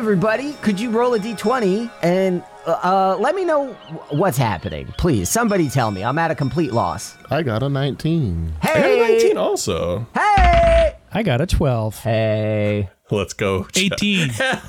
everybody, 0.00 0.54
could 0.62 0.80
you 0.80 0.88
roll 0.88 1.12
a 1.12 1.18
d20 1.18 1.90
and 2.02 2.42
uh, 2.66 2.70
uh, 2.82 3.16
let 3.20 3.34
me 3.34 3.44
know 3.44 3.74
what's 4.08 4.38
happening, 4.38 4.86
please? 4.96 5.28
Somebody 5.28 5.68
tell 5.68 5.90
me. 5.90 6.02
I'm 6.02 6.16
at 6.18 6.30
a 6.30 6.34
complete 6.34 6.72
loss. 6.72 7.18
I 7.30 7.42
got 7.42 7.62
a 7.62 7.68
19. 7.68 8.54
I 8.62 8.66
got 8.66 8.76
Hey, 8.76 8.98
a 8.98 9.12
19 9.20 9.36
also. 9.36 10.06
hey, 10.14 10.96
I 11.12 11.22
got 11.22 11.42
a 11.42 11.46
12. 11.46 11.98
hey. 12.02 12.88
Let's 13.10 13.34
go. 13.34 13.66
18. 13.76 14.30
yeah. 14.38 14.60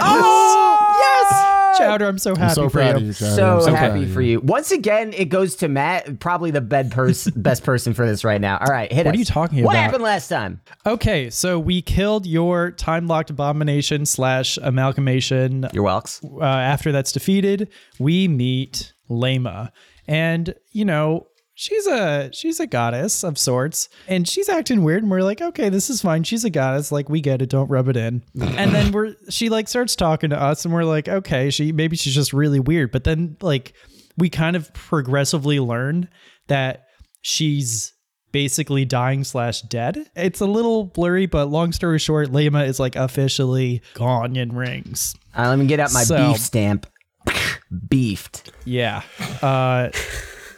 Oh, 0.00 0.96
yes! 0.98 1.47
Chowder, 1.76 2.06
I'm 2.06 2.18
so 2.18 2.30
happy 2.34 2.42
I'm 2.42 2.54
so 2.54 2.68
for 2.68 2.80
you. 2.82 3.06
you, 3.06 3.12
Chad. 3.12 3.34
So, 3.36 3.74
happy 3.74 4.06
for 4.06 4.22
you. 4.22 4.40
Once 4.40 4.70
again, 4.70 5.12
it 5.12 5.26
goes 5.26 5.56
to 5.56 5.68
Matt, 5.68 6.18
probably 6.20 6.50
the 6.50 6.60
bed 6.60 6.90
pers- 6.90 7.28
best 7.36 7.62
person 7.64 7.94
for 7.94 8.06
this 8.06 8.24
right 8.24 8.40
now. 8.40 8.58
All 8.58 8.66
right, 8.72 8.90
hit 8.92 9.04
What 9.06 9.14
us. 9.14 9.16
are 9.16 9.18
you 9.18 9.24
talking 9.24 9.62
What 9.64 9.72
about? 9.72 9.78
What 9.78 9.82
happened 9.84 10.02
last 10.04 10.28
time? 10.28 10.60
Okay, 10.86 11.30
so 11.30 11.58
we 11.58 11.82
killed 11.82 12.26
your 12.26 12.70
time 12.70 13.06
locked 13.06 13.30
abomination 13.30 14.06
slash 14.06 14.58
amalgamation. 14.62 15.68
Your 15.72 15.84
welks. 15.84 16.24
Uh, 16.24 16.44
after 16.44 16.92
that's 16.92 17.12
defeated, 17.12 17.68
we 17.98 18.28
meet 18.28 18.92
Lema, 19.10 19.70
and 20.06 20.54
you 20.72 20.84
know 20.84 21.26
she's 21.60 21.88
a 21.88 22.30
she's 22.32 22.60
a 22.60 22.66
goddess 22.68 23.24
of 23.24 23.36
sorts, 23.36 23.88
and 24.06 24.28
she's 24.28 24.48
acting 24.48 24.84
weird. 24.84 25.02
And 25.02 25.10
we're 25.10 25.22
like, 25.22 25.40
okay, 25.42 25.68
this 25.68 25.90
is 25.90 26.00
fine. 26.00 26.22
She's 26.22 26.44
a 26.44 26.50
goddess. 26.50 26.92
Like 26.92 27.08
we 27.08 27.20
get 27.20 27.42
it. 27.42 27.50
Don't 27.50 27.68
rub 27.68 27.88
it 27.88 27.96
in. 27.96 28.22
and 28.40 28.72
then 28.72 28.92
we're 28.92 29.14
she 29.28 29.48
like 29.48 29.66
starts 29.68 29.96
talking 29.96 30.30
to 30.30 30.40
us, 30.40 30.64
and 30.64 30.72
we're 30.72 30.84
like, 30.84 31.08
okay, 31.08 31.50
she 31.50 31.72
maybe 31.72 31.96
she's 31.96 32.14
just 32.14 32.32
really 32.32 32.60
weird. 32.60 32.92
But 32.92 33.02
then 33.04 33.36
like 33.42 33.72
we 34.16 34.30
kind 34.30 34.54
of 34.54 34.72
progressively 34.72 35.58
learn 35.58 36.08
that 36.46 36.84
she's 37.22 37.92
basically 38.30 38.84
dying 38.84 39.24
slash 39.24 39.62
dead. 39.62 40.08
It's 40.14 40.40
a 40.40 40.46
little 40.46 40.84
blurry, 40.84 41.26
but 41.26 41.46
long 41.46 41.72
story 41.72 41.98
short, 41.98 42.28
Lema 42.28 42.66
is 42.68 42.78
like 42.78 42.94
officially 42.94 43.82
gone 43.94 44.36
in 44.36 44.54
rings. 44.54 45.14
Uh, 45.36 45.48
let 45.48 45.58
me 45.58 45.66
get 45.66 45.80
out 45.80 45.92
my 45.92 46.04
So- 46.04 46.32
beef 46.32 46.40
stamp. 46.40 46.86
Beefed. 47.88 48.52
Yeah. 48.64 49.02
Uh 49.42 49.90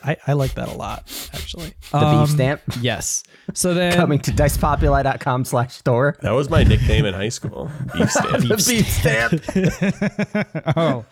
I, 0.03 0.17
I 0.27 0.33
like 0.35 0.55
that 0.55 0.69
a 0.69 0.75
lot, 0.75 1.01
actually. 1.35 1.75
The 1.91 1.97
Um, 1.99 2.25
beef 2.25 2.35
stamp. 2.35 2.61
Yes. 2.81 3.23
So 3.55 3.75
then 3.81 3.95
Coming 3.95 4.19
to 4.21 4.31
dicepopuli.com 4.33 5.45
slash 5.45 5.75
store. 5.75 6.17
That 6.23 6.31
was 6.33 6.49
my 6.51 6.63
nickname 6.65 7.05
in 7.05 7.15
high 7.15 7.29
school. 7.29 7.71
Beef 7.95 8.11
stamp. 8.11 8.31
The 8.49 8.65
beef 8.69 8.89
stamp. 8.89 10.75
oh. 10.77 11.05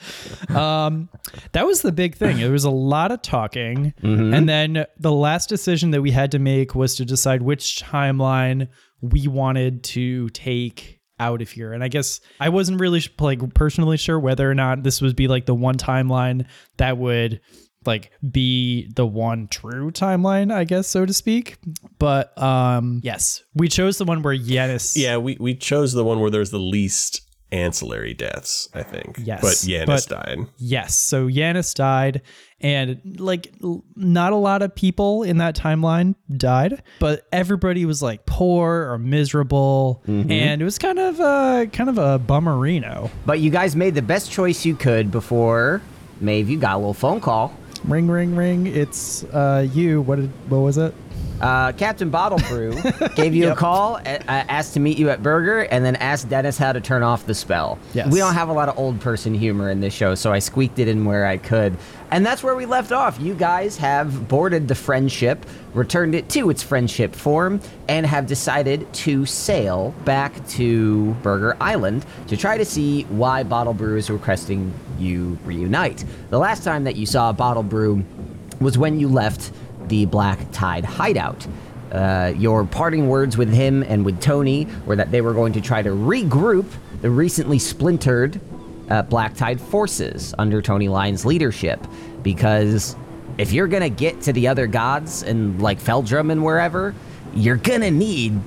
Um 0.57 1.09
that 1.53 1.67
was 1.67 1.83
the 1.83 1.93
big 1.93 2.15
thing. 2.17 2.39
There 2.39 2.51
was 2.51 2.65
a 2.65 2.71
lot 2.71 3.13
of 3.13 3.23
talking. 3.23 3.93
Mm-hmm. 4.03 4.35
And 4.35 4.49
then 4.49 4.87
the 4.99 5.13
last 5.13 5.49
decision 5.49 5.91
that 5.93 6.03
we 6.03 6.11
had 6.11 6.33
to 6.33 6.39
make 6.39 6.75
was 6.75 6.97
to 6.97 7.05
decide 7.05 7.43
which 7.43 7.83
timeline 7.83 8.69
we 9.01 9.29
wanted 9.29 9.85
to 9.85 10.29
take 10.31 11.01
out 11.21 11.43
of 11.43 11.51
here. 11.51 11.73
And 11.73 11.83
I 11.83 11.89
guess 11.89 12.21
I 12.39 12.49
wasn't 12.49 12.81
really 12.81 13.01
sh- 13.01 13.11
like 13.19 13.53
personally 13.55 13.97
sure 13.97 14.19
whether 14.21 14.49
or 14.49 14.55
not 14.55 14.83
this 14.85 15.01
would 15.03 15.17
be 15.17 15.27
like 15.29 15.47
the 15.47 15.55
one 15.55 15.77
timeline 15.77 16.47
that 16.77 16.97
would 16.97 17.41
like 17.89 18.13
be 18.31 18.89
the 18.95 19.05
one 19.07 19.49
true 19.49 19.91
timeline, 19.91 20.53
I 20.53 20.63
guess 20.65 20.87
so 20.87 21.05
to 21.05 21.13
speak. 21.13 21.57
But 21.99 22.41
um 22.41 23.01
yes, 23.03 23.43
we 23.55 23.67
chose 23.69 23.99
the 23.99 24.05
one 24.05 24.23
where 24.23 24.37
Yanis 24.37 24.95
Yeah, 24.97 25.17
we, 25.17 25.37
we 25.41 25.55
chose 25.57 25.93
the 25.93 26.05
one 26.05 26.21
where 26.21 26.31
there's 26.31 26.51
the 26.53 26.61
least 26.61 27.23
ancillary 27.51 28.13
deaths, 28.13 28.69
I 28.75 28.83
think. 28.83 29.17
Yes, 29.25 29.41
But 29.41 29.55
Yanis 29.71 29.87
but- 29.87 30.09
died. 30.09 30.39
Yes. 30.59 30.99
So 30.99 31.27
Yanis 31.27 31.75
died, 31.75 32.21
and 32.61 33.01
like 33.19 33.55
not 33.97 34.33
a 34.35 34.37
lot 34.37 34.61
of 34.61 34.75
people 34.75 35.23
in 35.23 35.39
that 35.39 35.57
timeline 35.57 36.15
died, 36.37 36.83
but 37.01 37.27
everybody 37.33 37.87
was 37.87 38.03
like 38.03 38.27
poor 38.27 38.91
or 38.91 38.99
miserable, 38.99 40.03
and 40.07 40.61
it 40.61 40.65
was 40.65 40.79
kind 40.79 40.99
of 40.99 41.21
a 41.21 41.67
kind 41.73 41.89
of 41.89 41.97
a 41.97 42.19
bummerino. 42.19 43.11
but 43.25 43.41
you 43.41 43.51
guys 43.51 43.75
made 43.75 43.95
the 43.95 44.03
best 44.03 44.31
choice 44.31 44.67
you 44.67 44.75
could 44.77 45.11
before 45.11 45.81
Maeve, 46.21 46.51
you 46.51 46.59
got 46.59 46.75
a 46.75 46.79
little 46.79 46.93
phone 46.95 47.21
call. 47.21 47.55
Ring, 47.85 48.09
ring, 48.09 48.35
ring. 48.37 48.67
It's 48.67 49.25
uh 49.25 49.67
you. 49.73 50.01
What 50.03 50.17
did 50.17 50.31
what 50.51 50.59
was 50.59 50.79
it? 50.79 50.95
Uh, 51.41 51.73
Captain 51.73 52.11
Bottle 52.11 52.39
Brew 52.49 52.73
gave 53.15 53.35
you 53.35 53.53
a 53.53 53.55
call, 53.55 53.97
uh, 53.97 54.01
asked 54.27 54.75
to 54.75 54.81
meet 54.81 54.99
you 54.99 55.11
at 55.11 55.23
Burger, 55.23 55.61
and 55.61 55.85
then 55.85 55.97
asked 55.97 56.29
Dennis 56.29 56.59
how 56.59 56.73
to 56.73 56.81
turn 56.81 57.03
off 57.03 57.27
the 57.27 57.35
spell. 57.35 57.79
Yes. 57.95 58.13
We 58.13 58.19
don't 58.19 58.35
have 58.35 58.49
a 58.49 58.53
lot 58.53 58.69
of 58.69 58.79
old 58.79 59.01
person 59.01 59.35
humor 59.35 59.71
in 59.71 59.81
this 59.81 59.95
show, 59.95 60.15
so 60.15 60.33
I 60.33 60.41
squeaked 60.41 60.79
it 60.79 60.89
in 60.89 61.05
where 61.05 61.27
I 61.27 61.37
could. 61.37 61.77
And 62.11 62.25
that's 62.25 62.43
where 62.43 62.57
we 62.57 62.67
left 62.67 62.91
off. 62.91 63.21
You 63.21 63.35
guys 63.35 63.77
have 63.77 64.29
boarded 64.29 64.67
the 64.67 64.75
friendship, 64.75 65.45
returned 65.75 66.15
it 66.15 66.29
to 66.31 66.51
its 66.51 66.63
friendship 66.63 67.15
form, 67.15 67.61
and 67.89 68.05
have 68.07 68.27
decided 68.27 68.93
to 68.95 69.27
sail 69.27 69.95
back 70.05 70.47
to 70.49 71.13
Burger 71.23 71.57
Island 71.61 72.05
to 72.29 72.37
try 72.37 72.59
to 72.59 72.65
see 72.65 73.03
why 73.05 73.45
Bottlebrew 73.45 73.97
is 73.97 74.11
requesting 74.11 74.73
you 74.99 75.39
reunite. 75.45 76.05
The 76.31 76.39
last 76.39 76.65
time 76.65 76.85
that 76.85 76.97
you 76.97 77.07
saw 77.07 77.33
Bottlebrew 77.33 78.05
was 78.61 78.77
when 78.77 78.99
you 78.99 79.09
left 79.09 79.53
the 79.89 80.07
Black 80.07 80.39
Tide 80.53 80.85
hideout. 80.85 81.47
Uh, 81.93 82.33
your 82.37 82.65
parting 82.65 83.09
words 83.09 83.37
with 83.39 83.53
him 83.53 83.83
and 83.85 84.05
with 84.05 84.21
Tony 84.21 84.67
were 84.85 84.97
that 84.97 85.11
they 85.11 85.21
were 85.21 85.33
going 85.33 85.55
to 85.55 85.61
try 85.61 85.81
to 85.81 85.91
regroup 85.91 86.67
the 87.01 87.11
recently 87.11 87.59
splintered 87.59 88.41
uh, 88.91 89.03
Black 89.03 89.35
Tide 89.35 89.61
forces 89.61 90.35
under 90.39 90.61
Tony 90.61 90.89
Lyon's 90.89 91.25
leadership. 91.25 91.81
Because 92.23 92.97
if 93.39 93.53
you're 93.53 93.69
gonna 93.69 93.89
get 93.89 94.21
to 94.23 94.33
the 94.33 94.49
other 94.49 94.67
gods 94.67 95.23
and 95.23 95.63
like 95.63 95.81
Feldrum 95.81 96.31
and 96.31 96.45
wherever, 96.45 96.95
you're 97.35 97.57
gonna 97.57 97.91
need 97.91 98.39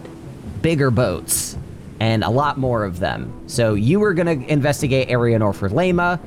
bigger 0.62 0.92
boats 0.92 1.58
and 2.00 2.24
a 2.24 2.30
lot 2.30 2.58
more 2.58 2.84
of 2.84 3.00
them. 3.00 3.44
So 3.48 3.74
you 3.74 4.00
were 4.00 4.14
gonna 4.14 4.32
investigate 4.32 5.10
Arianor 5.10 5.56
for 5.56 5.70
Lema 5.70 6.20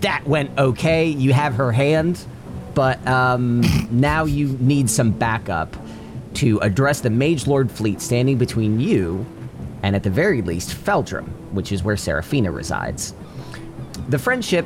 that 0.00 0.26
went 0.26 0.58
okay. 0.58 1.06
You 1.06 1.32
have 1.32 1.54
her 1.54 1.72
hand, 1.72 2.24
but 2.80 3.06
um, 3.06 3.60
now 3.90 4.24
you 4.24 4.56
need 4.58 4.88
some 4.88 5.10
backup 5.10 5.76
to 6.32 6.58
address 6.60 7.02
the 7.02 7.10
Magelord 7.10 7.70
fleet 7.70 8.00
standing 8.00 8.38
between 8.38 8.80
you 8.80 9.26
and, 9.82 9.94
at 9.94 10.02
the 10.02 10.08
very 10.08 10.40
least, 10.40 10.72
Feldrum, 10.72 11.26
which 11.52 11.72
is 11.72 11.82
where 11.82 11.98
Seraphina 11.98 12.50
resides. 12.50 13.12
The 14.08 14.18
friendship 14.18 14.64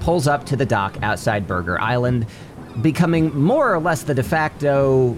pulls 0.00 0.26
up 0.26 0.44
to 0.46 0.56
the 0.56 0.66
dock 0.66 1.00
outside 1.04 1.46
Burger 1.46 1.80
Island, 1.80 2.26
becoming 2.80 3.32
more 3.32 3.72
or 3.72 3.78
less 3.78 4.02
the 4.02 4.14
de 4.14 4.24
facto 4.24 5.16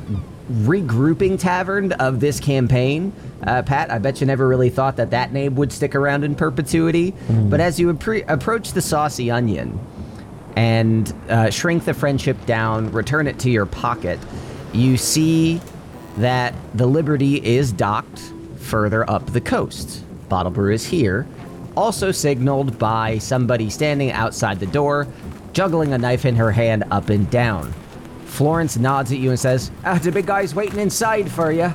regrouping 0.53 1.41
tavern 1.41 1.93
of 1.93 2.21
this 2.21 2.41
campaign. 2.41 3.10
Uh, 3.47 3.62
Pat, 3.62 3.91
I 3.91 3.97
bet 3.97 4.21
you 4.21 4.27
never 4.27 4.47
really 4.47 4.68
thought 4.68 4.97
that 4.97 5.13
that 5.13 5.33
name 5.33 5.54
would 5.54 5.72
stick 5.72 5.95
around 5.95 6.24
in 6.24 6.34
perpetuity. 6.34 7.15
But 7.48 7.60
as 7.60 7.80
you 7.80 7.91
appre- 7.91 8.28
approach 8.28 8.72
the 8.72 8.83
Saucy 8.83 9.30
Onion 9.30 9.80
and 10.56 11.12
uh, 11.28 11.51
shrink 11.51 11.84
the 11.84 11.95
friendship 11.95 12.45
down, 12.47 12.91
return 12.92 13.27
it 13.27 13.39
to 13.41 13.51
your 13.51 13.66
pocket, 13.66 14.18
you 14.72 14.97
see 14.97 15.60
that 16.18 16.54
the 16.74 16.86
Liberty 16.86 17.45
is 17.45 17.72
docked 17.72 18.33
further 18.56 19.09
up 19.10 19.27
the 19.33 19.41
coast. 19.41 20.04
Bottlebrew 20.28 20.72
is 20.72 20.86
here, 20.86 21.27
also 21.77 22.12
signaled 22.12 22.78
by 22.78 23.18
somebody 23.18 23.68
standing 23.68 24.12
outside 24.12 24.60
the 24.60 24.66
door, 24.66 25.06
juggling 25.53 25.92
a 25.92 25.98
knife 25.98 26.24
in 26.24 26.36
her 26.36 26.51
hand 26.51 26.84
up 26.91 27.09
and 27.10 27.28
down. 27.30 27.72
Florence 28.27 28.77
nods 28.77 29.12
at 29.12 29.18
you 29.18 29.30
and 29.30 29.39
says, 29.39 29.71
ah, 29.84 29.98
The 29.98 30.10
big 30.10 30.27
guy's 30.27 30.54
waiting 30.54 30.80
inside 30.80 31.30
for 31.30 31.53
you, 31.53 31.72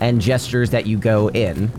and 0.00 0.20
gestures 0.20 0.70
that 0.70 0.86
you 0.86 0.98
go 0.98 1.28
in 1.30 1.70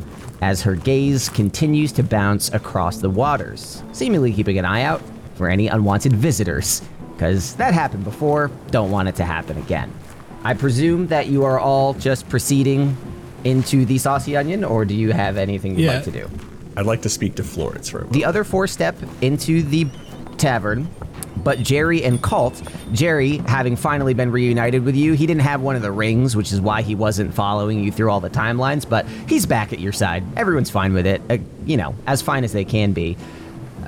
as 0.41 0.61
her 0.61 0.75
gaze 0.75 1.29
continues 1.29 1.91
to 1.93 2.03
bounce 2.03 2.51
across 2.53 2.97
the 2.97 3.09
waters, 3.09 3.81
seemingly 3.91 4.33
keeping 4.33 4.57
an 4.57 4.65
eye 4.65 4.81
out 4.81 5.01
for 5.43 5.49
any 5.49 5.67
unwanted 5.67 6.13
visitors, 6.13 6.81
because 7.11 7.55
that 7.55 7.73
happened 7.73 8.05
before, 8.05 8.49
don't 8.71 8.91
want 8.91 9.09
it 9.09 9.15
to 9.15 9.25
happen 9.25 9.57
again. 9.57 9.91
I 10.45 10.53
presume 10.53 11.07
that 11.07 11.27
you 11.27 11.43
are 11.43 11.59
all 11.59 11.93
just 11.95 12.29
proceeding 12.29 12.95
into 13.43 13.83
the 13.83 13.97
Saucy 13.97 14.37
Onion, 14.37 14.63
or 14.63 14.85
do 14.85 14.93
you 14.95 15.11
have 15.11 15.35
anything 15.35 15.71
you'd 15.77 15.83
Yeah. 15.83 15.95
like 15.95 16.05
to 16.05 16.11
do? 16.11 16.29
I'd 16.77 16.85
like 16.85 17.01
to 17.01 17.09
speak 17.09 17.35
to 17.35 17.43
Florence 17.43 17.89
for 17.89 17.97
a 17.97 18.01
moment. 18.03 18.13
The 18.13 18.23
other 18.23 18.45
four 18.45 18.67
step 18.67 18.95
into 19.19 19.61
the 19.63 19.85
tavern, 20.37 20.87
but 21.43 21.59
Jerry 21.61 22.05
and 22.05 22.21
Kalt, 22.21 22.61
Jerry, 22.93 23.39
having 23.45 23.75
finally 23.75 24.13
been 24.13 24.31
reunited 24.31 24.85
with 24.85 24.95
you, 24.95 25.11
he 25.11 25.27
didn't 25.27 25.41
have 25.41 25.59
one 25.59 25.75
of 25.75 25.81
the 25.81 25.91
rings, 25.91 26.37
which 26.37 26.53
is 26.53 26.61
why 26.61 26.83
he 26.83 26.95
wasn't 26.95 27.33
following 27.33 27.83
you 27.83 27.91
through 27.91 28.09
all 28.09 28.21
the 28.21 28.29
timelines, 28.29 28.87
but 28.87 29.05
he's 29.27 29.45
back 29.45 29.73
at 29.73 29.81
your 29.81 29.91
side. 29.91 30.23
Everyone's 30.37 30.69
fine 30.69 30.93
with 30.93 31.05
it, 31.05 31.21
uh, 31.29 31.35
you 31.65 31.75
know, 31.75 31.95
as 32.07 32.21
fine 32.21 32.45
as 32.45 32.53
they 32.53 32.63
can 32.63 32.93
be. 32.93 33.17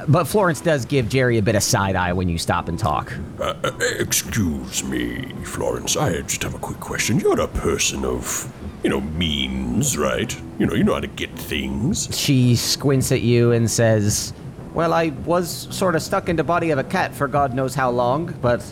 But 0.07 0.25
Florence 0.25 0.61
does 0.61 0.85
give 0.85 1.09
Jerry 1.09 1.37
a 1.37 1.41
bit 1.41 1.55
of 1.55 1.63
side 1.63 1.95
eye 1.95 2.13
when 2.13 2.29
you 2.29 2.37
stop 2.37 2.67
and 2.67 2.77
talk. 2.77 3.11
Uh, 3.39 3.55
excuse 3.97 4.83
me, 4.83 5.31
Florence. 5.43 5.97
I 5.97 6.21
just 6.21 6.43
have 6.43 6.53
a 6.53 6.59
quick 6.59 6.79
question. 6.79 7.19
You're 7.19 7.39
a 7.39 7.47
person 7.47 8.05
of, 8.05 8.51
you 8.83 8.89
know, 8.89 9.01
means, 9.01 9.97
right? 9.97 10.35
You 10.59 10.67
know, 10.67 10.73
you 10.73 10.83
know 10.83 10.93
how 10.93 10.99
to 10.99 11.07
get 11.07 11.31
things. 11.37 12.15
She 12.15 12.55
squints 12.55 13.11
at 13.11 13.21
you 13.21 13.51
and 13.51 13.69
says, 13.69 14.33
Well, 14.73 14.93
I 14.93 15.09
was 15.25 15.67
sort 15.71 15.95
of 15.95 16.03
stuck 16.03 16.29
in 16.29 16.35
the 16.35 16.43
body 16.43 16.69
of 16.69 16.77
a 16.77 16.83
cat 16.83 17.15
for 17.15 17.27
God 17.27 17.55
knows 17.55 17.73
how 17.73 17.89
long, 17.89 18.33
but 18.41 18.63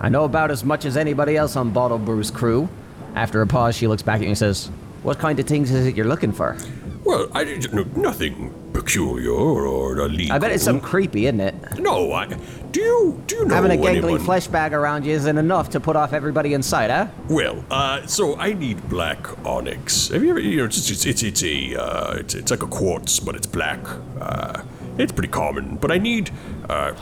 I 0.00 0.08
know 0.08 0.24
about 0.24 0.50
as 0.50 0.64
much 0.64 0.84
as 0.84 0.96
anybody 0.96 1.36
else 1.36 1.54
on 1.54 1.72
Bottlebrew's 1.72 2.30
crew. 2.30 2.68
After 3.14 3.40
a 3.40 3.46
pause, 3.46 3.76
she 3.76 3.86
looks 3.86 4.02
back 4.02 4.16
at 4.16 4.22
you 4.22 4.28
and 4.28 4.38
says, 4.38 4.66
What 5.04 5.20
kind 5.20 5.38
of 5.38 5.46
things 5.46 5.70
is 5.70 5.86
it 5.86 5.94
you're 5.94 6.06
looking 6.06 6.32
for? 6.32 6.56
Well, 7.04 7.28
I 7.34 7.44
didn't 7.44 7.72
know 7.72 7.84
nothing 8.00 8.52
peculiar 8.92 9.32
or 9.32 9.98
illegal. 9.98 10.34
I 10.34 10.38
bet 10.38 10.52
it's 10.52 10.64
something 10.64 10.84
creepy, 10.84 11.26
isn't 11.26 11.40
it? 11.40 11.78
No, 11.78 12.12
I. 12.12 12.26
Do 12.26 12.80
you 12.80 13.22
do 13.26 13.36
you 13.36 13.44
know 13.44 13.54
Having 13.54 13.72
a 13.72 13.82
gangly 13.82 13.96
anyone? 14.04 14.20
flesh 14.20 14.46
bag 14.46 14.72
around 14.72 15.04
you 15.04 15.12
isn't 15.12 15.38
enough 15.38 15.70
to 15.70 15.80
put 15.80 15.96
off 15.96 16.12
everybody 16.12 16.54
in 16.54 16.62
sight, 16.62 16.90
huh? 16.90 17.08
Well, 17.28 17.64
uh, 17.70 18.06
so 18.06 18.36
I 18.38 18.52
need 18.52 18.88
black 18.88 19.26
onyx. 19.46 20.08
Have 20.08 20.22
you 20.22 20.30
ever? 20.30 20.40
You 20.40 20.58
know, 20.58 20.64
it's 20.64 20.90
it's 20.90 21.06
it's, 21.06 21.22
it's 21.22 21.42
a 21.42 21.76
uh, 21.76 22.14
it's, 22.14 22.34
it's 22.34 22.50
like 22.50 22.62
a 22.62 22.66
quartz, 22.66 23.20
but 23.20 23.34
it's 23.34 23.46
black. 23.46 23.80
Uh, 24.20 24.62
it's 24.98 25.12
pretty 25.12 25.28
common, 25.28 25.76
but 25.76 25.90
I 25.90 25.98
need 25.98 26.30
uh, 26.68 26.92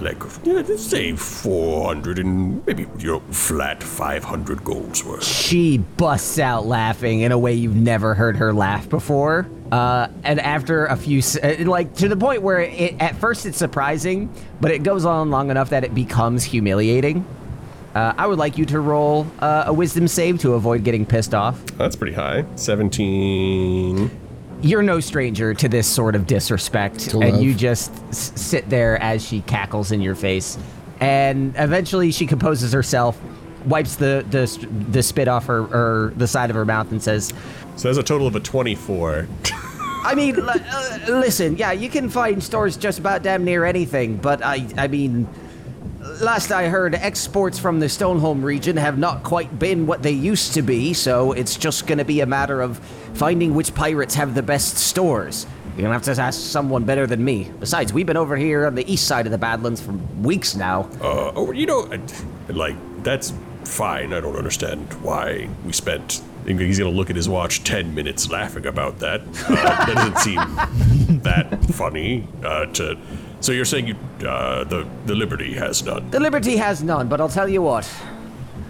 like 0.00 0.22
yeah, 0.44 0.62
say 0.76 1.14
four 1.14 1.86
hundred 1.86 2.18
and 2.18 2.64
maybe 2.66 2.86
you 2.98 3.12
know 3.12 3.20
flat 3.30 3.82
five 3.82 4.24
hundred 4.24 4.64
golds 4.64 5.04
worth. 5.04 5.24
She 5.24 5.78
busts 5.78 6.38
out 6.38 6.66
laughing 6.66 7.20
in 7.20 7.32
a 7.32 7.38
way 7.38 7.52
you've 7.52 7.76
never 7.76 8.14
heard 8.14 8.36
her 8.36 8.52
laugh 8.54 8.88
before. 8.88 9.46
Uh, 9.72 10.08
and 10.22 10.38
after 10.40 10.86
a 10.86 10.96
few, 10.96 11.20
uh, 11.42 11.54
like 11.64 11.94
to 11.96 12.08
the 12.08 12.16
point 12.16 12.42
where 12.42 12.60
it, 12.60 12.94
at 13.00 13.16
first 13.16 13.46
it's 13.46 13.58
surprising, 13.58 14.32
but 14.60 14.70
it 14.70 14.82
goes 14.82 15.04
on 15.04 15.30
long 15.30 15.50
enough 15.50 15.70
that 15.70 15.82
it 15.84 15.94
becomes 15.94 16.44
humiliating. 16.44 17.24
Uh, 17.94 18.12
I 18.18 18.26
would 18.26 18.38
like 18.38 18.58
you 18.58 18.66
to 18.66 18.78
roll 18.80 19.26
uh, 19.40 19.64
a 19.66 19.72
wisdom 19.72 20.06
save 20.06 20.38
to 20.40 20.54
avoid 20.54 20.84
getting 20.84 21.06
pissed 21.06 21.34
off. 21.34 21.64
That's 21.78 21.96
pretty 21.96 22.12
high. 22.14 22.44
17. 22.56 24.10
You're 24.62 24.82
no 24.82 25.00
stranger 25.00 25.52
to 25.54 25.68
this 25.68 25.86
sort 25.86 26.14
of 26.14 26.26
disrespect, 26.26 27.00
To 27.10 27.20
and 27.20 27.32
love. 27.36 27.42
you 27.42 27.54
just 27.54 27.92
s- 28.08 28.32
sit 28.36 28.68
there 28.70 29.00
as 29.02 29.26
she 29.26 29.40
cackles 29.42 29.92
in 29.92 30.00
your 30.00 30.14
face. 30.14 30.58
And 31.00 31.54
eventually, 31.58 32.10
she 32.10 32.26
composes 32.26 32.72
herself, 32.72 33.20
wipes 33.66 33.96
the 33.96 34.24
the, 34.30 34.66
the 34.90 35.02
spit 35.02 35.28
off 35.28 35.46
her 35.46 35.60
or 35.64 36.12
the 36.16 36.26
side 36.26 36.48
of 36.50 36.56
her 36.56 36.64
mouth, 36.64 36.90
and 36.90 37.02
says, 37.02 37.34
So 37.76 37.88
that's 37.88 37.98
a 37.98 38.02
total 38.02 38.26
of 38.26 38.34
a 38.36 38.40
24. 38.40 39.28
I 40.04 40.14
mean, 40.14 40.36
l- 40.38 40.48
uh, 40.50 40.98
listen, 41.08 41.56
yeah, 41.56 41.72
you 41.72 41.88
can 41.88 42.08
find 42.08 42.42
stores 42.42 42.76
just 42.76 42.98
about 42.98 43.22
damn 43.22 43.44
near 43.44 43.64
anything, 43.64 44.16
but 44.16 44.42
I, 44.42 44.66
I 44.78 44.88
mean, 44.88 45.28
last 46.22 46.52
I 46.52 46.68
heard, 46.68 46.94
exports 46.94 47.58
from 47.58 47.80
the 47.80 47.88
Stoneholm 47.88 48.42
region 48.42 48.76
have 48.76 48.98
not 48.98 49.22
quite 49.24 49.58
been 49.58 49.86
what 49.86 50.02
they 50.02 50.12
used 50.12 50.54
to 50.54 50.62
be, 50.62 50.94
so 50.94 51.32
it's 51.32 51.56
just 51.56 51.86
gonna 51.86 52.04
be 52.04 52.20
a 52.20 52.26
matter 52.26 52.60
of 52.62 52.78
finding 53.14 53.54
which 53.54 53.74
pirates 53.74 54.14
have 54.14 54.34
the 54.34 54.42
best 54.42 54.76
stores. 54.78 55.46
You're 55.76 55.82
gonna 55.82 55.92
have 55.94 56.04
to 56.04 56.22
ask 56.22 56.40
someone 56.40 56.84
better 56.84 57.06
than 57.06 57.22
me. 57.22 57.50
Besides, 57.60 57.92
we've 57.92 58.06
been 58.06 58.16
over 58.16 58.36
here 58.36 58.66
on 58.66 58.74
the 58.76 58.90
east 58.90 59.06
side 59.06 59.26
of 59.26 59.32
the 59.32 59.38
Badlands 59.38 59.80
for 59.82 59.92
weeks 59.92 60.54
now. 60.56 60.88
Uh, 61.02 61.32
oh, 61.34 61.52
you 61.52 61.66
know, 61.66 61.86
like 62.48 62.76
that's 63.02 63.34
fine. 63.64 64.14
I 64.14 64.20
don't 64.20 64.36
understand 64.36 64.90
why 65.02 65.48
we 65.66 65.72
spent. 65.72 66.22
He's 66.46 66.78
gonna 66.78 66.90
look 66.90 67.10
at 67.10 67.16
his 67.16 67.28
watch 67.28 67.64
ten 67.64 67.94
minutes 67.94 68.30
laughing 68.30 68.66
about 68.66 68.98
that. 69.00 69.20
Uh, 69.20 69.54
that 69.54 69.94
doesn't 69.94 70.18
seem 70.18 71.20
that 71.22 71.64
funny. 71.74 72.26
Uh, 72.44 72.66
to 72.66 72.96
so 73.40 73.52
you're 73.52 73.64
saying 73.64 73.88
you 73.88 73.96
uh, 74.26 74.64
the 74.64 74.86
the 75.06 75.14
Liberty 75.14 75.54
has 75.54 75.82
none. 75.84 76.10
The 76.10 76.20
Liberty 76.20 76.56
has 76.56 76.82
none, 76.82 77.08
but 77.08 77.20
I'll 77.20 77.28
tell 77.28 77.48
you 77.48 77.62
what. 77.62 77.88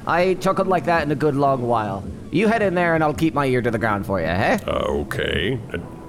I 0.07 0.35
chuckled 0.35 0.69
like 0.69 0.85
that 0.85 1.03
in 1.03 1.11
a 1.11 1.17
good 1.17 1.35
long 1.35 1.63
while. 1.63 2.05
You 2.31 2.49
head 2.49 2.63
in 2.63 2.75
there 2.75 2.95
and 2.95 3.03
I'll 3.03 3.15
keep 3.15 3.35
my 3.35 3.47
ear 3.47 3.61
to 3.63 3.71
the 3.71 3.79
ground 3.79 4.07
for 4.07 4.21
you, 4.21 4.27
eh? 4.27 4.59
Okay. 4.67 5.59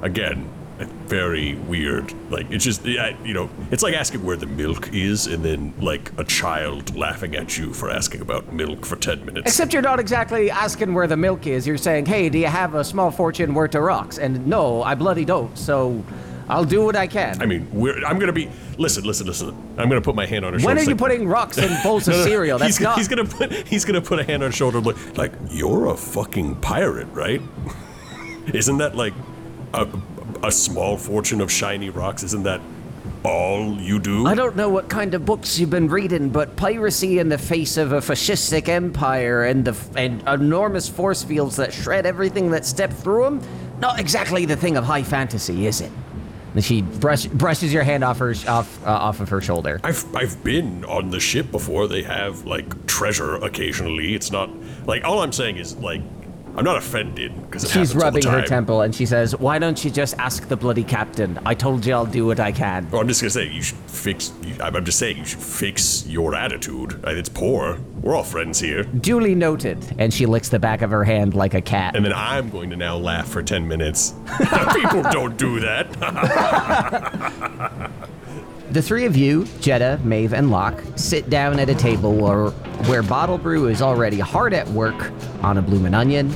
Again, 0.01 0.47
very 0.85 1.55
weird. 1.55 2.13
Like 2.31 2.49
it's 2.51 2.63
just 2.63 2.85
you 2.85 3.33
know, 3.33 3.49
it's 3.71 3.83
like 3.83 3.93
asking 3.93 4.23
where 4.23 4.35
the 4.37 4.45
milk 4.45 4.93
is, 4.93 5.27
and 5.27 5.43
then 5.43 5.73
like 5.79 6.11
a 6.17 6.23
child 6.23 6.95
laughing 6.95 7.35
at 7.35 7.57
you 7.57 7.73
for 7.73 7.89
asking 7.89 8.21
about 8.21 8.51
milk 8.53 8.85
for 8.85 8.95
ten 8.95 9.25
minutes. 9.25 9.47
Except 9.47 9.73
you're 9.73 9.81
not 9.81 9.99
exactly 9.99 10.51
asking 10.51 10.93
where 10.93 11.07
the 11.07 11.17
milk 11.17 11.47
is. 11.47 11.65
You're 11.65 11.77
saying, 11.77 12.05
hey, 12.05 12.29
do 12.29 12.37
you 12.37 12.47
have 12.47 12.75
a 12.75 12.83
small 12.83 13.11
fortune 13.11 13.53
worth 13.53 13.75
of 13.75 13.81
rocks? 13.83 14.17
And 14.17 14.45
no, 14.47 14.83
I 14.83 14.95
bloody 14.95 15.25
don't. 15.25 15.57
So 15.57 16.03
I'll 16.49 16.65
do 16.65 16.83
what 16.85 16.95
I 16.95 17.07
can. 17.07 17.41
I 17.41 17.45
mean, 17.45 17.67
we're, 17.71 18.03
I'm 18.05 18.19
gonna 18.19 18.31
be. 18.31 18.49
Listen, 18.77 19.03
listen, 19.03 19.25
listen. 19.27 19.49
I'm 19.77 19.89
gonna 19.89 20.01
put 20.01 20.15
my 20.15 20.25
hand 20.25 20.45
on 20.45 20.53
her 20.53 20.59
shoulder. 20.59 20.67
when 20.75 20.77
are 20.77 20.81
you 20.81 20.89
like- 20.89 20.97
putting 20.97 21.27
rocks 21.27 21.57
in 21.57 21.75
bowls 21.83 22.07
of 22.07 22.13
No, 22.13 22.19
no, 22.19 22.23
no. 22.23 22.29
cereal? 22.29 22.57
That's 22.59 22.77
he's, 22.77 22.83
not. 22.83 22.97
he's 22.97 23.07
gonna 23.07 23.25
put. 23.25 23.51
He's 23.67 23.83
gonna 23.85 24.01
put 24.01 24.19
a 24.19 24.23
hand 24.23 24.43
on 24.43 24.51
her 24.51 24.55
shoulder. 24.55 24.79
Like, 24.79 25.17
like 25.17 25.33
you're 25.49 25.87
a 25.87 25.97
fucking 25.97 26.55
pirate, 26.57 27.07
right? 27.13 27.41
Isn't 28.53 28.77
that 28.77 28.95
like 28.95 29.13
a, 29.73 29.87
a 30.43 30.51
small 30.51 30.97
fortune 30.97 31.41
of 31.41 31.51
shiny 31.51 31.89
rocks? 31.89 32.23
Isn't 32.23 32.43
that 32.43 32.61
all 33.23 33.75
you 33.79 33.99
do? 33.99 34.25
I 34.25 34.35
don't 34.35 34.55
know 34.55 34.69
what 34.69 34.89
kind 34.89 35.13
of 35.13 35.25
books 35.25 35.59
you've 35.59 35.69
been 35.69 35.87
reading, 35.87 36.29
but 36.29 36.55
piracy 36.55 37.19
in 37.19 37.29
the 37.29 37.37
face 37.37 37.77
of 37.77 37.91
a 37.91 37.99
fascistic 37.99 38.67
empire 38.67 39.43
and 39.43 39.65
the 39.65 39.77
and 39.95 40.21
enormous 40.27 40.87
force 40.87 41.23
fields 41.23 41.55
that 41.57 41.73
shred 41.73 42.05
everything 42.05 42.51
that 42.51 42.65
step 42.65 42.91
through 42.91 43.23
them, 43.23 43.41
not 43.79 43.99
exactly 43.99 44.45
the 44.45 44.55
thing 44.55 44.77
of 44.77 44.83
high 44.83 45.03
fantasy, 45.03 45.67
is 45.67 45.81
it? 45.81 45.91
And 46.53 46.63
she 46.63 46.81
brush, 46.81 47.27
brushes 47.27 47.71
your 47.71 47.83
hand 47.83 48.03
off 48.03 48.17
her 48.19 48.33
off 48.47 48.83
uh, 48.85 48.89
off 48.89 49.19
of 49.19 49.29
her 49.29 49.41
shoulder. 49.41 49.79
I've 49.83 50.03
I've 50.15 50.43
been 50.43 50.85
on 50.85 51.09
the 51.11 51.19
ship 51.19 51.51
before. 51.51 51.87
They 51.87 52.03
have 52.03 52.45
like 52.45 52.87
treasure 52.87 53.35
occasionally. 53.35 54.15
It's 54.15 54.31
not 54.31 54.49
like 54.85 55.03
all 55.03 55.21
I'm 55.21 55.33
saying 55.33 55.57
is 55.57 55.75
like 55.77 56.01
I'm 56.57 56.63
not 56.63 56.77
offended 56.77 57.33
because 57.45 57.61
She's 57.63 57.71
happens 57.71 57.93
all 57.93 57.99
the 57.99 58.05
rubbing 58.05 58.23
her 58.31 58.41
temple 58.41 58.81
and 58.81 58.93
she 58.95 59.05
says, 59.05 59.35
Why 59.37 59.59
don't 59.59 59.85
you 59.85 59.91
just 59.91 60.17
ask 60.17 60.47
the 60.47 60.57
bloody 60.57 60.83
captain? 60.83 61.37
I 61.45 61.53
told 61.53 61.85
you 61.85 61.93
I'll 61.93 62.07
do 62.07 62.25
what 62.25 62.39
I 62.39 62.51
can. 62.51 62.89
Well, 62.89 62.99
I'm 62.99 63.07
just 63.07 63.21
gonna 63.21 63.29
say 63.29 63.47
you 63.47 63.61
should 63.61 63.77
fix. 63.77 64.33
I'm 64.59 64.83
just 64.83 64.97
saying 64.97 65.17
you 65.17 65.25
should 65.25 65.39
fix 65.39 66.07
your 66.07 66.33
attitude. 66.33 66.99
Uh, 67.05 67.11
It's 67.11 67.29
poor. 67.29 67.77
We're 68.01 68.15
all 68.15 68.23
friends 68.23 68.59
here. 68.59 68.83
Duly 68.83 69.35
noted. 69.35 69.85
And 69.99 70.11
she 70.11 70.25
licks 70.25 70.49
the 70.49 70.57
back 70.57 70.81
of 70.81 70.89
her 70.89 71.03
hand 71.03 71.35
like 71.35 71.53
a 71.53 71.61
cat. 71.61 71.95
And 71.95 72.03
then 72.03 72.13
I'm 72.13 72.49
going 72.49 72.71
to 72.71 72.75
now 72.75 72.97
laugh 72.97 73.27
for 73.27 73.43
10 73.43 73.67
minutes. 73.67 74.15
People 74.73 75.03
don't 75.03 75.37
do 75.37 75.59
that. 75.59 75.87
The 78.69 78.81
three 78.81 79.05
of 79.05 79.15
you, 79.15 79.45
Jetta, 79.61 79.97
Maeve, 80.03 80.33
and 80.33 80.51
Locke, 80.51 80.83
sit 80.97 81.29
down 81.29 81.57
at 81.57 81.69
a 81.69 81.73
table 81.75 82.13
where, 82.13 82.49
where 82.89 83.01
Bottlebrew 83.01 83.71
is 83.71 83.81
already 83.81 84.19
hard 84.19 84.53
at 84.53 84.67
work 84.67 85.09
on 85.41 85.57
a 85.57 85.61
bloomin' 85.61 85.93
onion. 85.93 86.29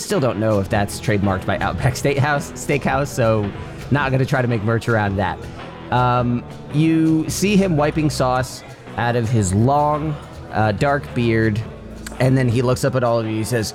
Still 0.00 0.20
don't 0.20 0.40
know 0.40 0.60
if 0.60 0.68
that's 0.68 0.98
trademarked 1.00 1.46
by 1.46 1.58
Outback 1.58 1.92
Steakhouse, 1.94 2.52
Steakhouse, 2.52 3.08
so 3.08 3.50
not 3.90 4.10
gonna 4.10 4.24
try 4.24 4.42
to 4.42 4.48
make 4.48 4.62
merch 4.62 4.88
around 4.88 5.16
that. 5.16 5.38
Um, 5.92 6.44
you 6.72 7.28
see 7.28 7.56
him 7.56 7.76
wiping 7.76 8.10
sauce 8.10 8.62
out 8.96 9.14
of 9.14 9.28
his 9.28 9.52
long, 9.52 10.12
uh, 10.52 10.72
dark 10.72 11.02
beard, 11.14 11.60
and 12.18 12.36
then 12.36 12.48
he 12.48 12.62
looks 12.62 12.84
up 12.84 12.94
at 12.94 13.04
all 13.04 13.18
of 13.20 13.26
you. 13.26 13.36
He 13.36 13.44
says, 13.44 13.74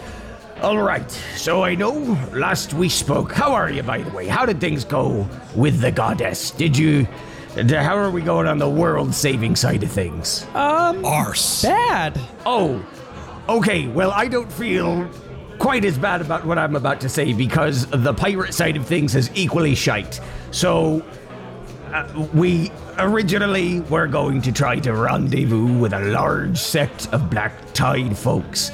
All 0.61 0.79
right, 0.79 1.09
so 1.35 1.63
I 1.63 1.75
know 1.75 2.17
last 2.33 2.73
we 2.73 2.89
spoke. 2.89 3.31
How 3.31 3.53
are 3.53 3.69
you, 3.69 3.83
by 3.83 4.01
the 4.01 4.09
way? 4.11 4.27
How 4.27 4.45
did 4.45 4.59
things 4.59 4.83
go 4.83 5.27
with 5.55 5.79
the 5.79 5.91
goddess? 5.91 6.51
Did 6.51 6.77
you. 6.77 7.07
How 7.69 7.95
are 7.97 8.11
we 8.11 8.21
going 8.21 8.47
on 8.47 8.57
the 8.57 8.69
world 8.69 9.13
saving 9.13 9.55
side 9.55 9.83
of 9.83 9.91
things? 9.91 10.45
Um, 10.55 11.05
Arse. 11.05 11.61
Bad. 11.61 12.19
Oh, 12.45 12.85
okay. 13.47 13.87
Well, 13.87 14.11
I 14.11 14.27
don't 14.27 14.51
feel 14.51 15.09
quite 15.59 15.85
as 15.85 15.97
bad 15.97 16.21
about 16.21 16.45
what 16.45 16.57
I'm 16.57 16.75
about 16.75 17.01
to 17.01 17.09
say 17.09 17.33
because 17.33 17.85
the 17.87 18.13
pirate 18.13 18.53
side 18.53 18.77
of 18.77 18.85
things 18.85 19.15
is 19.15 19.29
equally 19.35 19.75
shite. 19.75 20.19
So, 20.51 21.03
uh, 21.93 22.27
we 22.33 22.71
originally 22.97 23.81
were 23.81 24.07
going 24.07 24.41
to 24.41 24.51
try 24.51 24.79
to 24.79 24.93
rendezvous 24.93 25.77
with 25.79 25.93
a 25.93 25.99
large 25.99 26.57
sect 26.57 27.07
of 27.13 27.29
black 27.29 27.53
tide 27.73 28.17
folks. 28.17 28.71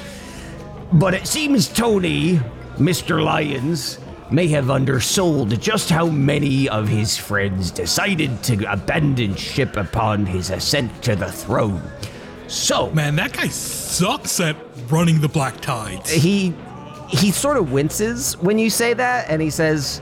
But 0.92 1.14
it 1.14 1.26
seems 1.26 1.68
Tony, 1.68 2.40
Mr. 2.76 3.22
Lyons, 3.22 3.98
may 4.30 4.48
have 4.48 4.70
undersold 4.70 5.60
just 5.60 5.90
how 5.90 6.06
many 6.06 6.68
of 6.68 6.88
his 6.88 7.16
friends 7.16 7.70
decided 7.70 8.42
to 8.44 8.72
abandon 8.72 9.34
ship 9.34 9.76
upon 9.76 10.24
his 10.26 10.50
ascent 10.50 11.02
to 11.02 11.14
the 11.14 11.30
throne. 11.30 11.82
So, 12.48 12.90
Man, 12.90 13.16
that 13.16 13.32
guy 13.32 13.48
sucks 13.48 14.40
at 14.40 14.56
running 14.88 15.20
the 15.20 15.28
black 15.28 15.60
tides. 15.60 16.10
he 16.10 16.54
he 17.12 17.30
sort 17.30 17.58
of 17.58 17.70
winces 17.70 18.36
when 18.38 18.58
you 18.58 18.70
say 18.70 18.94
that, 18.94 19.28
and 19.28 19.42
he 19.42 19.50
says, 19.50 20.00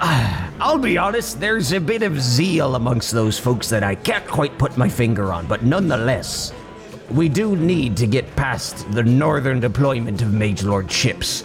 ah, 0.00 0.50
I'll 0.58 0.78
be 0.78 0.96
honest, 0.96 1.38
there's 1.38 1.72
a 1.72 1.80
bit 1.80 2.02
of 2.02 2.18
zeal 2.20 2.74
amongst 2.74 3.12
those 3.12 3.38
folks 3.38 3.68
that 3.68 3.84
I 3.84 3.94
can't 3.94 4.26
quite 4.26 4.56
put 4.58 4.78
my 4.78 4.88
finger 4.88 5.30
on, 5.30 5.46
but 5.46 5.62
nonetheless, 5.62 6.54
we 7.10 7.28
do 7.28 7.54
need 7.54 7.98
to 7.98 8.06
get 8.06 8.34
past 8.34 8.90
the 8.92 9.02
northern 9.02 9.60
deployment 9.60 10.22
of 10.22 10.28
Magelord 10.28 10.90
ships. 10.90 11.44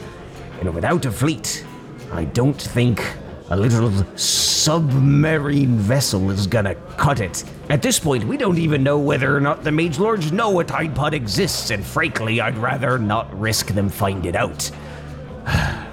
And 0.61 0.73
without 0.73 1.05
a 1.05 1.11
fleet, 1.11 1.65
I 2.13 2.23
don't 2.23 2.59
think 2.59 3.03
a 3.51 3.57
little 3.57 3.91
submarine 4.15 5.77
vessel 5.77 6.31
is 6.31 6.47
gonna 6.47 6.75
cut 6.95 7.19
it. 7.19 7.43
At 7.69 7.81
this 7.81 7.99
point, 7.99 8.23
we 8.23 8.37
don't 8.37 8.57
even 8.57 8.81
know 8.81 8.97
whether 8.97 9.35
or 9.35 9.41
not 9.41 9.63
the 9.63 9.71
Magelords 9.71 10.31
know 10.31 10.59
a 10.61 10.63
Tide 10.63 10.95
Pod 10.95 11.13
exists, 11.13 11.69
and 11.69 11.85
frankly, 11.85 12.39
I'd 12.39 12.57
rather 12.57 12.97
not 12.97 13.37
risk 13.37 13.67
them 13.67 13.89
find 13.89 14.25
it 14.25 14.35
out. 14.35 14.71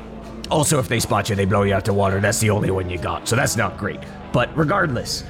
Also, 0.51 0.79
if 0.79 0.89
they 0.89 0.99
spot 0.99 1.29
you, 1.29 1.37
they 1.37 1.45
blow 1.45 1.65
you 1.65 1.75
out 1.75 1.85
to 1.85 1.93
water. 1.93 2.21
That's 2.21 2.41
the 2.41 2.49
only 2.49 2.71
one 2.71 2.89
you 2.89 2.97
got, 2.97 3.29
so 3.29 3.37
that's 3.37 3.55
not 3.55 3.77
great. 3.77 4.01
But 4.33 4.49
regardless, 4.57 5.23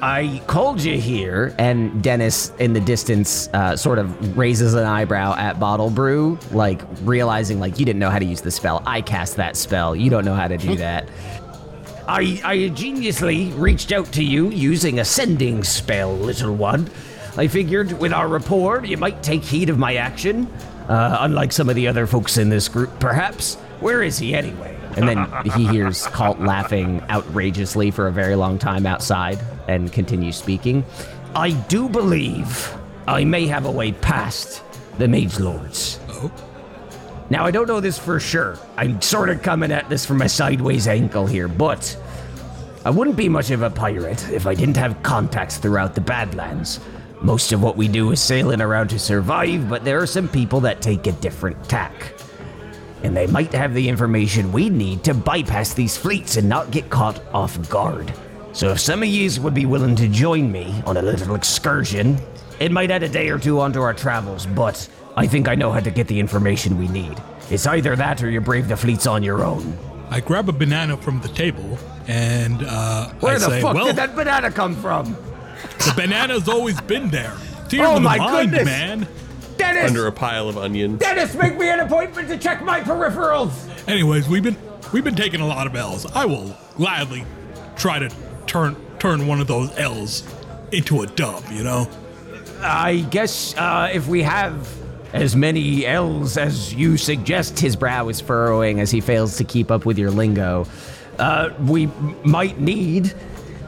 I 0.00 0.40
called 0.46 0.80
you 0.80 0.98
here. 0.98 1.54
and 1.58 2.02
Dennis 2.02 2.50
in 2.58 2.72
the 2.72 2.80
distance 2.80 3.48
uh, 3.52 3.76
sort 3.76 3.98
of 3.98 4.38
raises 4.38 4.72
an 4.72 4.84
eyebrow 4.84 5.34
at 5.36 5.60
Bottlebrew, 5.60 6.52
like 6.52 6.80
realizing 7.02 7.60
like 7.60 7.78
you 7.78 7.84
didn't 7.84 8.00
know 8.00 8.08
how 8.08 8.18
to 8.18 8.24
use 8.24 8.40
the 8.40 8.50
spell. 8.50 8.82
I 8.86 9.02
cast 9.02 9.36
that 9.36 9.54
spell. 9.56 9.94
You 9.94 10.08
don't 10.08 10.24
know 10.24 10.34
how 10.34 10.48
to 10.48 10.56
do 10.56 10.76
that. 10.86 11.10
I, 12.06 12.40
I 12.44 12.54
ingeniously 12.54 13.50
reached 13.52 13.92
out 13.92 14.12
to 14.12 14.22
you 14.22 14.50
using 14.50 15.00
a 15.00 15.04
sending 15.04 15.64
spell, 15.64 16.14
little 16.14 16.54
one. 16.54 16.90
I 17.36 17.48
figured 17.48 17.92
with 17.92 18.12
our 18.12 18.28
rapport, 18.28 18.84
you 18.84 18.96
might 18.96 19.22
take 19.22 19.42
heed 19.42 19.70
of 19.70 19.78
my 19.78 19.96
action. 19.96 20.46
Uh, 20.88 21.16
unlike 21.20 21.50
some 21.50 21.70
of 21.70 21.76
the 21.76 21.88
other 21.88 22.06
folks 22.06 22.36
in 22.36 22.50
this 22.50 22.68
group, 22.68 23.00
perhaps. 23.00 23.54
Where 23.80 24.02
is 24.02 24.18
he 24.18 24.34
anyway? 24.34 24.76
And 24.96 25.08
then 25.08 25.26
he 25.56 25.66
hears 25.66 26.06
Kalt 26.08 26.40
laughing 26.40 27.02
outrageously 27.10 27.90
for 27.90 28.06
a 28.06 28.12
very 28.12 28.36
long 28.36 28.58
time 28.58 28.86
outside 28.86 29.38
and 29.66 29.90
continues 29.92 30.36
speaking. 30.36 30.84
I 31.34 31.50
do 31.52 31.88
believe 31.88 32.72
I 33.08 33.24
may 33.24 33.46
have 33.46 33.64
a 33.64 33.70
way 33.70 33.92
past 33.92 34.62
the 34.98 35.08
Mage 35.08 35.40
Lords. 35.40 35.98
Oh, 36.10 36.30
Now, 37.30 37.46
I 37.46 37.50
don't 37.50 37.66
know 37.66 37.80
this 37.80 37.98
for 37.98 38.20
sure. 38.20 38.58
I'm 38.76 39.00
sort 39.00 39.30
of 39.30 39.42
coming 39.42 39.72
at 39.72 39.88
this 39.88 40.04
from 40.04 40.20
a 40.20 40.28
sideways 40.28 40.86
angle 40.86 41.26
here, 41.26 41.48
but 41.48 41.96
I 42.84 42.90
wouldn't 42.90 43.16
be 43.16 43.30
much 43.30 43.50
of 43.50 43.62
a 43.62 43.70
pirate 43.70 44.28
if 44.30 44.46
I 44.46 44.54
didn't 44.54 44.76
have 44.76 45.02
contacts 45.02 45.56
throughout 45.56 45.94
the 45.94 46.02
Badlands. 46.02 46.80
Most 47.22 47.52
of 47.52 47.62
what 47.62 47.78
we 47.78 47.88
do 47.88 48.10
is 48.12 48.20
sailing 48.20 48.60
around 48.60 48.88
to 48.88 48.98
survive, 48.98 49.70
but 49.70 49.84
there 49.84 50.02
are 50.02 50.06
some 50.06 50.28
people 50.28 50.60
that 50.60 50.82
take 50.82 51.06
a 51.06 51.12
different 51.12 51.66
tack. 51.66 52.12
And 53.02 53.16
they 53.16 53.26
might 53.26 53.52
have 53.54 53.72
the 53.72 53.88
information 53.88 54.52
we 54.52 54.68
need 54.68 55.02
to 55.04 55.14
bypass 55.14 55.72
these 55.72 55.96
fleets 55.96 56.36
and 56.36 56.46
not 56.46 56.70
get 56.70 56.90
caught 56.90 57.22
off 57.32 57.70
guard. 57.70 58.12
So 58.52 58.70
if 58.70 58.80
some 58.80 59.02
of 59.02 59.08
yous 59.08 59.38
would 59.38 59.54
be 59.54 59.64
willing 59.64 59.96
to 59.96 60.08
join 60.08 60.52
me 60.52 60.82
on 60.84 60.98
a 60.98 61.02
little 61.02 61.34
excursion, 61.34 62.18
it 62.60 62.70
might 62.70 62.90
add 62.90 63.02
a 63.02 63.08
day 63.08 63.30
or 63.30 63.38
two 63.38 63.60
onto 63.60 63.80
our 63.80 63.94
travels, 63.94 64.44
but 64.44 64.86
I 65.16 65.26
think 65.26 65.48
I 65.48 65.54
know 65.54 65.70
how 65.72 65.80
to 65.80 65.90
get 65.90 66.08
the 66.08 66.18
information 66.20 66.78
we 66.78 66.88
need. 66.88 67.16
It's 67.50 67.66
either 67.66 67.94
that 67.96 68.22
or 68.22 68.30
you 68.30 68.40
brave 68.40 68.68
the 68.68 68.76
fleets 68.76 69.06
on 69.06 69.22
your 69.22 69.44
own. 69.44 69.76
I 70.10 70.20
grab 70.20 70.48
a 70.48 70.52
banana 70.52 70.96
from 70.96 71.20
the 71.20 71.28
table 71.28 71.78
and 72.06 72.62
uh, 72.66 73.10
Where 73.20 73.36
I 73.36 73.38
the 73.38 73.48
say, 73.48 73.60
fuck 73.62 73.74
"Well, 73.74 73.86
did 73.86 73.96
that 73.96 74.14
banana 74.14 74.50
come 74.50 74.74
from? 74.76 75.16
the 75.78 75.92
banana's 75.96 76.48
always 76.48 76.80
been 76.82 77.08
there. 77.10 77.34
It's 77.64 77.72
here 77.72 77.84
Oh 77.84 77.96
in 77.96 78.02
the 78.02 78.08
my 78.08 78.18
mind, 78.18 78.50
goodness. 78.50 78.66
man." 78.66 79.08
Dennis! 79.56 79.88
Under 79.88 80.08
a 80.08 80.12
pile 80.12 80.48
of 80.48 80.58
onions. 80.58 80.98
Dennis, 80.98 81.34
make 81.36 81.56
me 81.56 81.68
an 81.70 81.78
appointment 81.80 82.28
to 82.28 82.36
check 82.36 82.62
my 82.64 82.80
peripherals! 82.80 83.52
Anyways, 83.88 84.28
we've 84.28 84.42
been 84.42 84.56
we've 84.92 85.04
been 85.04 85.14
taking 85.14 85.40
a 85.40 85.46
lot 85.46 85.66
of 85.68 85.76
L's. 85.76 86.06
I 86.12 86.24
will 86.24 86.56
gladly 86.76 87.24
try 87.76 88.00
to 88.00 88.10
turn 88.46 88.76
turn 88.98 89.26
one 89.28 89.40
of 89.40 89.46
those 89.46 89.70
L's 89.78 90.24
into 90.72 91.02
a 91.02 91.06
dub. 91.06 91.44
You 91.52 91.62
know. 91.62 91.88
I 92.62 93.06
guess 93.10 93.54
uh, 93.56 93.90
if 93.92 94.08
we 94.08 94.22
have 94.22 94.68
as 95.14 95.34
many 95.36 95.86
L's 95.86 96.36
as 96.36 96.74
you 96.74 96.96
suggest, 96.98 97.58
His 97.58 97.76
brow 97.76 98.08
is 98.08 98.20
furrowing 98.20 98.80
as 98.80 98.90
he 98.90 99.00
fails 99.00 99.36
to 99.38 99.44
keep 99.44 99.70
up 99.70 99.86
with 99.86 99.96
your 99.98 100.10
lingo. 100.10 100.66
uh, 101.18 101.50
we 101.60 101.86
might 102.24 102.58
need 102.60 103.14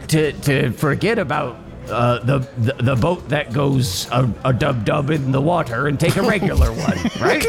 to 0.09 0.33
to 0.33 0.71
forget 0.73 1.19
about 1.19 1.57
uh, 1.89 2.19
the, 2.25 2.39
the 2.59 2.73
the 2.83 2.97
boat 2.97 3.29
that 3.29 3.53
goes 3.53 4.09
a, 4.11 4.29
a 4.45 4.53
dub 4.53 4.85
dub 4.85 5.11
in 5.11 5.31
the 5.31 5.41
water 5.41 5.87
and 5.87 5.99
take 6.01 6.17
a 6.17 6.23
regular 6.23 6.73
one, 6.87 6.99
right? 7.21 7.47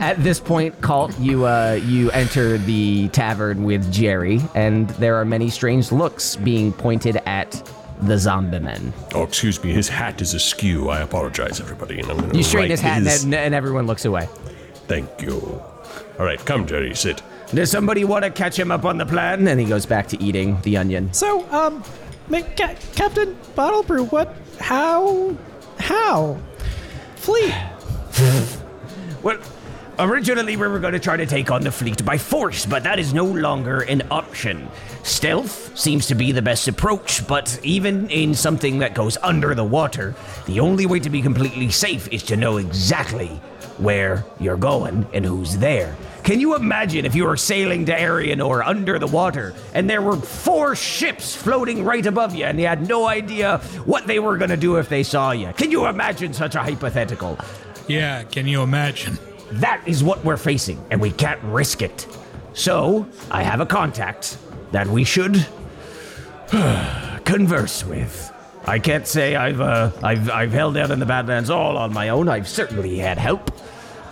At 0.00 0.22
this 0.24 0.40
point, 0.40 0.80
Kalt, 0.80 1.16
you 1.20 1.46
uh, 1.46 1.78
you 1.84 2.10
enter 2.10 2.58
the 2.58 3.08
tavern 3.10 3.62
with 3.62 3.92
Jerry, 3.92 4.40
and 4.56 4.90
there 4.90 5.14
are 5.16 5.24
many 5.24 5.48
strange 5.48 5.92
looks 5.92 6.34
being 6.34 6.72
pointed 6.72 7.18
at 7.24 7.62
the 8.02 8.18
zombie 8.18 8.58
men. 8.58 8.92
Oh, 9.14 9.22
excuse 9.22 9.62
me. 9.62 9.72
His 9.72 9.88
hat 9.88 10.20
is 10.20 10.34
askew. 10.34 10.88
I 10.90 11.00
apologize, 11.00 11.60
everybody. 11.60 12.00
And 12.00 12.10
I'm 12.10 12.16
gonna 12.18 12.36
You 12.36 12.42
straighten 12.42 12.70
his 12.72 12.80
hat, 12.80 13.02
his- 13.02 13.24
and, 13.24 13.34
and 13.34 13.54
everyone 13.54 13.86
looks 13.86 14.04
away. 14.04 14.28
Thank 14.88 15.08
you. 15.22 15.62
All 16.18 16.24
right, 16.26 16.38
come, 16.44 16.66
Jerry. 16.66 16.94
Sit. 16.94 17.22
Does 17.54 17.70
somebody 17.70 18.04
want 18.04 18.24
to 18.24 18.30
catch 18.30 18.58
him 18.58 18.70
up 18.70 18.84
on 18.84 18.96
the 18.98 19.06
plan? 19.06 19.40
And 19.40 19.46
then 19.46 19.58
he 19.58 19.64
goes 19.66 19.84
back 19.86 20.08
to 20.08 20.22
eating 20.22 20.58
the 20.62 20.76
onion. 20.78 21.12
So, 21.12 21.48
um, 21.50 21.82
ma- 22.28 22.40
Ca- 22.56 22.74
Captain 22.94 23.36
Bottlebrew, 23.54 24.10
what, 24.10 24.34
how, 24.58 25.36
how? 25.78 26.38
Fleet. 27.16 27.54
Well, 29.22 29.38
originally 29.98 30.56
we 30.56 30.66
were 30.66 30.78
going 30.78 30.92
to 30.92 31.00
try 31.00 31.16
to 31.16 31.26
take 31.26 31.50
on 31.50 31.62
the 31.62 31.72
fleet 31.72 32.04
by 32.04 32.18
force, 32.18 32.66
but 32.66 32.82
that 32.84 32.98
is 32.98 33.12
no 33.12 33.24
longer 33.24 33.80
an 33.80 34.02
option. 34.10 34.68
Stealth 35.02 35.76
seems 35.78 36.06
to 36.06 36.14
be 36.14 36.32
the 36.32 36.42
best 36.42 36.68
approach, 36.68 37.26
but 37.26 37.58
even 37.62 38.08
in 38.10 38.34
something 38.34 38.78
that 38.78 38.94
goes 38.94 39.16
under 39.18 39.54
the 39.54 39.64
water, 39.64 40.14
the 40.46 40.60
only 40.60 40.86
way 40.86 41.00
to 41.00 41.10
be 41.10 41.22
completely 41.22 41.70
safe 41.70 42.08
is 42.12 42.22
to 42.24 42.36
know 42.36 42.56
exactly 42.56 43.28
where 43.78 44.24
you're 44.38 44.56
going 44.56 45.06
and 45.12 45.24
who's 45.24 45.58
there. 45.58 45.96
Can 46.22 46.38
you 46.38 46.54
imagine 46.54 47.04
if 47.04 47.16
you 47.16 47.24
were 47.24 47.36
sailing 47.36 47.84
to 47.86 47.92
Arianor 47.92 48.64
under 48.64 48.98
the 48.98 49.08
water 49.08 49.54
and 49.74 49.90
there 49.90 50.02
were 50.02 50.16
four 50.16 50.76
ships 50.76 51.34
floating 51.34 51.84
right 51.84 52.06
above 52.06 52.34
you 52.34 52.44
and 52.44 52.60
you 52.60 52.66
had 52.66 52.86
no 52.86 53.06
idea 53.08 53.58
what 53.84 54.06
they 54.06 54.20
were 54.20 54.36
going 54.36 54.50
to 54.50 54.56
do 54.56 54.76
if 54.76 54.88
they 54.88 55.02
saw 55.02 55.32
you? 55.32 55.52
Can 55.54 55.72
you 55.72 55.86
imagine 55.86 56.32
such 56.32 56.54
a 56.54 56.60
hypothetical? 56.60 57.38
Yeah. 57.88 58.22
Can 58.22 58.46
you 58.46 58.62
imagine? 58.62 59.18
That 59.52 59.82
is 59.86 60.02
what 60.02 60.24
we're 60.24 60.36
facing, 60.36 60.82
and 60.90 61.00
we 61.00 61.10
can't 61.10 61.42
risk 61.42 61.82
it. 61.82 62.06
So, 62.54 63.06
I 63.30 63.42
have 63.42 63.60
a 63.60 63.66
contact 63.66 64.36
that 64.72 64.86
we 64.86 65.04
should 65.04 65.46
converse 67.24 67.84
with. 67.84 68.30
I 68.64 68.78
can't 68.78 69.06
say 69.06 69.34
I've 69.34 69.60
uh, 69.60 69.90
I've 70.02 70.30
I've 70.30 70.52
held 70.52 70.76
out 70.76 70.90
in 70.90 70.98
the 70.98 71.06
Badlands 71.06 71.50
all 71.50 71.76
on 71.76 71.92
my 71.92 72.10
own. 72.10 72.28
I've 72.28 72.48
certainly 72.48 72.98
had 72.98 73.18
help. 73.18 73.50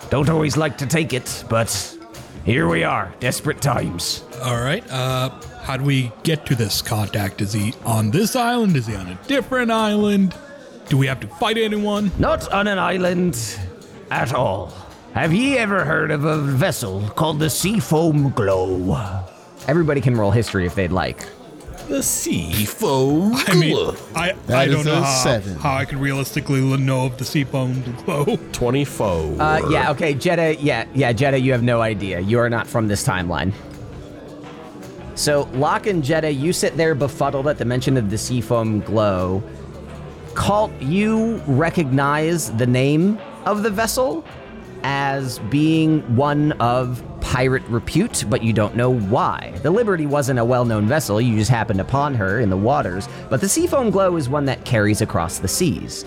Don't 0.09 0.29
always 0.29 0.57
like 0.57 0.77
to 0.79 0.85
take 0.85 1.13
it, 1.13 1.43
but 1.49 1.97
here 2.43 2.67
we 2.67 2.83
are, 2.83 3.13
desperate 3.19 3.61
times. 3.61 4.23
All 4.43 4.59
right. 4.59 4.83
Uh, 4.91 5.29
how 5.61 5.77
do 5.77 5.83
we 5.83 6.11
get 6.23 6.45
to 6.47 6.55
this 6.55 6.81
contact? 6.81 7.41
Is 7.41 7.53
he 7.53 7.73
on 7.85 8.11
this 8.11 8.35
island? 8.35 8.75
Is 8.75 8.87
he 8.87 8.95
on 8.95 9.07
a 9.07 9.19
different 9.27 9.71
island? 9.71 10.35
Do 10.89 10.97
we 10.97 11.07
have 11.07 11.19
to 11.21 11.27
fight 11.27 11.57
anyone? 11.57 12.11
Not 12.19 12.51
on 12.51 12.67
an 12.67 12.79
island 12.79 13.39
at 14.09 14.33
all. 14.33 14.73
Have 15.13 15.33
ye 15.33 15.57
ever 15.57 15.83
heard 15.83 16.09
of 16.11 16.23
a 16.23 16.37
vessel 16.37 17.01
called 17.15 17.39
the 17.39 17.49
Seafoam 17.49 18.29
Glow? 18.31 19.23
Everybody 19.67 19.99
can 20.01 20.15
roll 20.15 20.31
history 20.31 20.65
if 20.65 20.73
they'd 20.75 20.91
like. 20.91 21.27
The 21.89 22.01
Seafoam 22.01 23.31
Glow. 23.31 23.41
I 23.47 23.55
mean, 23.55 23.95
I, 24.15 24.29
I 24.29 24.33
That 24.47 24.65
don't 24.65 24.79
is 24.79 24.85
know 24.85 24.99
a 24.99 25.01
how, 25.03 25.23
seven. 25.23 25.55
how 25.57 25.75
I 25.75 25.83
could 25.83 25.97
realistically 25.97 26.61
know 26.77 27.07
of 27.07 27.17
the 27.17 27.25
seafoam 27.25 27.81
glow. 28.05 28.37
24. 28.53 29.07
Uh, 29.41 29.69
yeah, 29.69 29.91
okay, 29.91 30.13
Jetta, 30.13 30.55
yeah, 30.61 30.85
yeah, 30.93 31.11
Jetta, 31.11 31.37
you 31.39 31.51
have 31.51 31.63
no 31.63 31.81
idea. 31.81 32.21
You 32.21 32.39
are 32.39 32.49
not 32.49 32.65
from 32.65 32.87
this 32.87 33.05
timeline. 33.05 33.51
So, 35.15 35.49
Locke 35.53 35.87
and 35.87 36.01
Jetta, 36.01 36.31
you 36.31 36.53
sit 36.53 36.77
there 36.77 36.95
befuddled 36.95 37.47
at 37.49 37.57
the 37.57 37.65
mention 37.65 37.97
of 37.97 38.09
the 38.09 38.17
seafoam 38.17 38.79
glow. 38.79 39.43
Kalt, 40.35 40.71
you 40.81 41.41
recognize 41.47 42.49
the 42.55 42.65
name 42.65 43.19
of 43.45 43.63
the 43.63 43.69
vessel 43.69 44.23
as 44.83 45.39
being 45.49 46.01
one 46.15 46.51
of 46.53 47.03
pirate 47.21 47.63
repute, 47.63 48.25
but 48.29 48.43
you 48.43 48.53
don't 48.53 48.75
know 48.75 48.89
why. 48.89 49.53
The 49.63 49.71
Liberty 49.71 50.05
wasn't 50.05 50.39
a 50.39 50.45
well 50.45 50.65
known 50.65 50.87
vessel, 50.87 51.21
you 51.21 51.37
just 51.37 51.51
happened 51.51 51.81
upon 51.81 52.13
her 52.15 52.39
in 52.39 52.49
the 52.49 52.57
waters, 52.57 53.07
but 53.29 53.41
the 53.41 53.49
seafoam 53.49 53.89
glow 53.89 54.15
is 54.15 54.27
one 54.27 54.45
that 54.45 54.65
carries 54.65 55.01
across 55.01 55.39
the 55.39 55.47
seas. 55.47 56.05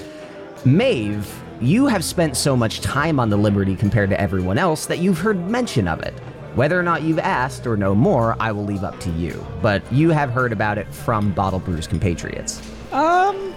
Maeve, 0.64 1.42
you 1.60 1.86
have 1.86 2.04
spent 2.04 2.36
so 2.36 2.56
much 2.56 2.80
time 2.80 3.20
on 3.20 3.30
the 3.30 3.36
Liberty 3.36 3.76
compared 3.76 4.10
to 4.10 4.20
everyone 4.20 4.58
else 4.58 4.86
that 4.86 4.98
you've 4.98 5.18
heard 5.18 5.48
mention 5.48 5.88
of 5.88 6.00
it. 6.02 6.14
Whether 6.54 6.78
or 6.78 6.82
not 6.82 7.02
you've 7.02 7.18
asked 7.18 7.66
or 7.66 7.76
know 7.76 7.94
more, 7.94 8.36
I 8.38 8.52
will 8.52 8.64
leave 8.64 8.84
up 8.84 8.98
to 9.00 9.10
you. 9.10 9.44
But 9.60 9.82
you 9.92 10.10
have 10.10 10.30
heard 10.30 10.52
about 10.52 10.78
it 10.78 10.86
from 10.92 11.34
Bottlebrew's 11.34 11.86
compatriots. 11.86 12.60
Um, 12.92 13.54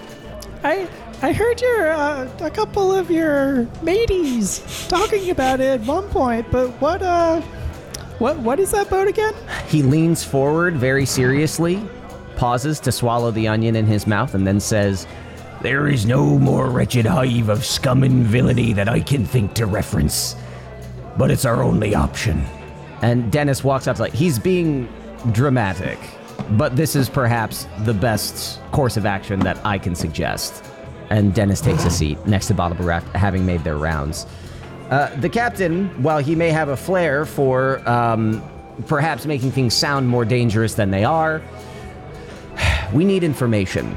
I 0.64 0.88
I 1.20 1.34
heard 1.34 1.60
your 1.62 1.90
uh, 1.90 2.30
a 2.42 2.52
couple 2.52 2.94
of 2.94 3.10
your 3.10 3.68
mateys 3.82 4.88
talking 4.88 5.32
about 5.32 5.60
it 5.60 5.82
at 5.82 5.88
one 5.88 6.08
point, 6.10 6.46
but 6.52 6.70
what 6.80 7.02
uh, 7.02 7.42
what 8.20 8.38
what 8.40 8.60
is 8.60 8.70
that 8.72 8.90
boat 8.90 9.08
again? 9.08 9.34
He 9.68 9.82
leans 9.82 10.24
forward 10.24 10.76
very 10.76 11.08
seriously, 11.08 11.82
pauses 12.36 12.80
to 12.82 12.92
swallow 12.92 13.32
the 13.32 13.48
onion 13.48 13.76
in 13.76 13.88
his 13.88 14.06
mouth, 14.06 14.36
and 14.36 14.46
then 14.46 14.60
says, 14.60 15.08
There 15.64 15.88
is 15.88 16.06
no 16.06 16.38
more 16.38 16.70
wretched 16.70 17.08
hive 17.08 17.50
of 17.50 17.66
scum 17.66 18.04
and 18.04 18.24
villainy 18.24 18.74
that 18.74 18.88
I 18.88 19.00
can 19.00 19.26
think 19.26 19.56
to 19.56 19.66
reference. 19.66 20.36
But 21.18 21.32
it's 21.32 21.46
our 21.46 21.64
only 21.64 21.96
option. 21.96 22.46
and 23.02 23.32
Dennis 23.32 23.64
walks 23.64 23.88
up 23.88 23.98
like 23.98 24.14
he's 24.14 24.38
being 24.38 24.88
dramatic, 25.32 25.98
but 26.52 26.76
this 26.76 26.96
is 26.96 27.10
perhaps 27.10 27.68
the 27.86 27.94
best 27.94 28.62
course 28.72 28.98
of 28.98 29.08
action 29.08 29.40
that 29.40 29.58
I 29.66 29.80
can 29.80 29.96
suggest. 29.96 30.64
And 31.10 31.34
Dennis 31.34 31.62
takes 31.62 31.86
a 31.86 31.90
seat 31.90 32.26
next 32.26 32.48
to 32.48 32.54
Bottlebrew 32.54 33.02
having 33.16 33.46
made 33.46 33.64
their 33.64 33.78
rounds. 33.78 34.26
Uh, 34.90 35.14
the 35.18 35.30
captain, 35.30 35.90
while 36.02 36.20
he 36.20 36.36
may 36.36 36.50
have 36.50 36.70
a 36.70 36.78
flair 36.78 37.26
for 37.26 37.88
um, 37.88 38.42
perhaps 38.88 39.26
making 39.26 39.52
things 39.52 39.74
sound 39.74 40.08
more 40.08 40.24
dangerous 40.24 40.76
than 40.76 40.92
they 40.92 41.04
are, 41.04 41.42
we 42.94 43.04
need 43.04 43.24
information. 43.24 43.96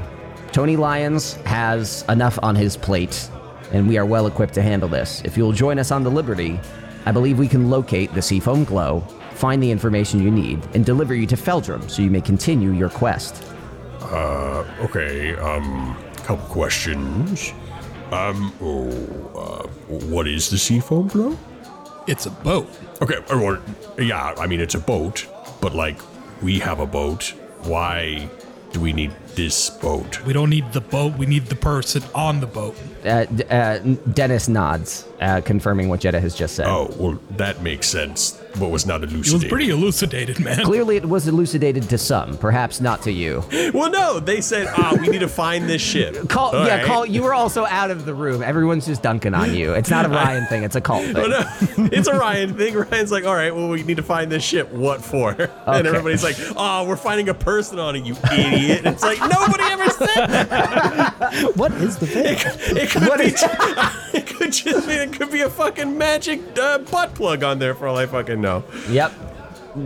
Tony 0.51 0.75
Lyons 0.75 1.35
has 1.45 2.03
enough 2.09 2.37
on 2.43 2.55
his 2.55 2.75
plate, 2.75 3.29
and 3.71 3.87
we 3.87 3.97
are 3.97 4.05
well 4.05 4.27
equipped 4.27 4.53
to 4.55 4.61
handle 4.61 4.89
this. 4.89 5.21
If 5.23 5.37
you'll 5.37 5.53
join 5.53 5.79
us 5.79 5.91
on 5.91 6.03
the 6.03 6.11
Liberty, 6.11 6.59
I 7.05 7.11
believe 7.13 7.39
we 7.39 7.47
can 7.47 7.69
locate 7.69 8.13
the 8.13 8.21
Seafoam 8.21 8.65
Glow, 8.65 8.99
find 9.31 9.63
the 9.63 9.71
information 9.71 10.21
you 10.21 10.29
need, 10.29 10.61
and 10.73 10.85
deliver 10.85 11.15
you 11.15 11.25
to 11.27 11.37
Feldrum 11.37 11.87
so 11.87 12.01
you 12.01 12.11
may 12.11 12.21
continue 12.21 12.71
your 12.71 12.89
quest. 12.89 13.45
Uh, 14.01 14.65
okay, 14.81 15.35
um, 15.37 15.97
couple 16.35 16.53
questions. 16.53 17.51
Um, 18.11 18.53
oh, 18.61 18.87
uh, 19.35 19.67
what 20.07 20.27
is 20.27 20.49
the 20.49 20.57
seafoam 20.57 21.09
glow? 21.09 21.37
It's 22.07 22.25
a 22.25 22.29
boat. 22.29 22.69
Okay, 23.01 23.17
or, 23.33 23.61
yeah, 23.99 24.33
I 24.37 24.47
mean, 24.47 24.61
it's 24.61 24.75
a 24.75 24.79
boat, 24.79 25.27
but 25.59 25.75
like, 25.75 25.99
we 26.41 26.59
have 26.59 26.79
a 26.79 26.85
boat. 26.85 27.33
Why 27.63 28.29
do 28.71 28.79
we 28.79 28.93
need 28.93 29.11
this 29.35 29.69
boat? 29.69 30.23
We 30.25 30.33
don't 30.33 30.49
need 30.49 30.71
the 30.73 30.81
boat. 30.81 31.17
We 31.17 31.25
need 31.25 31.45
the 31.47 31.55
person 31.55 32.03
on 32.13 32.39
the 32.39 32.47
boat. 32.47 32.75
Uh, 33.05 33.25
D- 33.25 33.43
uh, 33.49 33.79
Dennis 34.13 34.47
nods, 34.47 35.07
uh, 35.19 35.41
confirming 35.41 35.89
what 35.89 35.99
Jetta 36.01 36.19
has 36.19 36.35
just 36.35 36.55
said. 36.55 36.67
Oh, 36.67 36.93
well, 36.97 37.19
that 37.37 37.61
makes 37.61 37.87
sense. 37.87 38.37
What 38.57 38.69
was 38.69 38.85
not 38.85 39.01
It 39.03 39.11
elucidated. 39.11 39.43
was 39.43 39.49
pretty 39.49 39.69
elucidated, 39.69 40.39
man. 40.41 40.63
Clearly, 40.65 40.97
it 40.97 41.05
was 41.05 41.25
elucidated 41.27 41.89
to 41.89 41.97
some, 41.97 42.37
perhaps 42.37 42.81
not 42.81 43.01
to 43.03 43.11
you. 43.11 43.43
Well, 43.73 43.89
no, 43.89 44.19
they 44.19 44.41
said, 44.41 44.67
ah, 44.69 44.95
we 44.99 45.07
need 45.07 45.19
to 45.21 45.27
find 45.29 45.69
this 45.69 45.81
ship. 45.81 46.17
Call, 46.29 46.53
All 46.55 46.65
yeah, 46.67 46.77
right. 46.77 46.85
call. 46.85 47.05
You 47.05 47.23
were 47.23 47.33
also 47.33 47.65
out 47.65 47.89
of 47.89 48.05
the 48.05 48.13
room. 48.13 48.43
Everyone's 48.43 48.85
just 48.85 49.01
dunking 49.01 49.33
on 49.33 49.55
you. 49.55 49.73
It's 49.73 49.89
not 49.89 50.05
a 50.05 50.09
Ryan 50.09 50.45
thing. 50.47 50.63
It's 50.63 50.75
a 50.75 50.81
Kalt 50.81 51.03
thing. 51.05 51.15
Oh, 51.21 51.27
no. 51.27 51.87
it's 51.91 52.07
a 52.07 52.13
Ryan 52.17 52.53
thing. 52.55 52.73
Ryan's 52.75 53.11
like, 53.11 53.23
all 53.23 53.33
right, 53.33 53.55
well, 53.55 53.69
we 53.69 53.81
need 53.83 53.97
to 53.97 54.03
find 54.03 54.29
this 54.31 54.43
ship. 54.43 54.71
What 54.71 55.01
for? 55.03 55.31
And 55.65 55.87
everybody's 55.87 56.23
like, 56.23 56.35
oh, 56.57 56.85
we're 56.87 56.97
finding 56.97 57.29
a 57.29 57.33
person 57.33 57.79
on 57.79 57.95
it, 57.95 58.03
you 58.05 58.15
idiot. 58.31 58.81
It's 58.85 59.03
like, 59.03 59.20
nobody 59.29 59.63
ever 59.63 59.89
said 59.89 60.27
that. 60.27 61.51
What 61.55 61.71
is 61.73 61.97
the 61.97 62.07
thing? 62.07 62.37
It 62.77 62.89
could, 62.89 63.01
be, 63.01 64.17
it 64.17 64.27
could 64.27 64.51
just 64.53 64.87
be, 64.87 64.93
it 64.93 65.13
could 65.13 65.31
be 65.31 65.41
a 65.41 65.49
fucking 65.49 65.97
magic 65.97 66.41
uh, 66.57 66.79
butt 66.79 67.13
plug 67.15 67.43
on 67.43 67.59
there 67.59 67.73
for 67.75 67.87
all 67.87 67.97
I 67.97 68.05
fucking 68.05 68.39
know. 68.41 68.63
Yep. 68.89 69.11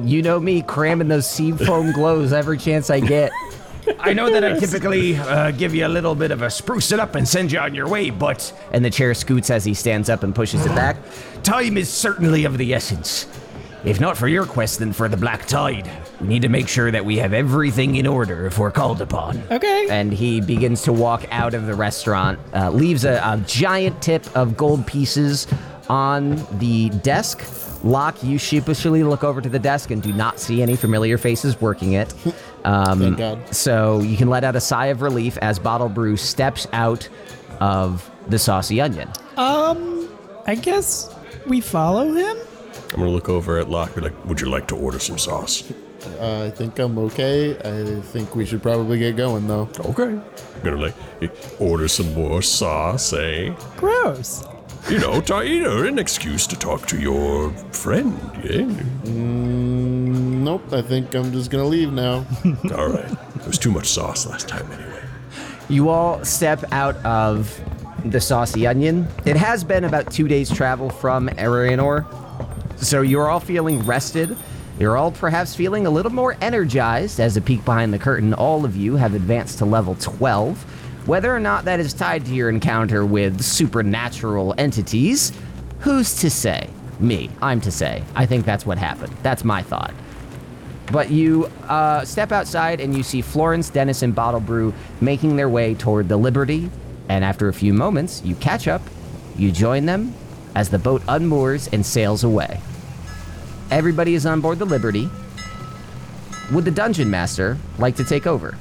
You 0.03 0.21
know 0.21 0.39
me, 0.39 0.61
cramming 0.61 1.07
those 1.07 1.29
sea 1.29 1.51
foam 1.51 1.91
glows 1.91 2.33
every 2.33 2.57
chance 2.57 2.89
I 2.89 2.99
get. 2.99 3.31
I 3.99 4.13
know 4.13 4.31
that 4.31 4.43
I 4.43 4.57
typically 4.57 5.15
uh, 5.15 5.51
give 5.51 5.75
you 5.75 5.85
a 5.85 5.89
little 5.89 6.15
bit 6.15 6.31
of 6.31 6.41
a 6.41 6.49
spruce 6.49 6.91
it 6.91 6.99
up 6.99 7.13
and 7.15 7.27
send 7.27 7.51
you 7.51 7.59
on 7.59 7.75
your 7.75 7.87
way, 7.87 8.09
but 8.09 8.51
And 8.71 8.83
the 8.83 8.89
chair 8.89 9.13
scoots 9.13 9.49
as 9.51 9.63
he 9.63 9.73
stands 9.75 10.09
up 10.09 10.23
and 10.23 10.33
pushes 10.33 10.65
it 10.65 10.69
back. 10.69 10.97
time 11.43 11.77
is 11.77 11.89
certainly 11.89 12.45
of 12.45 12.57
the 12.57 12.73
essence. 12.73 13.27
If 13.85 13.99
not 13.99 14.17
for 14.17 14.27
your 14.27 14.45
quest, 14.45 14.79
then 14.79 14.93
for 14.93 15.07
the 15.07 15.17
Black 15.17 15.45
Tide. 15.45 15.89
We 16.19 16.27
need 16.27 16.41
to 16.41 16.49
make 16.49 16.67
sure 16.67 16.89
that 16.89 17.05
we 17.05 17.17
have 17.17 17.33
everything 17.33 17.95
in 17.95 18.07
order 18.07 18.47
if 18.47 18.57
we're 18.57 18.71
called 18.71 18.99
upon. 19.01 19.41
Okay. 19.51 19.87
And 19.89 20.11
he 20.11 20.41
begins 20.41 20.81
to 20.83 20.93
walk 20.93 21.25
out 21.29 21.53
of 21.53 21.67
the 21.67 21.75
restaurant, 21.75 22.39
uh, 22.53 22.71
leaves 22.71 23.05
a, 23.05 23.21
a 23.23 23.37
giant 23.45 24.01
tip 24.01 24.25
of 24.35 24.57
gold 24.57 24.87
pieces 24.87 25.45
on 25.87 26.43
the 26.57 26.89
desk. 26.89 27.43
Locke, 27.83 28.23
you 28.23 28.39
sheepishly 28.39 29.03
look 29.03 29.23
over 29.23 29.39
to 29.39 29.49
the 29.49 29.59
desk 29.59 29.91
and 29.91 30.01
do 30.01 30.11
not 30.11 30.39
see 30.39 30.63
any 30.63 30.75
familiar 30.75 31.19
faces 31.19 31.59
working 31.61 31.93
it. 31.93 32.13
Um, 32.65 32.99
Thank 32.99 33.17
God. 33.19 33.55
So 33.55 33.99
you 33.99 34.17
can 34.17 34.27
let 34.27 34.43
out 34.43 34.55
a 34.55 34.59
sigh 34.59 34.87
of 34.87 35.03
relief 35.03 35.37
as 35.37 35.59
Bottlebrew 35.59 36.17
steps 36.17 36.65
out 36.73 37.07
of 37.59 38.09
the 38.27 38.39
saucy 38.39 38.81
onion. 38.81 39.07
Um, 39.37 40.09
I 40.47 40.55
guess 40.55 41.13
we 41.45 41.61
follow 41.61 42.11
him. 42.11 42.34
I'm 42.95 43.01
gonna 43.01 43.11
look 43.11 43.27
over 43.27 43.59
at 43.59 43.69
Locke. 43.69 43.93
Be 43.93 44.01
like, 44.01 44.25
would 44.25 44.39
you 44.39 44.47
like 44.49 44.67
to 44.69 44.75
order 44.75 44.99
some 44.99 45.17
sauce? 45.17 45.69
Uh, 46.17 46.45
I 46.45 46.49
think 46.49 46.79
I'm 46.79 46.97
okay. 46.99 47.57
I 47.57 47.99
think 47.99 48.35
we 48.37 48.45
should 48.45 48.63
probably 48.63 48.97
get 48.97 49.17
going 49.17 49.47
though. 49.47 49.67
Okay. 49.79 50.17
Gonna 50.63 50.77
like 50.77 50.95
order 51.59 51.89
some 51.89 52.13
more 52.13 52.41
sauce, 52.41 53.11
eh? 53.11 53.53
Gross. 53.75 54.45
You 54.89 54.99
know, 54.99 55.19
ta- 55.19 55.39
you 55.41 55.63
know, 55.63 55.83
an 55.83 55.99
excuse 55.99 56.47
to 56.47 56.55
talk 56.55 56.85
to 56.87 56.97
your 56.97 57.51
friend. 57.73 58.17
Yeah. 58.45 58.65
Nope. 59.11 60.71
I 60.71 60.81
think 60.81 61.13
I'm 61.15 61.33
just 61.33 61.51
gonna 61.51 61.65
leave 61.65 61.91
now. 61.91 62.25
All 62.77 62.87
right. 62.87 63.09
There 63.35 63.47
was 63.47 63.57
too 63.57 63.71
much 63.71 63.87
sauce 63.87 64.25
last 64.25 64.47
time, 64.47 64.71
anyway. 64.71 65.01
You 65.67 65.89
all 65.89 66.23
step 66.23 66.63
out 66.71 66.95
of 66.97 67.59
the 68.05 68.21
Saucy 68.21 68.67
Onion. 68.67 69.07
It 69.25 69.35
has 69.35 69.63
been 69.63 69.83
about 69.83 70.11
two 70.13 70.27
days' 70.27 70.49
travel 70.51 70.91
from 70.91 71.27
Arianor, 71.29 72.05
so 72.77 73.01
you're 73.01 73.29
all 73.29 73.39
feeling 73.39 73.83
rested. 73.83 74.35
You're 74.79 74.97
all 74.97 75.11
perhaps 75.11 75.55
feeling 75.55 75.87
a 75.87 75.89
little 75.89 76.11
more 76.11 76.35
energized 76.41 77.19
as 77.19 77.37
a 77.37 77.41
peek 77.41 77.63
behind 77.63 77.93
the 77.93 77.99
curtain. 77.99 78.33
All 78.33 78.65
of 78.65 78.75
you 78.75 78.97
have 78.97 79.13
advanced 79.13 79.59
to 79.59 79.65
level 79.65 79.95
12. 79.95 80.61
Whether 81.07 81.33
or 81.33 81.39
not 81.39 81.65
that 81.65 81.79
is 81.79 81.93
tied 81.93 82.25
to 82.25 82.33
your 82.33 82.49
encounter 82.49 83.05
with 83.05 83.41
supernatural 83.41 84.53
entities, 84.57 85.31
who's 85.79 86.15
to 86.15 86.29
say? 86.29 86.69
Me. 86.99 87.29
I'm 87.41 87.61
to 87.61 87.71
say. 87.71 88.03
I 88.15 88.25
think 88.25 88.45
that's 88.45 88.65
what 88.65 88.77
happened. 88.77 89.15
That's 89.23 89.43
my 89.43 89.61
thought. 89.61 89.93
But 90.91 91.09
you 91.09 91.49
uh, 91.63 92.03
step 92.05 92.31
outside 92.31 92.81
and 92.81 92.95
you 92.95 93.03
see 93.03 93.21
Florence, 93.21 93.69
Dennis, 93.69 94.01
and 94.01 94.15
Bottlebrew 94.15 94.73
making 94.99 95.35
their 95.35 95.49
way 95.49 95.73
toward 95.73 96.09
the 96.09 96.17
Liberty. 96.17 96.69
And 97.07 97.23
after 97.23 97.47
a 97.47 97.53
few 97.53 97.73
moments, 97.73 98.21
you 98.23 98.35
catch 98.35 98.67
up, 98.67 98.81
you 99.37 99.51
join 99.51 99.85
them 99.85 100.13
as 100.55 100.69
the 100.69 100.79
boat 100.79 101.01
unmoors 101.03 101.71
and 101.71 101.85
sails 101.85 102.23
away. 102.23 102.59
Everybody 103.69 104.15
is 104.15 104.25
on 104.25 104.41
board 104.41 104.59
the 104.59 104.65
Liberty. 104.65 105.09
Would 106.51 106.65
the 106.65 106.71
Dungeon 106.71 107.09
Master 107.09 107.57
like 107.77 107.95
to 107.97 108.03
take 108.03 108.25
over? 108.25 108.57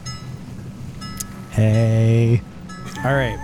Hey. 1.51 2.43
All 3.05 3.15
right. 3.15 3.39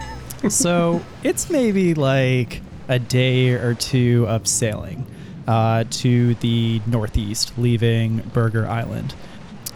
So 0.48 1.00
it's 1.22 1.50
maybe 1.50 1.94
like 1.94 2.60
a 2.88 2.98
day 2.98 3.50
or 3.50 3.74
two 3.74 4.26
of 4.26 4.46
sailing 4.46 5.06
uh, 5.46 5.84
to 5.90 6.34
the 6.36 6.80
northeast, 6.86 7.52
leaving 7.56 8.18
Burger 8.32 8.66
Island. 8.66 9.14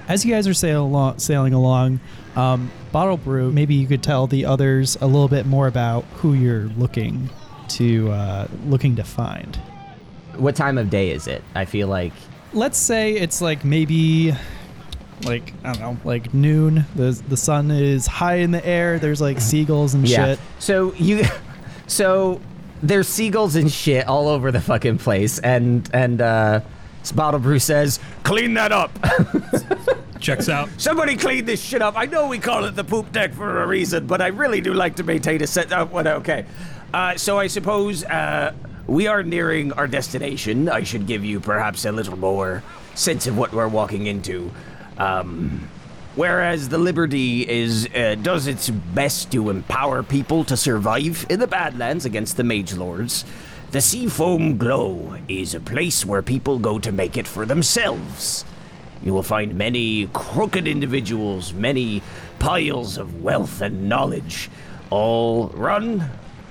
As 0.09 0.25
you 0.25 0.35
guys 0.35 0.49
are 0.49 0.55
sail 0.55 0.85
along, 0.85 1.19
sailing 1.19 1.55
along, 1.55 2.01
um, 2.37 2.71
Bottlebrew, 2.93 3.53
maybe 3.53 3.75
you 3.75 3.87
could 3.87 4.03
tell 4.03 4.27
the 4.27 4.45
others 4.45 4.97
a 5.01 5.07
little 5.07 5.29
bit 5.29 5.47
more 5.47 5.67
about 5.67 6.05
who 6.17 6.35
you're 6.35 6.65
looking 6.77 7.31
to 7.71 8.11
uh, 8.11 8.49
looking 8.67 8.97
to 8.97 9.05
find. 9.05 9.57
What 10.37 10.57
time 10.57 10.79
of 10.79 10.91
day 10.91 11.11
is 11.11 11.27
it? 11.27 11.43
I 11.55 11.65
feel 11.65 11.89
like 11.89 12.13
Let's 12.53 12.79
say 12.79 13.15
it's 13.15 13.41
like 13.41 13.65
maybe 13.65 14.33
like 15.25 15.53
I 15.65 15.73
don't 15.73 15.81
know, 15.81 15.97
like 16.05 16.33
noon. 16.33 16.87
The 16.95 17.21
the 17.29 17.37
sun 17.37 17.71
is 17.71 18.07
high 18.07 18.37
in 18.37 18.53
the 18.53 18.65
air. 18.65 18.99
There's 18.99 19.21
like 19.21 19.41
seagulls 19.41 19.95
and 19.95 20.09
yeah. 20.09 20.25
shit. 20.25 20.41
So 20.61 20.95
you, 20.95 21.25
so 21.89 22.41
there's 22.83 23.09
seagulls 23.09 23.57
and 23.57 23.71
shit 23.71 24.07
all 24.07 24.29
over 24.29 24.53
the 24.53 24.61
fucking 24.61 24.99
place, 24.99 25.41
and 25.41 25.89
and 25.93 26.21
uh, 26.21 26.61
Bottlebrew 27.13 27.61
says, 27.61 27.99
Clean 28.23 28.55
that 28.55 28.73
up. 28.73 28.97
Checks 30.21 30.49
out. 30.49 30.71
Somebody 30.79 31.17
clean 31.17 31.45
this 31.45 31.63
shit 31.63 31.83
up. 31.83 31.95
I 31.99 32.07
know 32.07 32.29
we 32.29 32.39
call 32.39 32.65
it 32.65 32.77
the 32.77 32.85
poop 32.85 33.13
deck 33.13 33.35
for 33.35 33.63
a 33.63 33.67
reason, 33.67 34.07
but 34.07 34.23
I 34.23 34.29
really 34.29 34.63
do 34.63 34.73
like 34.73 34.97
to 34.97 35.03
maintain 35.03 35.43
a 35.43 35.47
set 35.47 35.71
up. 35.71 35.93
What? 35.93 36.07
Okay. 36.07 36.47
Uh, 36.95 37.17
so 37.17 37.41
I 37.41 37.49
suppose 37.49 38.05
uh, 38.05 38.53
we 38.87 39.09
are 39.09 39.25
nearing 39.25 39.73
our 39.73 39.89
destination. 39.89 40.69
I 40.69 40.85
should 40.85 41.09
give 41.09 41.25
you 41.25 41.41
perhaps 41.41 41.85
a 41.85 41.91
little 41.91 42.17
more 42.17 42.63
sense 42.95 43.27
of 43.27 43.37
what 43.37 43.53
we're 43.53 43.67
walking 43.67 44.07
into. 44.07 44.53
Um, 44.97 45.69
whereas 46.15 46.69
the 46.69 46.79
Liberty 46.79 47.49
is 47.49 47.89
uh, 47.97 48.15
does 48.23 48.47
its 48.47 48.71
best 48.71 49.33
to 49.33 49.51
empower 49.51 50.05
people 50.05 50.45
to 50.45 50.57
survive 50.57 51.27
in 51.29 51.41
the 51.41 51.49
Badlands 51.49 52.05
against 52.05 52.37
the 52.37 52.45
Magelords. 52.45 53.25
The 53.73 53.81
Seafoam 53.81 54.57
Glow 54.57 55.17
is 55.27 55.53
a 55.53 55.59
place 55.59 56.07
where 56.07 56.23
people 56.23 56.61
go 56.61 56.79
to 56.79 56.93
make 56.93 57.17
it 57.17 57.27
for 57.27 57.45
themselves. 57.45 58.45
You 59.03 59.13
will 59.13 59.25
find 59.25 59.57
many 59.57 60.07
crooked 60.13 60.69
individuals, 60.69 61.53
many 61.53 62.03
piles 62.39 62.99
of 62.99 63.21
wealth 63.21 63.63
and 63.63 63.89
knowledge, 63.89 64.49
all 64.91 65.49
run 65.49 66.09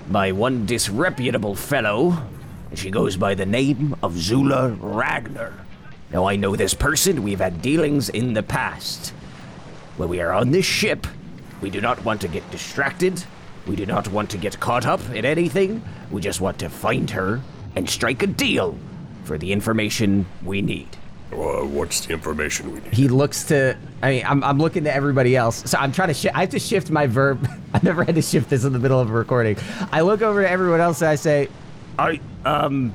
by 0.10 0.32
one 0.32 0.66
disreputable 0.66 1.56
fellow. 1.56 2.18
She 2.76 2.92
goes 2.92 3.18
by 3.18 3.36
the 3.36 3.46
name 3.46 3.96
of 4.02 4.18
Zula 4.18 4.70
Ragnar. 4.70 5.54
Now, 6.12 6.26
I 6.26 6.36
know 6.36 6.56
this 6.56 6.74
person, 6.74 7.24
we've 7.24 7.40
had 7.40 7.62
dealings 7.62 8.10
in 8.10 8.34
the 8.34 8.44
past. 8.44 9.10
When 9.98 10.10
we 10.10 10.22
are 10.22 10.32
on 10.32 10.52
this 10.52 10.66
ship, 10.66 11.08
we 11.62 11.70
do 11.70 11.82
not 11.82 12.04
want 12.04 12.22
to 12.22 12.28
get 12.28 12.50
distracted. 12.52 13.24
We 13.66 13.76
do 13.76 13.86
not 13.86 14.08
want 14.10 14.30
to 14.32 14.38
get 14.38 14.60
caught 14.60 14.86
up 14.86 15.02
in 15.12 15.26
anything. 15.26 15.82
We 16.12 16.22
just 16.22 16.42
want 16.42 16.60
to 16.60 16.70
find 16.70 17.10
her 17.12 17.42
and 17.76 17.90
strike 17.90 18.22
a 18.22 18.28
deal 18.28 18.78
for 19.24 19.38
the 19.38 19.52
information 19.52 20.26
we 20.44 20.62
need. 20.62 20.90
Uh, 21.34 21.66
what's 21.66 22.06
the 22.06 22.14
information 22.14 22.72
we 22.74 22.80
need? 22.82 22.94
he 22.94 23.08
looks 23.08 23.44
to. 23.46 23.78
I 24.02 24.10
mean, 24.12 24.26
I'm, 24.26 24.44
I'm 24.44 24.58
looking 24.60 24.84
to 24.86 24.94
everybody 24.94 25.36
else. 25.36 25.70
So 25.70 25.78
I'm 25.78 25.92
trying 25.92 26.10
to. 26.10 26.14
Shi- 26.14 26.30
I 26.30 26.42
have 26.42 26.50
to 26.50 26.60
shift 26.60 26.90
my 26.92 27.08
verb. 27.08 27.48
I've 27.74 27.84
never 27.84 28.04
had 28.04 28.16
to 28.16 28.22
shift 28.22 28.50
this 28.50 28.64
in 28.64 28.74
the 28.74 28.80
middle 28.80 29.00
of 29.00 29.10
a 29.10 29.14
recording. 29.14 29.58
I 29.92 30.02
look 30.02 30.22
over 30.22 30.42
to 30.44 30.50
everyone 30.50 30.80
else 30.82 31.02
and 31.02 31.10
I 31.10 31.16
say, 31.16 31.50
I 31.98 32.20
um 32.46 32.94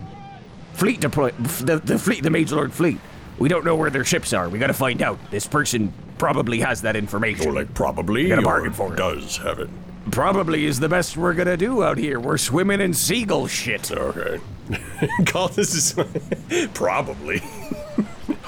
fleet 0.75 1.01
deploy 1.01 1.31
the, 1.33 1.79
the 1.79 1.99
fleet 1.99 2.23
the 2.23 2.29
Magelord 2.31 2.73
fleet. 2.73 2.99
We 3.39 3.49
don't 3.49 3.65
know 3.65 3.77
where 3.77 3.91
their 3.91 4.05
ships 4.05 4.33
are. 4.33 4.49
We 4.49 4.59
gotta 4.59 4.73
find 4.75 5.01
out. 5.03 5.19
This 5.31 5.47
person 5.47 5.93
probably 6.19 6.61
has 6.61 6.83
that 6.83 6.97
information. 6.97 7.47
Or 7.49 7.53
like 7.53 7.73
probably 7.75 8.29
Got 8.29 8.41
a 8.41 8.43
bargain 8.43 8.73
for 8.73 8.93
it. 8.93 8.97
does 8.97 9.37
have 9.39 9.59
it. 9.61 9.71
probably 10.11 10.65
is 10.65 10.81
the 10.81 10.89
best 10.89 11.17
we're 11.17 11.35
gonna 11.35 11.57
do 11.57 11.83
out 11.85 11.99
here. 11.99 12.19
We're 12.19 12.39
swimming 12.39 12.81
in 12.81 12.93
seagull 12.95 13.47
shit. 13.47 13.91
Okay. 13.93 14.41
Call 15.27 15.49
this 15.49 15.75
is 15.75 16.69
probably. 16.75 17.41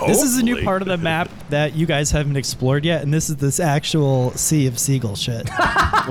This 0.07 0.23
is 0.23 0.39
a 0.39 0.43
new 0.43 0.63
part 0.63 0.83
of 0.83 0.89
the 0.89 0.97
map 0.97 1.31
that 1.51 1.75
you 1.75 1.87
guys 1.87 2.11
haven't 2.11 2.37
explored 2.37 2.85
yet, 2.85 3.03
and 3.03 3.13
this 3.13 3.29
is 3.31 3.37
this 3.37 3.61
actual 3.61 4.33
Sea 4.33 4.67
of 4.67 4.79
Seagull 4.79 5.17
shit. 5.17 5.49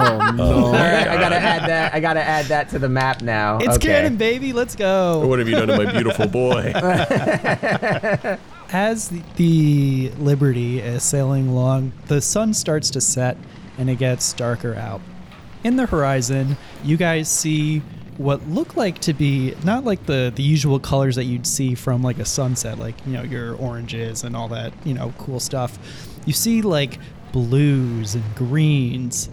Oh 0.01 0.31
no. 0.33 0.67
I 0.73 1.17
gotta 1.17 1.35
add 1.35 1.67
that. 1.67 1.93
I 1.93 1.99
gotta 1.99 2.21
add 2.21 2.45
that 2.45 2.69
to 2.69 2.79
the 2.79 2.87
map 2.87 3.21
now. 3.21 3.57
It's 3.57 3.75
okay. 3.75 3.87
canon, 3.87 4.15
baby. 4.17 4.53
Let's 4.53 4.75
go. 4.75 5.25
What 5.27 5.39
have 5.39 5.49
you 5.49 5.55
done 5.55 5.67
to 5.67 5.77
my 5.83 5.91
beautiful 5.91 6.27
boy? 6.27 6.71
As 8.71 9.09
the, 9.09 9.21
the 9.35 10.09
Liberty 10.19 10.79
is 10.79 11.03
sailing 11.03 11.49
along, 11.49 11.91
the 12.05 12.21
sun 12.21 12.53
starts 12.53 12.91
to 12.91 13.01
set 13.01 13.35
and 13.79 13.89
it 13.89 13.95
gets 13.95 14.31
darker 14.33 14.75
out. 14.75 15.01
In 15.63 15.75
the 15.75 15.87
horizon, 15.87 16.55
you 16.83 16.95
guys 16.95 17.27
see 17.29 17.81
what 18.19 18.45
looked 18.49 18.75
like 18.75 18.99
to 18.99 19.13
be 19.13 19.55
not 19.63 19.85
like 19.85 20.05
the, 20.05 20.31
the 20.35 20.43
usual 20.43 20.77
colors 20.77 21.15
that 21.15 21.23
you'd 21.23 21.47
see 21.47 21.73
from 21.73 22.03
like 22.03 22.19
a 22.19 22.25
sunset, 22.25 22.77
like, 22.77 22.95
you 23.07 23.13
know, 23.13 23.23
your 23.23 23.55
oranges 23.55 24.25
and 24.25 24.35
all 24.35 24.49
that, 24.49 24.73
you 24.83 24.93
know, 24.93 25.13
cool 25.17 25.39
stuff. 25.39 25.79
You 26.25 26.33
see 26.33 26.61
like 26.61 26.99
blues 27.31 28.15
and 28.15 28.35
greens. 28.35 29.29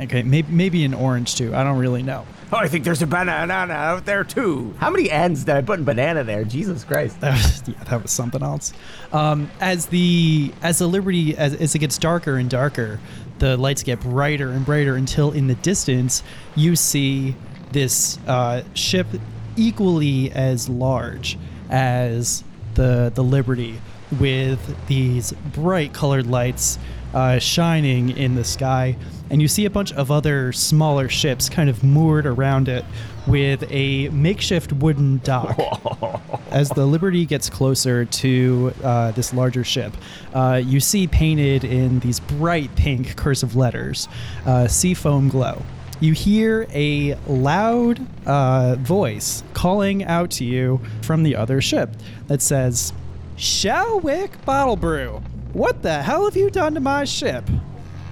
Okay, 0.00 0.22
maybe, 0.22 0.50
maybe 0.50 0.84
an 0.86 0.94
orange 0.94 1.34
too. 1.36 1.54
I 1.54 1.62
don't 1.64 1.78
really 1.78 2.02
know. 2.02 2.24
Oh, 2.50 2.56
I 2.56 2.66
think 2.66 2.84
there's 2.84 3.02
a 3.02 3.06
banana 3.06 3.52
out 3.52 4.06
there 4.06 4.24
too. 4.24 4.74
How 4.78 4.88
many 4.88 5.10
N's 5.10 5.44
did 5.44 5.56
I 5.56 5.60
put 5.60 5.78
in 5.78 5.84
banana 5.84 6.24
there? 6.24 6.44
Jesus 6.44 6.82
Christ. 6.82 7.20
That 7.20 7.32
was, 7.32 7.62
yeah, 7.68 7.84
that 7.84 8.02
was 8.02 8.10
something 8.10 8.42
else. 8.42 8.72
Um, 9.12 9.50
as 9.60 9.86
the 9.86 10.50
as 10.62 10.78
the 10.78 10.86
Liberty 10.86 11.36
as, 11.36 11.54
as 11.54 11.74
it 11.74 11.80
gets 11.80 11.98
darker 11.98 12.36
and 12.36 12.48
darker, 12.48 13.00
the 13.38 13.58
lights 13.58 13.82
get 13.82 14.00
brighter 14.00 14.50
and 14.50 14.64
brighter 14.64 14.96
until 14.96 15.30
in 15.32 15.46
the 15.46 15.56
distance 15.56 16.22
you 16.56 16.74
see 16.74 17.36
this 17.74 18.18
uh, 18.26 18.62
ship 18.72 19.06
equally 19.56 20.32
as 20.32 20.68
large 20.68 21.36
as 21.68 22.42
the 22.74 23.12
the 23.14 23.22
Liberty, 23.22 23.78
with 24.18 24.86
these 24.86 25.32
bright 25.52 25.92
colored 25.92 26.26
lights 26.26 26.78
uh, 27.12 27.38
shining 27.38 28.16
in 28.16 28.34
the 28.34 28.44
sky, 28.44 28.96
and 29.30 29.40
you 29.40 29.48
see 29.48 29.64
a 29.64 29.70
bunch 29.70 29.92
of 29.92 30.10
other 30.10 30.52
smaller 30.52 31.08
ships 31.08 31.48
kind 31.48 31.68
of 31.68 31.84
moored 31.84 32.26
around 32.26 32.68
it 32.68 32.84
with 33.26 33.64
a 33.70 34.08
makeshift 34.10 34.72
wooden 34.72 35.18
dock. 35.18 35.58
As 36.50 36.68
the 36.70 36.86
Liberty 36.86 37.24
gets 37.24 37.48
closer 37.48 38.04
to 38.04 38.72
uh, 38.82 39.12
this 39.12 39.32
larger 39.32 39.64
ship, 39.64 39.96
uh, 40.34 40.60
you 40.64 40.80
see 40.80 41.06
painted 41.06 41.64
in 41.64 42.00
these 42.00 42.20
bright 42.20 42.74
pink 42.76 43.16
cursive 43.16 43.56
letters, 43.56 44.08
uh, 44.46 44.68
Seafoam 44.68 45.28
Glow. 45.28 45.62
You 46.00 46.12
hear 46.12 46.66
a 46.72 47.14
loud 47.26 48.04
uh, 48.26 48.76
voice 48.76 49.42
calling 49.54 50.04
out 50.04 50.30
to 50.32 50.44
you 50.44 50.80
from 51.02 51.22
the 51.22 51.36
other 51.36 51.60
ship 51.60 51.90
that 52.26 52.42
says, 52.42 52.92
Shelwick 53.36 54.44
Bottle 54.44 54.76
Brew, 54.76 55.22
what 55.52 55.82
the 55.82 56.02
hell 56.02 56.24
have 56.24 56.36
you 56.36 56.50
done 56.50 56.74
to 56.74 56.80
my 56.80 57.04
ship? 57.04 57.48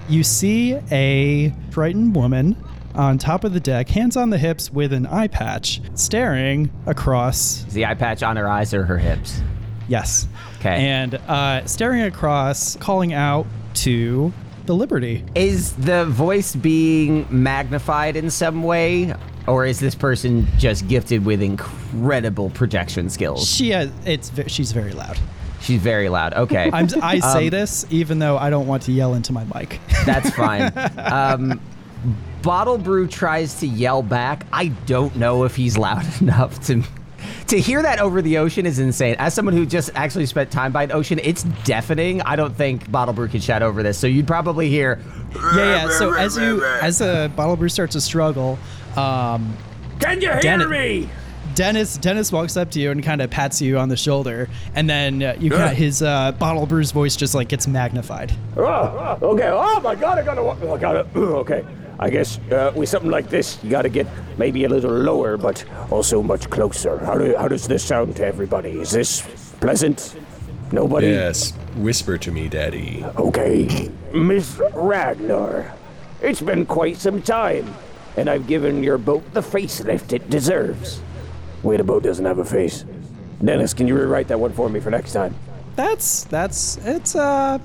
You 0.09 0.23
see 0.23 0.79
a 0.91 1.53
Triton 1.71 2.13
woman 2.13 2.55
on 2.95 3.17
top 3.17 3.43
of 3.43 3.53
the 3.53 3.59
deck, 3.59 3.89
hands 3.89 4.15
on 4.15 4.29
the 4.29 4.37
hips 4.37 4.71
with 4.71 4.93
an 4.93 5.05
eye 5.07 5.27
patch, 5.27 5.81
staring 5.95 6.71
across 6.85 7.65
Is 7.67 7.73
the 7.73 7.85
eye 7.85 7.95
patch 7.95 8.23
on 8.23 8.37
her 8.37 8.47
eyes 8.47 8.73
or 8.73 8.85
her 8.85 8.97
hips? 8.97 9.41
Yes. 9.87 10.27
Okay. 10.59 10.87
And 10.87 11.15
uh, 11.15 11.65
staring 11.65 12.03
across, 12.03 12.75
calling 12.77 13.13
out 13.13 13.45
to 13.75 14.31
the 14.65 14.75
Liberty. 14.75 15.23
Is 15.35 15.73
the 15.73 16.05
voice 16.05 16.55
being 16.55 17.25
magnified 17.29 18.15
in 18.15 18.29
some 18.29 18.63
way? 18.63 19.13
Or 19.47 19.65
is 19.65 19.79
this 19.79 19.93
person 19.95 20.47
just 20.57 20.87
gifted 20.87 21.25
with 21.25 21.41
incredible 21.41 22.49
projection 22.49 23.09
skills? 23.09 23.47
She 23.49 23.71
has, 23.71 23.91
it's 24.05 24.31
she's 24.47 24.71
very 24.71 24.93
loud. 24.93 25.19
She's 25.61 25.81
very 25.81 26.09
loud. 26.09 26.33
Okay. 26.33 26.69
I'm, 26.73 26.87
I 27.01 27.19
say 27.19 27.45
Um, 27.45 27.49
this 27.49 27.85
even 27.89 28.19
though 28.19 28.37
I 28.37 28.49
don't 28.49 28.67
want 28.67 28.83
to 28.83 28.91
yell 28.91 29.13
into 29.15 29.31
my 29.33 29.45
mic. 29.53 29.79
That's 30.05 30.29
fine. 30.31 30.71
Um, 30.97 31.59
Bottlebrew 32.41 33.09
tries 33.09 33.55
to 33.61 33.67
yell 33.67 34.01
back. 34.01 34.45
I 34.51 34.67
don't 34.85 35.15
know 35.15 35.45
if 35.45 35.55
he's 35.55 35.77
loud 35.77 36.05
enough 36.21 36.59
to. 36.67 36.83
To 37.47 37.59
hear 37.59 37.81
that 37.81 37.99
over 37.99 38.21
the 38.21 38.37
ocean 38.37 38.65
is 38.65 38.79
insane. 38.79 39.15
As 39.19 39.33
someone 39.33 39.55
who 39.55 39.65
just 39.65 39.89
actually 39.95 40.25
spent 40.25 40.51
time 40.51 40.71
by 40.71 40.83
an 40.83 40.91
ocean, 40.91 41.19
it's 41.23 41.43
deafening. 41.63 42.21
I 42.21 42.35
don't 42.35 42.55
think 42.55 42.89
Bottlebrew 42.89 43.31
can 43.31 43.41
shout 43.41 43.61
over 43.61 43.83
this. 43.83 43.97
So 43.97 44.07
you'd 44.07 44.27
probably 44.27 44.69
hear. 44.69 44.99
yeah, 45.35 45.55
yeah. 45.85 45.89
So 45.89 46.13
as 46.13 46.37
you 46.37 46.63
as 46.63 46.99
the 46.99 47.31
bottle 47.35 47.55
brew 47.55 47.69
starts 47.69 47.93
to 47.93 48.01
struggle, 48.01 48.57
um, 48.95 49.55
Can 49.99 50.21
you 50.21 50.29
hear 50.31 50.39
Dennis- 50.41 50.67
me? 50.67 51.09
Dennis 51.55 51.97
Dennis 51.97 52.31
walks 52.31 52.57
up 52.57 52.71
to 52.71 52.79
you 52.79 52.89
and 52.89 53.03
kind 53.03 53.21
of 53.21 53.29
pats 53.29 53.61
you 53.61 53.77
on 53.77 53.87
the 53.87 53.97
shoulder, 53.97 54.49
and 54.73 54.89
then 54.89 55.21
uh, 55.21 55.35
you 55.39 55.51
got 55.51 55.75
his 55.75 56.01
uh, 56.01 56.31
bottle 56.31 56.65
brew's 56.65 56.91
voice 56.91 57.15
just 57.15 57.35
like 57.35 57.47
gets 57.47 57.67
magnified. 57.67 58.31
Oh, 58.57 59.17
okay. 59.21 59.49
Oh 59.53 59.79
my 59.81 59.93
God! 59.93 60.17
I 60.17 60.23
gotta. 60.23 60.41
wa- 60.41 60.55
I 60.73 60.77
gotta. 60.79 61.05
Okay. 61.15 61.63
I 62.03 62.09
guess 62.09 62.37
uh, 62.51 62.73
with 62.75 62.89
something 62.89 63.09
like 63.09 63.29
this, 63.29 63.57
you 63.63 63.69
gotta 63.69 63.87
get 63.87 64.05
maybe 64.37 64.65
a 64.65 64.69
little 64.69 64.91
lower, 64.91 65.37
but 65.37 65.63
also 65.89 66.21
much 66.21 66.49
closer. 66.49 66.97
How 66.99 67.17
do? 67.17 67.33
How 67.37 67.47
does 67.47 67.65
this 67.65 67.81
sound 67.81 68.17
to 68.17 68.25
everybody? 68.25 68.71
Is 68.71 68.91
this 68.91 69.21
pleasant? 69.61 70.13
Nobody. 70.73 71.07
yes. 71.07 71.53
Whisper 71.77 72.17
to 72.17 72.29
me, 72.29 72.49
Daddy. 72.49 73.05
Okay. 73.15 73.89
Miss 74.13 74.59
Ragnar, 74.73 75.73
it's 76.21 76.41
been 76.41 76.65
quite 76.65 76.97
some 76.97 77.21
time, 77.21 77.73
and 78.17 78.29
I've 78.29 78.47
given 78.47 78.83
your 78.83 78.97
boat 78.97 79.23
the 79.33 79.41
facelift 79.41 80.11
it 80.11 80.29
deserves. 80.29 81.01
Wait, 81.61 81.79
a 81.79 81.85
boat 81.85 82.03
doesn't 82.03 82.25
have 82.25 82.39
a 82.39 82.45
face. 82.45 82.83
Dennis, 83.41 83.73
can 83.73 83.87
you 83.87 83.95
rewrite 83.95 84.27
that 84.27 84.39
one 84.39 84.51
for 84.51 84.67
me 84.67 84.81
for 84.81 84.91
next 84.91 85.13
time? 85.13 85.33
That's 85.77 86.25
that's 86.25 86.77
it's 86.83 87.15
uh 87.15 87.59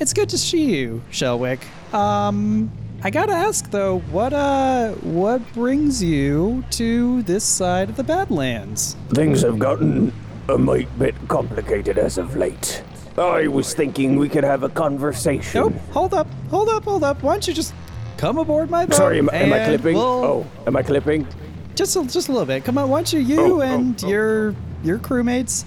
it's 0.00 0.14
good 0.14 0.30
to 0.30 0.38
see 0.38 0.76
you, 0.76 1.02
Shelwick. 1.10 1.60
Um 1.92 2.72
I 3.04 3.10
gotta 3.10 3.32
ask 3.32 3.68
though, 3.70 3.98
what 4.12 4.32
uh 4.32 4.92
what 5.02 5.40
brings 5.54 6.02
you 6.02 6.62
to 6.70 7.22
this 7.22 7.42
side 7.44 7.88
of 7.90 7.96
the 7.96 8.04
Badlands? 8.04 8.96
Things 9.10 9.42
have 9.42 9.58
gotten 9.58 10.12
a 10.48 10.56
mite 10.56 10.88
bit 10.98 11.14
complicated 11.28 11.98
as 11.98 12.16
of 12.18 12.36
late. 12.36 12.82
I 13.18 13.48
was 13.48 13.74
thinking 13.74 14.16
we 14.16 14.28
could 14.28 14.44
have 14.44 14.62
a 14.62 14.68
conversation. 14.68 15.60
Nope, 15.60 15.74
hold 15.90 16.14
up, 16.14 16.28
hold 16.48 16.68
up, 16.68 16.84
hold 16.84 17.02
up. 17.04 17.22
Why 17.22 17.34
don't 17.34 17.46
you 17.48 17.52
just 17.54 17.74
come 18.18 18.38
aboard 18.38 18.70
my 18.70 18.86
boat? 18.86 18.94
Sorry, 18.96 19.18
am, 19.18 19.28
am 19.30 19.52
I 19.52 19.64
clipping? 19.66 19.94
we'll- 19.96 20.24
Oh, 20.24 20.46
am 20.66 20.76
I 20.76 20.82
clipping? 20.82 21.26
just 21.74 21.96
a, 21.96 22.04
just 22.06 22.28
a 22.28 22.32
little 22.32 22.46
bit. 22.46 22.64
Come 22.64 22.78
on, 22.78 22.88
why 22.88 22.98
don't 22.98 23.12
you 23.12 23.18
you 23.20 23.40
Oh, 23.40 23.56
oh, 23.56 23.60
and 23.62 24.02
oh. 24.04 24.08
your 24.08 24.54
your 24.84 24.98
crewmates 24.98 25.64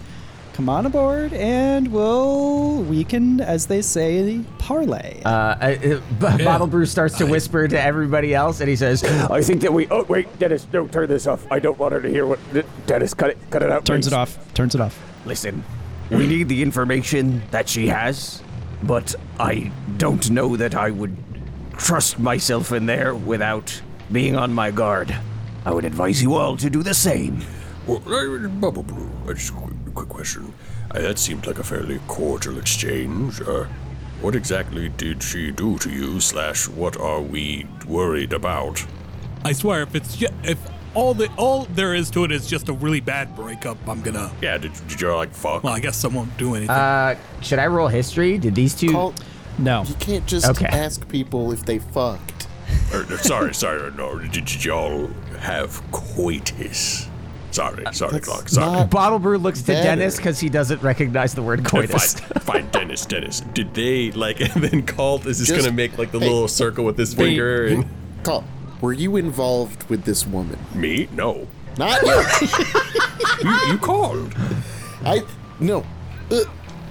come 0.56 0.70
on 0.70 0.86
aboard 0.86 1.34
and 1.34 1.92
we'll 1.92 2.82
we 2.84 3.04
can, 3.04 3.42
as 3.42 3.66
they 3.66 3.82
say, 3.82 4.40
parley. 4.58 5.22
Uh, 5.26 5.76
B- 5.76 5.98
Bottlebrew 6.18 6.88
starts 6.88 7.18
to 7.18 7.26
whisper 7.26 7.68
to 7.68 7.82
everybody 7.82 8.34
else, 8.34 8.62
and 8.62 8.70
he 8.70 8.78
says, 8.78 9.04
I 9.04 9.42
think 9.42 9.62
that 9.62 9.74
we. 9.74 9.86
Oh, 9.90 10.04
wait, 10.04 10.40
Dennis, 10.40 10.64
don't 10.64 10.92
turn 10.94 11.10
this 11.10 11.28
off. 11.28 11.46
I 11.52 11.60
don't 11.60 11.78
want 11.78 11.92
her 11.92 12.02
to 12.02 12.10
hear 12.10 12.26
what. 12.26 12.40
Dennis, 12.88 13.14
cut 13.14 13.32
it, 13.32 13.38
cut 13.50 13.64
it 13.64 13.72
out. 13.72 13.86
Turns 13.86 14.06
please. 14.06 14.14
it 14.14 14.16
off. 14.16 14.54
Turns 14.54 14.76
it 14.76 14.82
off. 14.82 14.98
Listen, 15.26 15.62
we 16.10 16.26
need 16.26 16.48
the 16.48 16.62
information 16.62 17.42
that 17.52 17.68
she 17.68 17.88
has, 17.88 18.42
but 18.82 19.14
I 19.38 19.72
don't 19.98 20.30
know 20.32 20.56
that 20.56 20.74
I 20.74 20.90
would 20.90 21.18
trust 21.76 22.18
myself 22.18 22.72
in 22.72 22.86
there 22.86 23.14
without 23.14 23.82
being 24.10 24.38
on 24.38 24.54
my 24.54 24.72
guard. 24.72 25.14
I 25.66 25.74
would 25.74 25.84
advise 25.84 26.22
you 26.22 26.36
all 26.36 26.56
to 26.58 26.70
do 26.70 26.82
the 26.82 26.94
same. 26.94 27.44
Well, 27.88 28.00
Bubble 28.00 28.84
Brew, 28.84 29.12
uh, 29.28 29.34
just 29.34 29.52
a 29.52 29.75
quick, 29.96 30.08
quick 30.08 30.10
question. 30.10 30.54
Uh, 30.92 31.02
that 31.02 31.18
seemed 31.20 31.48
like 31.48 31.60
a 31.60 31.64
fairly 31.64 32.00
cordial 32.08 32.58
exchange. 32.58 33.42
Uh, 33.42 33.66
what 34.22 34.36
exactly 34.36 34.90
did 34.90 35.22
she 35.24 35.52
do 35.52 35.78
to 35.80 35.90
you? 35.90 36.20
Slash, 36.20 36.68
what 36.68 36.98
are 36.98 37.22
we 37.22 37.68
worried 37.88 38.34
about? 38.34 38.86
I 39.44 39.52
swear, 39.54 39.82
if 39.84 39.96
it's 39.96 40.18
ju- 40.18 40.28
if 40.44 40.58
all 40.94 41.14
the 41.14 41.30
all 41.38 41.66
there 41.76 41.94
is 41.94 42.10
to 42.12 42.24
it 42.24 42.32
is 42.32 42.48
just 42.48 42.70
a 42.70 42.74
really 42.74 43.02
bad 43.02 43.36
breakup, 43.36 43.78
I'm 43.88 44.02
gonna. 44.02 44.32
Yeah, 44.42 44.58
did, 44.58 44.72
did 44.88 45.02
you 45.02 45.14
like 45.16 45.34
fuck? 45.34 45.64
Well, 45.64 45.74
I 45.74 45.80
guess 45.80 46.04
I 46.06 46.08
won't 46.08 46.36
do 46.38 46.56
anything. 46.56 46.70
uh, 46.76 47.16
"Should 47.42 47.60
I 47.60 47.68
roll 47.68 47.88
history? 47.88 48.38
Did 48.38 48.56
these 48.56 48.74
two? 48.74 48.92
Call, 48.92 49.14
No. 49.58 49.84
you 49.84 49.96
can't 49.96 50.26
just 50.26 50.48
Okay. 50.48 50.66
ask 50.68 51.08
people 51.10 51.52
if 51.52 51.66
they 51.66 51.80
fucked. 51.80 52.48
Or, 52.94 53.02
uh, 53.04 53.18
sorry, 53.18 53.54
sorry, 53.54 53.92
no. 53.96 54.18
Did, 54.20 54.32
did 54.46 54.64
y'all 54.66 55.08
have 55.40 55.82
coitus? 55.92 57.08
Sorry, 57.56 57.84
sorry, 57.94 58.12
That's 58.12 58.28
Clark. 58.28 58.50
Sorry. 58.50 58.88
Bottlebrew 58.88 59.42
looks 59.42 59.62
to 59.62 59.68
Better. 59.68 59.84
Dennis 59.84 60.18
because 60.18 60.40
he 60.40 60.50
doesn't 60.50 60.82
recognize 60.82 61.34
the 61.34 61.42
word 61.42 61.64
coitus. 61.66 62.20
Fine, 62.20 62.40
fine, 62.42 62.70
Dennis, 62.72 63.06
Dennis. 63.06 63.40
Did 63.40 63.74
they 63.74 64.12
like? 64.12 64.42
And 64.42 64.52
then 64.64 64.86
Kalt 64.86 65.26
is 65.26 65.38
just, 65.40 65.50
Just- 65.52 65.62
gonna 65.66 65.76
make 65.76 65.98
like 65.98 66.12
the 66.12 66.20
hey, 66.20 66.26
little 66.28 66.48
circle 66.50 66.84
with 66.86 66.98
his 66.98 67.16
Were 67.16 67.24
you- 67.24 67.30
finger 67.30 67.66
and 67.68 67.86
Call. 68.24 68.44
Were 68.82 68.92
you 68.94 69.16
involved 69.16 69.90
with 69.90 70.04
this 70.04 70.28
woman? 70.28 70.60
me? 70.76 71.08
No. 71.14 71.48
Not 71.78 72.02
you. 72.04 72.50
You, 73.44 73.56
you 73.72 73.78
called. 73.78 74.34
I 75.06 75.22
no. 75.60 75.86
Uh, 76.32 76.42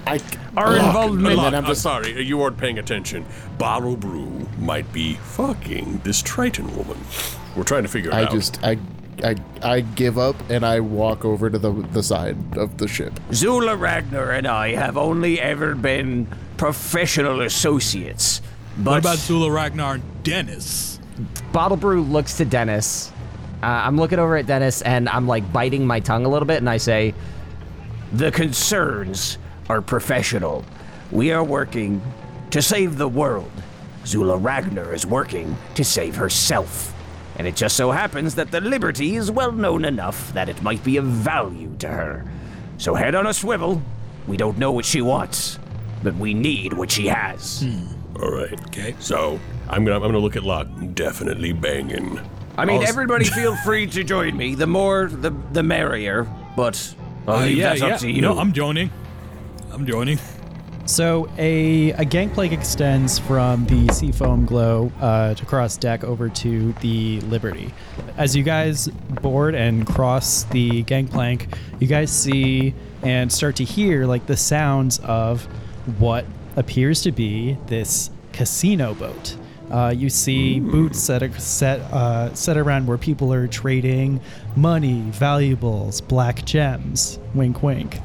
I 0.07 0.19
Our 0.57 0.67
Ugh. 0.77 0.85
involvement- 0.85 1.27
And 1.27 1.35
Look, 1.37 1.45
I'm 1.47 1.55
I'm 1.55 1.65
just 1.65 1.81
sorry, 1.81 2.21
you 2.23 2.37
weren't 2.37 2.57
paying 2.57 2.79
attention. 2.79 3.25
Bottlebrew 3.57 4.57
might 4.59 4.91
be 4.93 5.15
fucking 5.15 6.01
this 6.03 6.21
Triton 6.21 6.75
woman. 6.75 6.97
We're 7.55 7.63
trying 7.63 7.83
to 7.83 7.89
figure 7.89 8.11
it 8.11 8.13
I 8.15 8.23
out. 8.23 8.29
I 8.29 8.31
just 8.33 8.63
I 8.63 8.77
I 9.23 9.35
I 9.61 9.81
give 9.81 10.17
up 10.17 10.35
and 10.49 10.65
I 10.65 10.79
walk 10.79 11.25
over 11.25 11.49
to 11.49 11.57
the 11.57 11.71
the 11.71 12.03
side 12.03 12.37
of 12.57 12.77
the 12.77 12.87
ship. 12.87 13.19
Zula 13.33 13.75
Ragnar 13.75 14.31
and 14.31 14.47
I 14.47 14.75
have 14.75 14.97
only 14.97 15.39
ever 15.39 15.75
been 15.75 16.27
professional 16.57 17.41
associates. 17.41 18.41
But 18.77 18.91
What 18.91 18.99
about 18.99 19.17
Zula 19.17 19.51
Ragnar 19.51 19.95
and 19.95 20.23
Dennis? 20.23 20.99
Bottlebrew 21.53 22.09
looks 22.11 22.37
to 22.37 22.45
Dennis. 22.45 23.11
Uh, 23.63 23.67
I'm 23.67 23.97
looking 23.97 24.19
over 24.19 24.35
at 24.35 24.45
Dennis 24.47 24.81
and 24.81 25.07
I'm 25.09 25.27
like 25.27 25.51
biting 25.53 25.87
my 25.87 25.99
tongue 26.01 26.25
a 26.25 26.29
little 26.29 26.45
bit 26.45 26.57
and 26.57 26.69
I 26.69 26.77
say, 26.77 27.13
the 28.11 28.31
concerns 28.31 29.37
are 29.69 29.81
professional. 29.81 30.65
We 31.11 31.31
are 31.31 31.43
working 31.43 32.01
to 32.51 32.61
save 32.61 32.97
the 32.97 33.07
world. 33.07 33.51
Zula 34.05 34.37
Ragnar 34.37 34.93
is 34.93 35.05
working 35.05 35.55
to 35.75 35.83
save 35.83 36.15
herself. 36.15 36.93
And 37.37 37.47
it 37.47 37.55
just 37.55 37.75
so 37.75 37.91
happens 37.91 38.35
that 38.35 38.51
the 38.51 38.61
Liberty 38.61 39.15
is 39.15 39.29
well 39.29 39.51
known 39.51 39.83
enough 39.85 40.31
that 40.33 40.47
it 40.49 40.61
might 40.61 40.83
be 40.83 40.97
of 40.97 41.05
value 41.05 41.75
to 41.79 41.87
her. 41.87 42.25
So 42.77 42.95
head 42.95 43.13
on 43.15 43.27
a 43.27 43.33
swivel. 43.33 43.81
We 44.27 44.37
don't 44.37 44.57
know 44.57 44.71
what 44.71 44.85
she 44.85 45.01
wants, 45.01 45.59
but 46.01 46.15
we 46.15 46.33
need 46.33 46.73
what 46.73 46.89
she 46.91 47.07
has. 47.07 47.65
All 48.21 48.31
right. 48.31 48.59
Okay. 48.67 48.95
So 48.99 49.39
I'm 49.69 49.83
gonna 49.85 49.95
I'm 49.97 50.01
gonna 50.03 50.19
look 50.19 50.35
at 50.35 50.43
Locke. 50.43 50.67
Definitely 50.93 51.51
banging. 51.53 52.19
I 52.57 52.63
mean, 52.65 52.81
I'll- 52.81 52.87
everybody 52.87 53.25
feel 53.41 53.55
free 53.57 53.85
to 53.87 54.03
join 54.03 54.35
me. 54.37 54.55
The 54.55 54.67
more, 54.67 55.07
the 55.07 55.31
the 55.51 55.61
merrier. 55.63 56.25
But 56.55 56.95
I'll 57.27 57.35
Uh, 57.35 57.45
leave 57.45 57.57
yeah, 57.57 57.69
that 57.75 57.79
yeah. 57.79 57.93
up 57.95 57.99
to 57.99 58.09
you. 58.09 58.21
No, 58.21 58.37
I'm 58.39 58.53
joining. 58.53 58.89
I'm 59.71 59.85
joining. 59.85 60.19
So 60.85 61.27
a, 61.39 61.91
a 61.93 62.05
gangplank 62.05 62.53
extends 62.53 63.17
from 63.17 63.65
the 63.65 63.91
seafoam 63.91 64.45
glow 64.45 64.91
uh, 65.01 65.33
to 65.33 65.45
cross 65.45 65.77
deck 65.77 66.03
over 66.03 66.29
to 66.29 66.73
the 66.73 67.21
Liberty. 67.21 67.73
As 68.17 68.35
you 68.35 68.43
guys 68.43 68.87
board 68.87 69.55
and 69.55 69.87
cross 69.87 70.43
the 70.43 70.83
gangplank, 70.83 71.47
you 71.79 71.87
guys 71.87 72.11
see 72.11 72.75
and 73.01 73.31
start 73.31 73.55
to 73.57 73.63
hear 73.63 74.05
like 74.05 74.27
the 74.27 74.37
sounds 74.37 74.99
of 74.99 75.45
what 75.97 76.25
appears 76.55 77.01
to 77.01 77.11
be 77.11 77.57
this 77.65 78.11
casino 78.31 78.93
boat. 78.93 79.35
Uh, 79.71 79.91
you 79.95 80.11
see 80.11 80.59
boots 80.59 80.99
set 80.99 81.33
set 81.41 81.79
uh, 81.91 82.31
set 82.35 82.55
around 82.55 82.85
where 82.85 82.99
people 82.99 83.33
are 83.33 83.47
trading 83.47 84.21
money, 84.55 85.01
valuables, 85.09 86.01
black 86.01 86.45
gems. 86.45 87.17
Wink, 87.33 87.63
wink. 87.63 87.99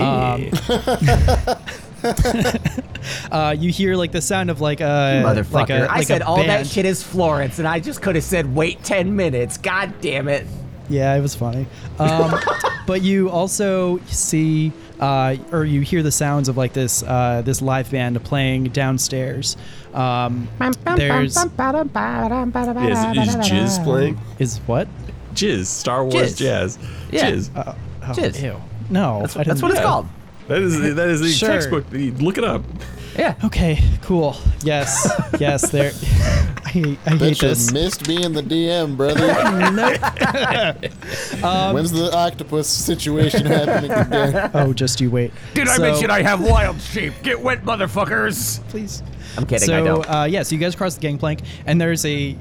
Um, 0.00 0.50
uh, 3.32 3.54
you 3.58 3.70
hear 3.70 3.96
like 3.96 4.12
the 4.12 4.20
sound 4.20 4.50
of 4.50 4.60
like 4.60 4.80
a 4.80 5.22
motherfucker. 5.24 5.52
Like 5.52 5.70
a, 5.70 5.74
I 5.74 5.86
like 5.86 6.02
a 6.02 6.06
said 6.06 6.22
all 6.22 6.42
that 6.44 6.66
shit 6.66 6.84
is 6.84 7.02
Florence 7.02 7.58
and 7.58 7.66
I 7.68 7.80
just 7.80 8.02
could 8.02 8.14
have 8.14 8.24
said 8.24 8.54
wait 8.54 8.82
10 8.84 9.14
minutes. 9.14 9.56
God 9.56 9.94
damn 10.00 10.28
it. 10.28 10.46
Yeah, 10.88 11.14
it 11.14 11.20
was 11.20 11.34
funny. 11.36 11.66
Um, 12.00 12.34
but 12.86 13.02
you 13.02 13.30
also 13.30 13.98
see, 14.06 14.72
uh, 14.98 15.36
or 15.52 15.64
you 15.64 15.82
hear 15.82 16.02
the 16.02 16.10
sounds 16.10 16.48
of 16.48 16.56
like 16.56 16.72
this 16.72 17.04
uh, 17.04 17.42
this 17.44 17.62
live 17.62 17.90
band 17.90 18.22
playing 18.24 18.64
downstairs. 18.64 19.56
Um, 19.94 20.48
there's 20.96 21.36
Is, 21.36 23.28
is 23.28 23.36
Jizz 23.36 23.84
playing? 23.84 24.18
is 24.40 24.58
what? 24.66 24.88
Jizz, 25.34 25.66
Star 25.66 26.04
Wars 26.04 26.34
Jizz. 26.34 26.38
jazz. 26.38 26.78
Yeah. 27.12 27.30
Jizz. 27.30 27.50
Oh, 27.54 27.76
Jizz. 28.12 28.42
Ew. 28.42 28.60
No, 28.90 29.20
That's, 29.20 29.34
that's 29.34 29.62
what 29.62 29.70
it's 29.70 29.80
called. 29.80 30.08
That 30.50 30.62
is 30.62 30.80
that 30.96 31.08
is 31.08 31.20
the 31.20 31.30
Sure. 31.30 31.48
textbook. 31.48 31.84
Look 31.92 32.36
it 32.36 32.42
up. 32.42 32.64
Yeah. 33.16 33.36
Okay, 33.44 33.80
cool. 34.02 34.36
Yes, 34.64 35.08
yes. 35.38 35.70
There. 35.70 35.92
I, 36.02 36.96
I 37.06 37.10
hate 37.16 37.18
Bitch 37.20 37.40
this. 37.40 37.72
missed 37.72 38.04
being 38.04 38.32
the 38.32 38.42
DM, 38.42 38.96
brother. 38.96 39.28
Um, 41.44 41.74
When's 41.74 41.92
the 41.92 42.12
octopus 42.12 42.66
situation 42.68 43.46
happening 43.46 43.92
again? 43.92 44.50
Oh, 44.52 44.72
just 44.72 45.00
you 45.00 45.10
wait. 45.10 45.32
Did 45.54 45.68
I 45.68 45.78
mention 45.78 46.10
I 46.10 46.22
have 46.22 46.42
wild 46.42 46.80
sheep? 46.80 47.14
Get 47.22 47.40
wet, 47.40 47.62
motherfuckers! 47.62 48.60
please. 48.70 49.02
I'm 49.38 49.46
kidding. 49.46 49.68
so, 49.68 49.76
I 49.80 49.84
don't. 49.84 50.04
Uh, 50.10 50.26
yeah, 50.28 50.42
so 50.42 50.56
you 50.56 50.60
guys 50.60 50.74
cross 50.74 50.96
the 50.96 51.00
gangplank, 51.00 51.42
and 51.64 51.80
there's 51.80 52.04
a 52.04 52.36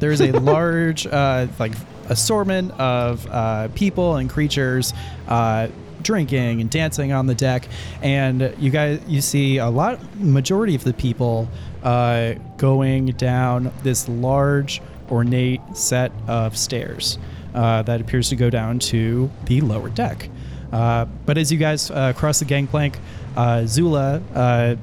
there's 0.00 0.20
a 0.20 0.32
large 0.32 1.06
uh, 1.06 1.46
like 1.60 1.72
assortment 2.08 2.72
of 2.72 3.24
uh, 3.30 3.68
people 3.68 4.16
and 4.16 4.28
creatures 4.28 4.92
uh, 5.28 5.68
drinking 6.02 6.60
and 6.60 6.70
dancing 6.70 7.12
on 7.12 7.26
the 7.26 7.34
deck, 7.34 7.68
and 8.02 8.54
you 8.58 8.70
guys 8.70 9.00
you 9.06 9.20
see 9.20 9.58
a 9.58 9.68
lot 9.68 9.98
majority 10.16 10.74
of 10.74 10.84
the 10.84 10.92
people 10.92 11.48
uh, 11.82 12.34
going 12.56 13.06
down 13.06 13.72
this 13.82 14.08
large 14.08 14.80
ornate 15.10 15.60
set 15.74 16.12
of 16.26 16.56
stairs 16.56 17.18
uh, 17.54 17.82
that 17.82 18.00
appears 18.00 18.28
to 18.30 18.36
go 18.36 18.50
down 18.50 18.78
to 18.78 19.30
the 19.44 19.60
lower 19.60 19.88
deck. 19.88 20.28
Uh, 20.72 21.04
but 21.26 21.36
as 21.36 21.52
you 21.52 21.58
guys 21.58 21.90
uh, 21.90 22.12
cross 22.14 22.38
the 22.38 22.44
gangplank, 22.44 22.98
uh, 23.36 23.66
Zula 23.66 24.22
uh, 24.34 24.76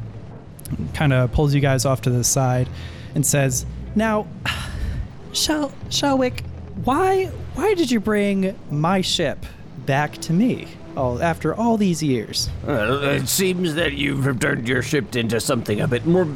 kind 0.93 1.13
of 1.13 1.31
pulls 1.31 1.53
you 1.53 1.61
guys 1.61 1.85
off 1.85 2.01
to 2.01 2.09
the 2.09 2.23
side 2.23 2.69
and 3.15 3.25
says, 3.25 3.65
"Now, 3.95 4.27
Shel 5.33 5.71
Shelwick, 5.89 6.43
why 6.83 7.25
why 7.55 7.73
did 7.73 7.89
you 7.91 7.99
bring 7.99 8.57
my 8.69 9.01
ship 9.01 9.45
back 9.85 10.13
to 10.19 10.33
me? 10.33 10.67
Oh, 10.97 11.19
after 11.19 11.53
all 11.55 11.77
these 11.77 12.01
years." 12.03 12.49
Well, 12.65 13.03
it 13.03 13.27
seems 13.27 13.75
that 13.75 13.93
you've 13.93 14.39
turned 14.39 14.67
your 14.67 14.81
ship 14.81 15.15
into 15.15 15.39
something 15.39 15.81
a 15.81 15.87
bit 15.87 16.05
more 16.05 16.27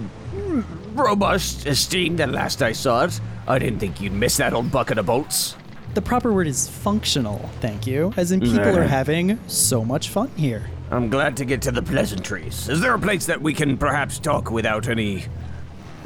robust, 0.93 1.65
esteemed 1.65 2.19
than 2.19 2.31
last 2.31 2.61
I 2.61 2.71
saw 2.71 3.05
it. 3.05 3.19
I 3.47 3.59
didn't 3.59 3.79
think 3.79 3.99
you'd 3.99 4.13
miss 4.13 4.37
that 4.37 4.53
old 4.53 4.71
bucket 4.71 4.97
of 4.97 5.07
bolts. 5.07 5.55
The 5.95 6.01
proper 6.01 6.33
word 6.33 6.47
is 6.47 6.67
functional, 6.67 7.49
thank 7.61 7.85
you. 7.85 8.13
As 8.17 8.31
in, 8.31 8.41
people 8.41 8.77
are 8.77 8.87
having 8.87 9.39
so 9.47 9.83
much 9.85 10.09
fun 10.09 10.31
here. 10.35 10.63
I'm 10.91 11.09
glad 11.09 11.37
to 11.37 11.45
get 11.45 11.61
to 11.63 11.71
the 11.71 11.81
pleasantries. 11.81 12.67
Is 12.69 12.79
there 12.81 12.93
a 12.93 12.99
place 12.99 13.25
that 13.25 13.41
we 13.41 13.53
can 13.53 13.77
perhaps 13.77 14.17
talk 14.19 14.49
without 14.49 14.87
any 14.87 15.25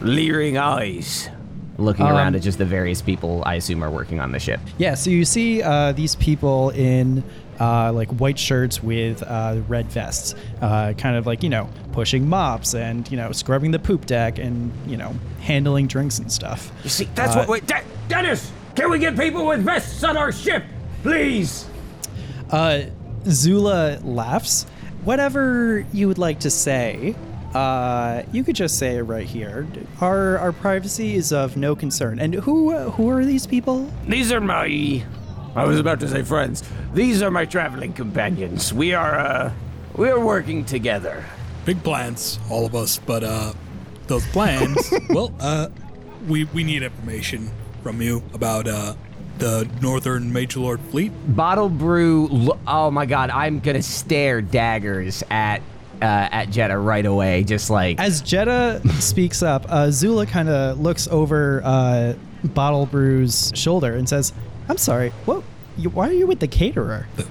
leering 0.02 0.58
eyes? 0.58 1.30
Looking 1.78 2.06
um, 2.06 2.13
around 2.16 2.36
at 2.36 2.42
just 2.42 2.58
the 2.58 2.66
various 2.66 3.02
people 3.02 3.44
I 3.46 3.56
assume 3.56 3.84
are 3.84 3.92
working 3.92 4.20
on 4.20 4.32
the 4.32 4.40
ship. 4.40 4.60
Yeah, 4.78 4.96
so 4.96 5.10
you 5.10 5.26
see 5.26 5.62
uh, 5.62 5.92
these 5.92 6.16
people 6.16 6.72
in 6.72 7.24
uh, 7.60 7.92
like 7.94 8.10
white 8.10 8.38
shirts 8.40 8.82
with 8.82 9.22
uh, 9.24 9.62
red 9.68 9.86
vests, 9.88 10.34
uh, 10.62 10.94
kind 10.94 11.16
of 11.16 11.26
like, 11.28 11.44
you 11.44 11.50
know, 11.50 11.70
pushing 11.92 12.28
mops 12.28 12.74
and, 12.74 13.10
you 13.12 13.18
know, 13.18 13.32
scrubbing 13.32 13.72
the 13.72 13.80
poop 13.80 14.06
deck 14.06 14.40
and, 14.40 14.72
you 14.88 14.98
know, 14.98 15.13
handling 15.42 15.88
drinks 15.88 16.20
and 16.20 16.32
stuff. 16.32 16.72
You 16.84 16.90
see, 16.90 17.10
that's 17.16 17.36
Uh, 17.36 17.46
what 17.46 17.50
we. 17.50 17.60
De- 17.68 17.84
Dennis, 18.08 18.52
can 18.76 18.90
we 18.90 19.00
get 19.00 19.18
people 19.18 19.46
with 19.46 19.62
vests 19.62 20.04
on 20.04 20.18
our 20.18 20.32
ship, 20.32 20.63
please? 21.04 21.66
Uh, 22.50 22.84
Zula 23.28 24.00
laughs. 24.04 24.66
Whatever 25.04 25.86
you 25.94 26.08
would 26.08 26.18
like 26.18 26.40
to 26.42 26.50
say, 26.50 27.16
uh, 27.54 28.24
you 28.32 28.44
could 28.44 28.56
just 28.56 28.78
say 28.78 28.98
it 28.98 29.04
right 29.04 29.26
here. 29.26 29.68
Our 30.02 30.38
our 30.38 30.52
privacy 30.52 31.16
is 31.16 31.32
of 31.32 31.58
no 31.58 31.76
concern. 31.76 32.20
And 32.20 32.34
who 32.34 32.78
who 32.92 33.10
are 33.10 33.24
these 33.26 33.48
people? 33.48 33.90
These 34.08 34.32
are 34.32 34.42
my. 34.42 35.04
I 35.56 35.64
was 35.66 35.80
about 35.80 36.00
to 36.02 36.08
say 36.08 36.24
friends. 36.24 36.64
These 36.94 37.22
are 37.24 37.32
my 37.32 37.46
traveling 37.46 37.94
companions. 37.94 38.74
We 38.74 38.94
are, 38.94 39.18
uh. 39.20 39.52
We 39.96 40.10
are 40.10 40.20
working 40.24 40.64
together. 40.66 41.26
Big 41.66 41.82
plans, 41.84 42.38
all 42.52 42.66
of 42.68 42.76
us, 42.76 43.00
but 43.00 43.24
uh, 43.24 43.54
those 44.06 44.26
plans. 44.28 44.78
well, 45.10 45.34
uh, 45.40 45.70
we 46.28 46.44
we 46.46 46.64
need 46.64 46.84
information 46.84 47.50
from 47.84 48.02
you 48.02 48.22
about 48.34 48.68
uh 48.68 48.94
the 49.40 49.68
Northern 49.82 50.32
Magelord 50.32 50.80
Fleet. 50.92 51.12
Bottle 51.36 51.70
brew. 51.70 52.28
lo- 52.28 52.60
Oh 52.68 52.92
my 52.92 53.06
god, 53.06 53.30
I'm 53.32 53.60
gonna 53.60 53.82
stare 53.82 54.42
daggers 54.42 55.24
at 55.32 55.62
uh, 56.02 56.30
at 56.32 56.50
Jetta 56.50 56.78
right 56.78 57.06
away. 57.06 57.44
Just 57.44 57.70
like 57.70 58.00
As 58.00 58.22
Jetta 58.22 58.82
speaks 59.00 59.42
up, 59.44 59.66
uh, 59.70 59.92
Zula 59.92 60.26
kind 60.26 60.50
of 60.50 60.80
looks 60.80 61.08
over 61.08 61.62
uh, 61.64 62.14
Bottlebrew's 62.46 63.52
shoulder 63.56 63.94
and 63.94 64.08
says, 64.08 64.34
"I'm 64.70 64.78
sorry. 64.78 65.10
What? 65.26 65.44
You, 65.78 65.90
why 65.90 66.10
are 66.10 66.14
you 66.14 66.28
with 66.28 66.40
the 66.40 66.48
caterer?" 66.48 67.08
The 67.16 67.28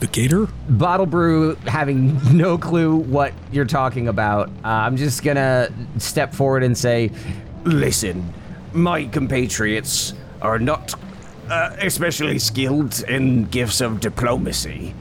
the 0.00 0.08
caterer. 0.08 0.48
Bottlebrew 0.68 1.56
having 1.68 2.36
no 2.36 2.58
clue 2.58 2.96
what 2.96 3.32
you're 3.52 3.64
talking 3.64 4.08
about. 4.08 4.48
Uh, 4.64 4.68
I'm 4.68 4.96
just 4.96 5.22
gonna 5.22 5.72
step 5.98 6.34
forward 6.34 6.64
and 6.64 6.76
say, 6.76 7.12
Listen, 7.64 8.32
my 8.72 9.04
compatriots 9.04 10.14
are 10.40 10.58
not 10.58 10.94
uh, 11.48 11.76
especially 11.78 12.40
skilled 12.40 13.04
in 13.08 13.44
gifts 13.44 13.80
of 13.80 14.00
diplomacy. 14.00 14.92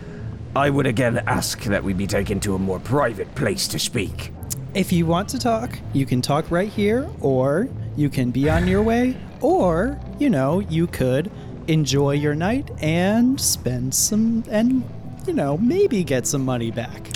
I 0.55 0.69
would 0.69 0.85
again 0.85 1.19
ask 1.27 1.63
that 1.63 1.81
we 1.81 1.93
be 1.93 2.07
taken 2.07 2.39
to 2.41 2.55
a 2.55 2.59
more 2.59 2.79
private 2.79 3.33
place 3.35 3.67
to 3.69 3.79
speak. 3.79 4.33
If 4.73 4.91
you 4.91 5.05
want 5.05 5.29
to 5.29 5.39
talk, 5.39 5.79
you 5.93 6.05
can 6.05 6.21
talk 6.21 6.51
right 6.51 6.67
here, 6.67 7.09
or 7.21 7.69
you 7.95 8.09
can 8.09 8.31
be 8.31 8.49
on 8.49 8.67
your 8.67 8.81
way, 8.83 9.15
or 9.39 9.99
you 10.19 10.29
know, 10.29 10.59
you 10.59 10.87
could 10.87 11.31
enjoy 11.67 12.11
your 12.11 12.35
night 12.35 12.69
and 12.81 13.39
spend 13.39 13.95
some, 13.95 14.43
and 14.49 14.83
you 15.25 15.33
know, 15.33 15.57
maybe 15.57 16.03
get 16.03 16.27
some 16.27 16.43
money 16.43 16.71
back. 16.71 17.07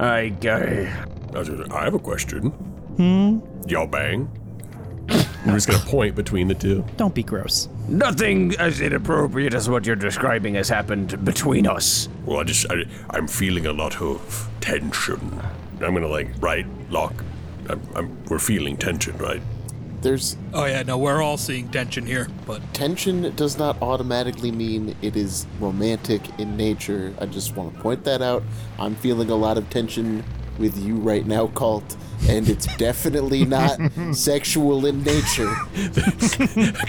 I, 0.00 0.32
uh, 0.46 1.74
I 1.74 1.84
have 1.84 1.94
a 1.94 1.98
question. 1.98 2.50
Hmm? 2.96 3.40
Y'all 3.68 3.86
bang? 3.86 4.30
I'm 5.44 5.54
just 5.54 5.66
gonna 5.66 5.84
point 5.84 6.14
between 6.14 6.46
the 6.46 6.54
two. 6.54 6.84
Don't 6.96 7.14
be 7.14 7.24
gross. 7.24 7.68
Nothing 7.88 8.54
as 8.60 8.80
inappropriate 8.80 9.54
as 9.54 9.68
what 9.68 9.84
you're 9.84 9.96
describing 9.96 10.54
has 10.54 10.68
happened 10.68 11.24
between 11.24 11.66
us. 11.66 12.08
Well, 12.24 12.40
I 12.40 12.44
just 12.44 12.66
I, 12.70 12.84
I'm 13.10 13.26
feeling 13.26 13.66
a 13.66 13.72
lot 13.72 14.00
of 14.00 14.48
tension. 14.60 15.42
I'm 15.80 15.94
gonna 15.94 16.06
like 16.06 16.28
right 16.40 16.64
lock. 16.90 17.24
I'm, 17.68 17.80
I'm 17.96 18.24
we're 18.26 18.38
feeling 18.38 18.76
tension, 18.76 19.18
right? 19.18 19.42
There's 20.00 20.36
Oh 20.54 20.64
yeah, 20.64 20.84
no, 20.84 20.96
we're 20.96 21.20
all 21.20 21.36
seeing 21.36 21.68
tension 21.68 22.06
here, 22.06 22.28
but 22.46 22.62
tension 22.72 23.34
does 23.34 23.58
not 23.58 23.82
automatically 23.82 24.52
mean 24.52 24.94
it 25.02 25.16
is 25.16 25.46
romantic 25.58 26.22
in 26.38 26.56
nature. 26.56 27.14
I 27.20 27.26
just 27.26 27.56
want 27.56 27.74
to 27.74 27.80
point 27.80 28.04
that 28.04 28.22
out. 28.22 28.44
I'm 28.78 28.94
feeling 28.94 29.30
a 29.30 29.36
lot 29.36 29.58
of 29.58 29.68
tension 29.70 30.22
with 30.58 30.78
you 30.78 30.96
right 30.96 31.26
now, 31.26 31.48
Kalt, 31.48 31.96
and 32.28 32.48
it's 32.48 32.66
definitely 32.76 33.44
not 33.44 33.78
sexual 34.12 34.86
in 34.86 35.02
nature. 35.02 35.48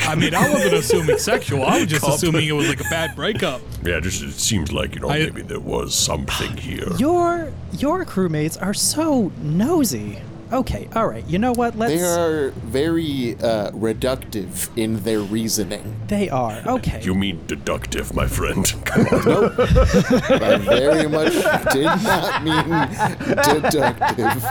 I 0.08 0.15
mean, 0.17 0.36
I 0.36 0.49
wasn't 0.52 0.73
assuming 0.73 1.17
sexual. 1.17 1.63
I 1.63 1.80
was 1.80 1.88
just 1.88 2.08
assuming 2.08 2.47
it 2.47 2.52
was 2.52 2.67
like 2.73 2.82
a 2.82 2.89
bad 2.89 3.15
breakup. 3.15 3.62
Yeah, 3.84 3.99
just 3.99 4.21
it 4.21 4.32
seems 4.34 4.71
like 4.71 4.95
you 4.95 5.02
know 5.02 5.10
I- 5.10 5.19
maybe 5.19 5.41
there 5.41 5.60
was 5.60 5.95
something 5.95 6.56
here. 6.58 6.88
Your 6.97 7.52
your 7.78 8.06
crewmates 8.06 8.62
are 8.62 8.73
so 8.73 9.32
nosy. 9.41 10.19
Okay, 10.54 10.88
all 10.96 11.08
right. 11.08 11.26
You 11.28 11.39
know 11.39 11.52
what? 11.52 11.76
Let's. 11.76 11.94
They 11.94 12.04
are 12.04 12.50
very 12.52 13.34
uh, 13.42 13.72
reductive 13.72 14.70
in 14.78 14.98
their 14.98 15.20
reasoning. 15.20 16.00
They 16.08 16.30
are. 16.30 16.62
Okay. 16.68 17.02
You 17.02 17.16
mean 17.16 17.44
deductive, 17.48 18.13
my 18.13 18.28
friend? 18.28 18.72
No. 19.26 19.46
I 19.58 20.58
very 20.58 21.08
much 21.08 21.34
did 21.74 21.86
not 21.86 22.44
mean 22.44 22.68
deductive. 23.44 24.44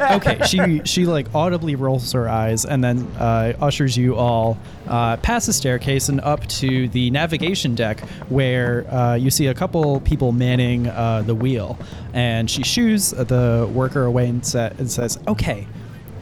okay, 0.00 0.38
she 0.46 0.80
she 0.84 1.04
like 1.04 1.26
audibly 1.34 1.74
rolls 1.74 2.12
her 2.12 2.28
eyes 2.28 2.64
and 2.64 2.82
then 2.82 3.06
uh, 3.18 3.52
ushers 3.60 3.96
you 3.96 4.16
all 4.16 4.56
uh, 4.88 5.16
past 5.18 5.46
the 5.46 5.52
staircase 5.52 6.08
and 6.08 6.20
up 6.20 6.46
to 6.46 6.88
the 6.88 7.10
navigation 7.10 7.74
deck 7.74 8.00
where 8.28 8.86
uh, 8.92 9.14
you 9.14 9.30
see 9.30 9.46
a 9.48 9.54
couple 9.54 10.00
people 10.00 10.32
manning 10.32 10.86
uh, 10.88 11.22
the 11.22 11.34
wheel. 11.34 11.78
And 12.12 12.50
she 12.50 12.62
shoos 12.62 13.10
the 13.10 13.70
worker 13.72 14.04
away 14.04 14.28
and, 14.28 14.44
sa- 14.44 14.70
and 14.78 14.90
says, 14.90 15.18
"Okay, 15.28 15.66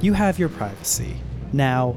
you 0.01 0.13
have 0.13 0.39
your 0.39 0.49
privacy 0.49 1.17
now, 1.53 1.97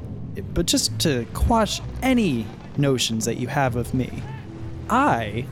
but 0.54 0.66
just 0.66 0.98
to 1.00 1.26
quash 1.34 1.80
any 2.02 2.46
notions 2.76 3.24
that 3.26 3.36
you 3.36 3.48
have 3.48 3.76
of 3.76 3.94
me, 3.94 4.22
I." 4.88 5.46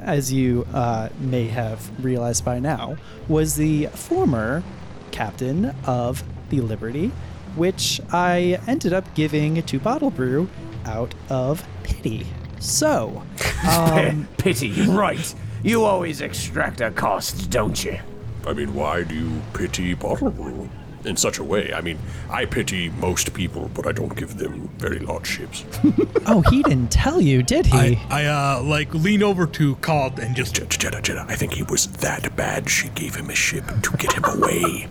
As 0.00 0.32
you 0.32 0.66
uh, 0.74 1.10
may 1.20 1.46
have 1.46 2.04
realized 2.04 2.44
by 2.44 2.58
now, 2.58 2.96
was 3.28 3.54
the 3.54 3.86
former 3.86 4.64
captain 5.12 5.72
of 5.84 6.24
the 6.50 6.60
Liberty, 6.60 7.12
which 7.54 8.00
I 8.12 8.58
ended 8.66 8.92
up 8.92 9.14
giving 9.14 9.62
to 9.62 9.78
Bottlebrew 9.78 10.48
out 10.86 11.14
of 11.28 11.64
pity. 11.84 12.26
So, 12.58 13.22
um, 13.70 14.28
Pity, 14.38 14.72
right. 14.88 15.34
You 15.66 15.82
always 15.82 16.20
extract 16.20 16.80
a 16.80 16.92
cost, 16.92 17.50
don't 17.50 17.84
you? 17.84 17.98
I 18.46 18.52
mean, 18.52 18.72
why 18.72 19.02
do 19.02 19.16
you 19.16 19.42
pity 19.52 19.96
Bottlebrew 19.96 20.68
in 21.04 21.16
such 21.16 21.38
a 21.38 21.42
way? 21.42 21.72
I 21.74 21.80
mean, 21.80 21.98
I 22.30 22.44
pity 22.44 22.90
most 22.90 23.34
people, 23.34 23.68
but 23.74 23.84
I 23.84 23.90
don't 23.90 24.14
give 24.14 24.38
them 24.38 24.68
very 24.78 25.00
large 25.00 25.26
ships. 25.26 25.64
oh, 26.26 26.40
he 26.50 26.62
didn't 26.62 26.92
tell 26.92 27.20
you, 27.20 27.42
did 27.42 27.66
he? 27.66 27.76
I, 27.76 28.00
I 28.10 28.24
uh 28.26 28.62
like 28.62 28.94
lean 28.94 29.24
over 29.24 29.44
to 29.44 29.74
Kalt 29.76 30.20
and 30.20 30.36
just 30.36 30.54
Jetta, 30.54 30.78
Jetta, 30.78 31.02
Jetta, 31.02 31.26
I 31.28 31.34
think 31.34 31.54
he 31.54 31.64
was 31.64 31.88
that 31.88 32.36
bad 32.36 32.70
she 32.70 32.88
gave 32.90 33.16
him 33.16 33.28
a 33.28 33.34
ship 33.34 33.64
to 33.82 33.96
get 33.96 34.12
him 34.12 34.24
away. 34.24 34.86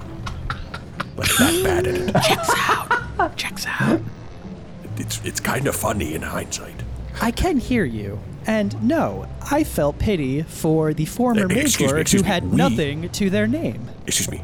Like 1.16 1.34
that 1.38 1.64
bad 1.64 1.88
at 1.88 1.96
it. 1.96 2.14
Checks 2.28 2.50
out. 2.54 3.38
Checks 3.38 3.66
out. 3.66 4.02
It's 4.98 5.24
it's 5.24 5.40
kind 5.40 5.68
of 5.68 5.76
funny 5.78 6.16
in 6.16 6.22
hindsight. 6.22 6.84
I 7.22 7.32
can 7.32 7.60
hear 7.60 7.86
you. 7.86 8.20
And 8.48 8.82
no, 8.84 9.28
I 9.52 9.64
felt 9.64 9.98
pity 10.00 10.44
for 10.44 10.94
the 10.94 11.06
former 11.06 11.48
mage 11.48 11.58
excuse 11.58 11.80
me, 11.80 11.86
lord 11.88 11.96
who 11.98 12.02
excuse 12.02 12.24
me, 12.24 12.28
had 12.28 12.52
we- 12.52 12.58
nothing 12.58 13.10
to 13.10 13.30
their 13.30 13.48
name. 13.48 13.88
Excuse 14.06 14.30
me. 14.30 14.42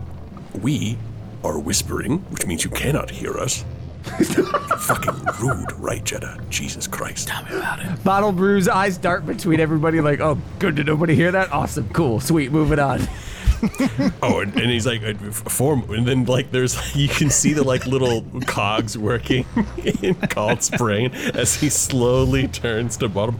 We 0.62 0.98
are 1.44 1.60
whispering, 1.60 2.20
which 2.32 2.46
means 2.46 2.64
you 2.64 2.70
cannot 2.72 3.10
hear 3.12 3.38
us. 3.38 3.64
Fucking 4.04 5.14
rude, 5.40 5.72
right, 5.74 6.04
Jetta? 6.04 6.40
Jesus 6.50 6.88
Christ. 6.88 7.28
Tell 7.28 7.44
me 7.46 7.52
about 7.58 7.80
it. 7.80 7.86
Bottlebrew's 8.04 8.68
eyes 8.68 8.98
dart 8.98 9.26
between 9.28 9.60
everybody, 9.60 10.02
like, 10.02 10.20
oh, 10.20 10.38
good. 10.60 10.76
Did 10.76 10.88
nobody 10.88 11.14
hear 11.16 11.32
that? 11.32 11.52
Awesome, 11.52 11.88
cool, 11.90 12.20
sweet. 12.20 12.52
Moving 12.52 12.80
on. 12.80 13.02
Oh, 14.24 14.40
and, 14.40 14.52
and 14.56 14.72
he's 14.72 14.88
like, 14.88 15.04
uh, 15.04 15.14
form, 15.32 15.88
and 15.92 16.08
then 16.08 16.26
like 16.26 16.50
there's, 16.50 16.96
you 16.96 17.08
can 17.08 17.30
see 17.30 17.54
the 17.54 17.64
like 17.64 17.86
little 17.86 18.26
cogs 18.48 18.98
working 18.98 19.46
in 20.02 20.16
Kalt's 20.16 20.72
brain 20.72 21.12
as 21.36 21.54
he 21.54 21.70
slowly 21.70 22.48
turns 22.48 22.98
to 22.98 23.08
bottom. 23.08 23.40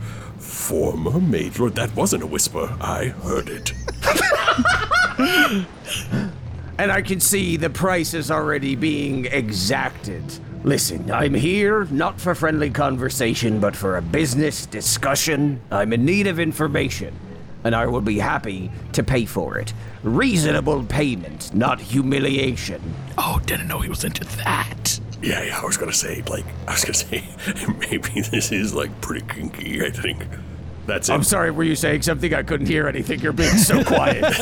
Former 0.52 1.12
Magelord, 1.12 1.74
that 1.74 1.96
wasn't 1.96 2.22
a 2.22 2.26
whisper. 2.26 2.76
I 2.80 3.06
heard 3.06 3.48
it. 3.48 3.72
And 6.78 6.90
I 6.90 7.02
can 7.02 7.20
see 7.20 7.56
the 7.56 7.70
price 7.70 8.14
is 8.14 8.30
already 8.30 8.74
being 8.74 9.26
exacted. 9.26 10.24
Listen, 10.64 11.10
I'm 11.12 11.34
here 11.34 11.84
not 11.90 12.20
for 12.20 12.34
friendly 12.34 12.70
conversation, 12.70 13.60
but 13.60 13.76
for 13.76 13.98
a 13.98 14.02
business 14.02 14.66
discussion. 14.66 15.60
I'm 15.70 15.92
in 15.92 16.04
need 16.04 16.26
of 16.26 16.40
information, 16.40 17.14
and 17.62 17.74
I 17.76 17.86
will 17.86 18.00
be 18.00 18.18
happy 18.18 18.70
to 18.94 19.02
pay 19.04 19.26
for 19.26 19.58
it. 19.58 19.72
Reasonable 20.02 20.82
payment, 20.84 21.54
not 21.54 21.80
humiliation. 21.80 22.80
Oh, 23.18 23.40
didn't 23.44 23.68
know 23.68 23.80
he 23.80 23.90
was 23.90 24.02
into 24.02 24.24
that. 24.38 24.98
Yeah, 25.22 25.42
yeah, 25.42 25.60
I 25.60 25.64
was 25.64 25.76
gonna 25.76 25.92
say, 25.92 26.22
like, 26.28 26.44
I 26.66 26.72
was 26.72 26.84
gonna 26.84 26.94
say, 26.94 27.24
maybe 27.78 28.20
this 28.22 28.50
is 28.52 28.74
like 28.74 29.00
pretty 29.00 29.24
kinky. 29.26 29.84
I 29.84 29.90
think 29.90 30.26
that's 30.86 31.08
it. 31.08 31.12
I'm 31.12 31.22
sorry, 31.22 31.50
were 31.52 31.62
you 31.64 31.76
saying 31.76 32.02
something? 32.02 32.34
I 32.34 32.42
couldn't 32.42 32.66
hear 32.66 32.88
anything. 32.88 33.20
You're 33.20 33.32
being 33.32 33.56
so 33.56 33.84
quiet. 33.84 34.22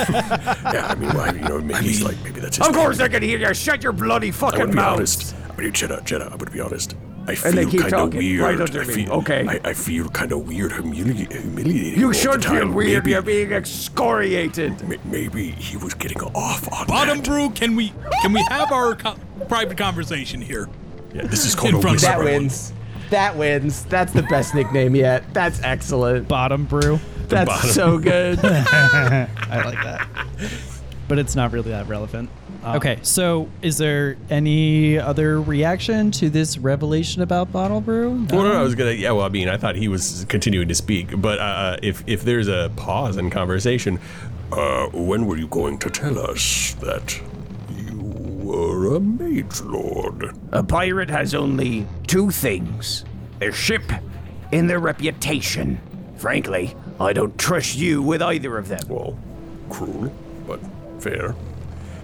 Yeah, 0.72 0.86
I 0.86 0.94
mean, 0.94 1.08
well, 1.14 1.34
you 1.34 1.42
know, 1.42 1.60
maybe 1.60 1.86
he's 1.86 2.02
like, 2.02 2.16
maybe 2.22 2.38
that's 2.40 2.56
his. 2.56 2.66
of 2.66 2.74
course. 2.74 3.00
I 3.00 3.08
can 3.08 3.22
hear 3.22 3.38
you. 3.38 3.52
Shut 3.54 3.82
your 3.82 3.92
bloody 3.92 4.30
fucking 4.30 4.60
I 4.60 4.64
would 4.64 4.70
be 4.70 4.76
mouth. 4.76 4.96
honest. 4.98 5.34
I 5.50 5.60
mean, 5.60 5.72
Jetta, 5.72 6.00
Jetta, 6.04 6.28
I 6.32 6.36
would 6.36 6.52
be 6.52 6.60
honest. 6.60 6.94
I 7.26 7.35
feel 7.35 7.48
And 7.50 7.59
they 7.59 7.64
keep 7.66 7.80
kind 7.83 7.92
of 7.92 7.98
talking 8.00 8.18
weird. 8.18 8.40
right 8.40 8.61
under 8.61 8.83
I 8.83 8.85
me. 8.87 8.94
feel, 8.94 9.12
Okay. 9.12 9.46
I, 9.46 9.61
I 9.70 9.74
feel 9.74 10.09
kind 10.09 10.33
of 10.33 10.48
weird, 10.48 10.72
humili- 10.72 11.30
humiliating. 11.33 11.94
all 11.94 11.98
You 12.00 12.09
the 12.09 12.14
should 12.14 12.44
feel 12.44 12.70
weird. 12.72 13.04
Maybe, 13.04 13.11
You're 13.12 13.22
being 13.22 13.52
excoriated. 13.52 14.88
ma- 14.88 14.96
maybe 15.04 15.50
he 15.52 15.76
was 15.76 15.94
getting 15.94 16.20
off 16.22 16.70
on 16.72 16.87
Bottom 16.87 17.18
that. 17.18 17.26
Brew. 17.26 17.50
Can 17.50 17.76
we 17.76 17.92
can 18.22 18.33
we 18.33 18.42
have 18.48 18.72
our 18.72 18.94
co- 18.94 19.16
private 19.48 19.76
conversation 19.78 20.40
here? 20.40 20.68
Yeah, 21.14 21.26
this 21.26 21.44
is 21.44 21.54
called 21.54 21.74
In 21.74 21.78
a 21.78 21.83
front 21.83 21.96
of 21.96 22.02
whisper. 22.02 22.18
That 22.18 22.24
wins. 22.24 22.72
That 23.11 23.37
wins. 23.37 23.85
That's 23.87 24.12
the 24.12 24.22
best 24.24 24.54
nickname 24.54 24.94
yet. 24.94 25.33
That's 25.35 25.60
excellent. 25.62 26.27
Bottom 26.29 26.64
Brew. 26.64 27.00
That's 27.29 27.48
bottom. 27.48 27.71
so 27.71 27.98
good. 27.98 28.38
I 28.44 29.29
like 29.64 29.83
that. 29.83 30.08
But 31.08 31.18
it's 31.18 31.35
not 31.37 31.52
really 31.52 31.71
that 31.71 31.87
relevant. 31.88 32.31
Okay, 32.63 32.98
so 33.02 33.48
is 33.63 33.79
there 33.79 34.17
any 34.29 34.98
other 34.98 35.40
reaction 35.40 36.11
to 36.13 36.29
this 36.29 36.58
revelation 36.58 37.23
about 37.23 37.50
Bottlebrew? 37.52 38.31
Well, 38.31 38.42
no, 38.42 38.52
no, 38.52 38.61
I 38.61 38.63
was 38.63 38.75
gonna. 38.75 38.92
Yeah, 38.92 39.13
well, 39.13 39.25
I 39.25 39.31
mean, 39.31 39.48
I 39.48 39.56
thought 39.56 39.77
he 39.77 39.88
was 39.88 40.27
continuing 40.29 40.69
to 40.69 40.75
speak, 40.75 41.21
but 41.21 41.38
uh, 41.38 41.79
if 41.83 42.04
if 42.06 42.23
there's 42.23 42.48
a 42.48 42.71
pause 42.77 43.17
in 43.17 43.31
conversation, 43.31 43.98
uh, 44.52 44.88
when 44.92 45.27
were 45.27 45.38
you 45.38 45.46
going 45.46 45.79
to 45.79 45.88
tell 45.88 46.19
us 46.19 46.75
that 46.81 47.19
you 47.71 47.98
were 48.42 48.96
a 48.96 49.00
Magelord? 49.00 50.37
A 50.52 50.63
pirate 50.63 51.08
has 51.08 51.35
only 51.35 51.87
two 52.06 52.31
things 52.31 53.06
their 53.38 53.52
ship 53.52 53.90
and 54.52 54.69
their 54.69 54.81
reputation. 54.81 55.81
Frankly, 56.17 56.77
I 57.00 57.15
don't 57.15 57.38
trust 57.38 57.79
you 57.79 58.02
with 58.02 58.21
either 58.21 58.58
of 58.58 58.69
them. 58.69 58.83
Well, 58.87 59.19
cruel, 59.71 60.13
but 60.46 60.61
fair. 60.98 61.35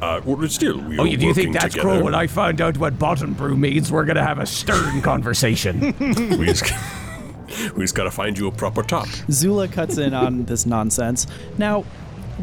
Uh, 0.00 0.20
well, 0.24 0.48
still, 0.48 0.78
we 0.80 0.98
Oh, 0.98 1.02
are 1.04 1.06
you, 1.06 1.16
do 1.16 1.26
you 1.26 1.34
think 1.34 1.52
that's 1.54 1.74
together. 1.74 1.88
cruel? 1.94 2.04
When 2.04 2.14
I 2.14 2.26
find 2.26 2.60
out 2.60 2.76
what 2.78 2.98
bottom 2.98 3.32
brew 3.34 3.56
means, 3.56 3.90
we're 3.90 4.04
gonna 4.04 4.22
have 4.26 4.38
a 4.38 4.46
stern 4.46 5.00
conversation. 5.12 5.80
we 6.38 6.46
just, 6.46 6.64
we 7.76 7.84
just 7.84 7.94
gotta 7.94 8.10
find 8.10 8.36
you 8.36 8.46
a 8.48 8.52
proper 8.52 8.82
top. 8.82 9.06
Zula 9.30 9.68
cuts 9.68 9.98
in 9.98 10.12
on 10.14 10.44
this 10.44 10.66
nonsense. 10.66 11.26
Now, 11.58 11.82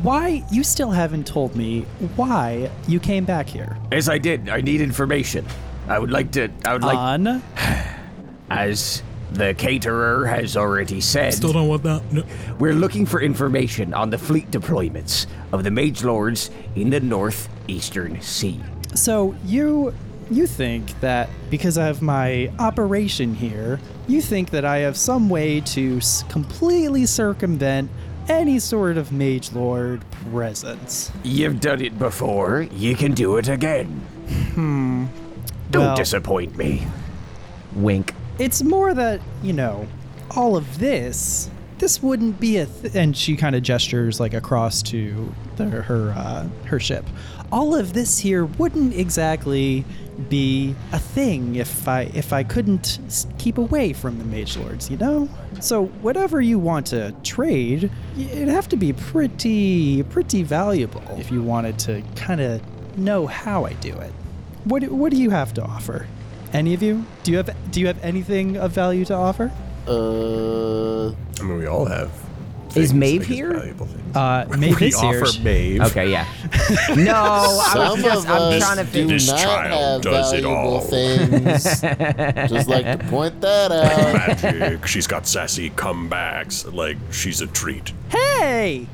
why 0.01 0.43
you 0.51 0.64
still 0.64 0.89
haven't 0.89 1.28
told 1.28 1.56
me 1.56 1.82
why 2.16 2.72
you 2.88 2.99
came 2.99 3.26
back 3.26 3.47
here? 3.47 3.78
As 3.91 4.10
I 4.10 4.18
did, 4.18 4.49
I 4.49 4.62
need 4.62 4.82
information. 4.82 5.45
I 5.88 5.99
would 5.99 6.10
like 6.12 6.32
to. 6.32 6.49
I 6.66 6.74
would 6.74 6.84
like, 6.84 6.97
On 6.97 7.43
as 8.49 9.04
the 9.34 9.53
caterer 9.55 10.25
has 10.25 10.55
already 10.55 11.01
said, 11.01 11.34
Still 11.34 11.53
don't 11.53 11.67
want 11.67 11.84
that. 11.84 12.11
No. 12.11 12.23
we're 12.59 12.73
looking 12.73 13.05
for 13.05 13.21
information 13.21 13.93
on 13.93 14.09
the 14.09 14.17
fleet 14.17 14.51
deployments 14.51 15.25
of 15.51 15.63
the 15.63 15.69
Magelords 15.69 16.49
in 16.75 16.89
the 16.89 16.99
northeastern 16.99 18.21
sea. 18.21 18.61
So 18.95 19.36
you 19.45 19.93
you 20.31 20.47
think 20.47 20.99
that 21.01 21.29
because 21.49 21.77
of 21.77 22.01
my 22.01 22.51
operation 22.59 23.36
here, 23.36 23.79
you 24.07 24.21
think 24.21 24.51
that 24.51 24.65
I 24.65 24.77
have 24.79 24.95
some 24.97 25.29
way 25.29 25.59
to 25.61 25.99
completely 26.29 27.05
circumvent 27.05 27.89
any 28.29 28.57
sort 28.59 28.97
of 28.97 29.09
Magelord 29.09 30.01
presence? 30.31 31.11
You've 31.23 31.59
done 31.59 31.81
it 31.81 31.99
before. 31.99 32.61
You 32.73 32.95
can 32.95 33.13
do 33.13 33.36
it 33.38 33.49
again. 33.49 33.88
Hmm. 34.53 35.05
Don't 35.71 35.88
Well- 35.88 35.95
disappoint 35.97 36.55
me. 36.57 36.88
Wink. 37.75 38.13
It's 38.43 38.61
more 38.61 38.93
that, 38.93 39.21
you 39.41 39.53
know, 39.53 39.87
all 40.31 40.57
of 40.57 40.79
this, 40.79 41.49
this 41.77 42.03
wouldn't 42.03 42.41
be 42.41 42.57
a 42.57 42.65
th- 42.65 42.93
and 42.93 43.15
she 43.15 43.37
kind 43.37 43.55
of 43.55 43.63
gestures 43.63 44.19
like 44.19 44.33
across 44.33 44.81
to 44.83 45.33
the, 45.55 45.65
her 45.65 46.11
uh, 46.11 46.49
her 46.65 46.77
ship. 46.77 47.05
All 47.53 47.73
of 47.73 47.93
this 47.93 48.19
here 48.19 48.43
wouldn't 48.43 48.95
exactly 48.95 49.85
be 50.27 50.75
a 50.91 50.99
thing 50.99 51.55
if 51.55 51.87
I 51.87 52.11
if 52.13 52.33
I 52.33 52.43
couldn't 52.43 52.99
keep 53.37 53.57
away 53.57 53.93
from 53.93 54.19
the 54.19 54.25
Magelords, 54.25 54.89
you 54.89 54.97
know? 54.97 55.29
So 55.61 55.85
whatever 56.01 56.41
you 56.41 56.59
want 56.59 56.87
to 56.87 57.13
trade, 57.23 57.89
it'd 58.17 58.49
have 58.49 58.67
to 58.69 58.75
be 58.75 58.91
pretty 58.91 60.03
pretty 60.03 60.43
valuable 60.43 61.03
if 61.17 61.31
you 61.31 61.41
wanted 61.41 61.79
to 61.79 62.03
kind 62.17 62.41
of 62.41 62.61
know 62.97 63.25
how 63.25 63.63
I 63.63 63.71
do 63.73 63.93
it. 63.97 64.11
What 64.65 64.83
what 64.89 65.11
do 65.11 65.17
you 65.17 65.29
have 65.29 65.53
to 65.53 65.63
offer? 65.63 66.07
Any 66.54 66.74
of 66.74 66.84
you? 66.84 67.04
Do 67.24 67.32
you 67.32 67.38
have 67.38 67.49
do 67.72 67.80
you 67.82 67.88
have 67.88 68.01
anything 68.04 68.58
of 68.58 68.72
value 68.72 69.06
to 69.06 69.14
offer? 69.16 69.51
Uh, 69.88 71.08
I 71.10 71.43
mean, 71.43 71.58
we 71.58 71.66
all 71.68 71.86
have. 71.86 72.12
Is 72.70 72.89
things, 72.89 72.93
Maeve 72.93 73.22
I 73.22 73.26
here? 73.26 73.54
valuable 73.54 73.86
things. 73.88 74.16
Uh, 74.16 74.45
Maeve 74.58 74.80
we 74.80 74.88
is 74.88 74.99
here. 74.99 75.24
offer 75.24 75.39
Maeve. 75.43 75.82
Okay, 75.82 76.12
yeah. 76.12 76.26
no, 76.95 77.14
I 77.14 77.70
some 77.74 77.91
was 77.93 78.04
just, 78.04 78.26
of 78.28 78.32
I'm 78.32 78.41
us 78.41 78.60
trying 78.64 78.78
to 78.78 78.84
do 78.84 78.89
think. 78.91 79.10
This 79.10 79.28
not 79.28 79.39
child 79.39 80.04
have 80.06 80.14
does 80.14 80.34
it 80.34 80.41
valuable 80.43 80.74
all. 80.76 80.82
things. 80.82 81.64
Just 82.51 82.68
like 82.70 82.86
to 82.86 83.06
point 83.10 83.41
that 83.41 83.72
out. 83.72 84.41
Magic. 84.43 84.88
She's 84.88 85.06
got 85.08 85.28
sassy 85.28 85.70
comebacks. 85.72 86.72
Like 86.72 86.97
she's 87.12 87.41
a 87.41 87.47
treat. 87.47 87.93
Hey! 88.10 88.88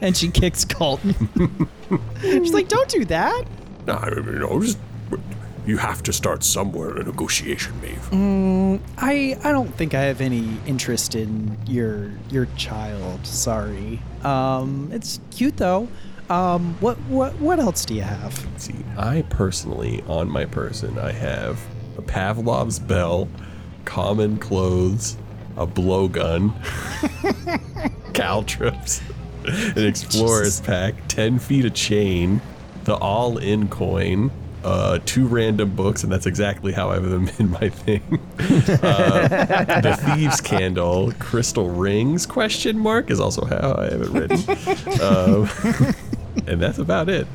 and 0.00 0.16
she 0.16 0.28
kicks 0.28 0.64
Colton. 0.64 1.14
She's 2.20 2.52
like, 2.52 2.68
don't 2.68 2.88
do 2.88 3.04
that. 3.06 3.44
No, 3.86 3.94
I 3.94 4.10
mean, 4.10 4.24
you 4.26 4.38
know, 4.40 4.60
just, 4.62 4.78
you 5.66 5.76
have 5.76 6.02
to 6.04 6.12
start 6.12 6.42
somewhere 6.42 6.96
in 6.96 7.02
a 7.02 7.04
negotiation, 7.04 7.72
Maeve. 7.80 8.80
I 8.98 9.36
I 9.44 9.52
don't 9.52 9.74
think 9.74 9.94
I 9.94 10.02
have 10.02 10.20
any 10.20 10.56
interest 10.66 11.14
in 11.14 11.56
your 11.66 12.12
your 12.30 12.46
child. 12.56 13.26
Sorry. 13.26 14.00
Um, 14.22 14.90
it's 14.92 15.20
cute 15.30 15.56
though. 15.56 15.88
Um, 16.28 16.76
what 16.80 16.96
what 17.02 17.34
what 17.40 17.58
else 17.58 17.84
do 17.84 17.94
you 17.94 18.02
have? 18.02 18.46
See, 18.56 18.74
I 18.96 19.22
personally, 19.30 20.02
on 20.06 20.28
my 20.30 20.44
person, 20.44 20.98
I 20.98 21.12
have 21.12 21.60
a 21.98 22.02
Pavlov's 22.02 22.78
bell, 22.78 23.28
common 23.84 24.38
clothes, 24.38 25.16
a 25.56 25.66
blowgun, 25.66 26.52
caltrops, 28.14 29.02
an 29.44 29.84
explorer's 29.86 30.60
pack, 30.60 30.94
10 31.08 31.38
feet 31.38 31.64
of 31.64 31.74
chain, 31.74 32.40
the 32.84 32.94
all 32.94 33.38
in 33.38 33.68
coin, 33.68 34.30
uh, 34.64 34.98
two 35.06 35.26
random 35.26 35.74
books, 35.74 36.02
and 36.04 36.12
that's 36.12 36.26
exactly 36.26 36.72
how 36.72 36.90
I 36.90 36.94
have 36.94 37.08
them 37.08 37.28
in 37.38 37.50
my 37.50 37.68
thing. 37.68 38.02
Uh, 38.38 39.80
the 39.80 39.96
thieves 40.14 40.40
candle, 40.40 41.12
crystal 41.18 41.70
rings? 41.70 42.26
Question 42.26 42.78
mark 42.78 43.10
is 43.10 43.20
also 43.20 43.44
how 43.44 43.74
I 43.78 43.84
have 43.90 44.02
it 44.02 44.08
written, 44.10 45.00
um, 45.02 45.94
and 46.46 46.60
that's 46.60 46.78
about 46.78 47.08
it. 47.08 47.26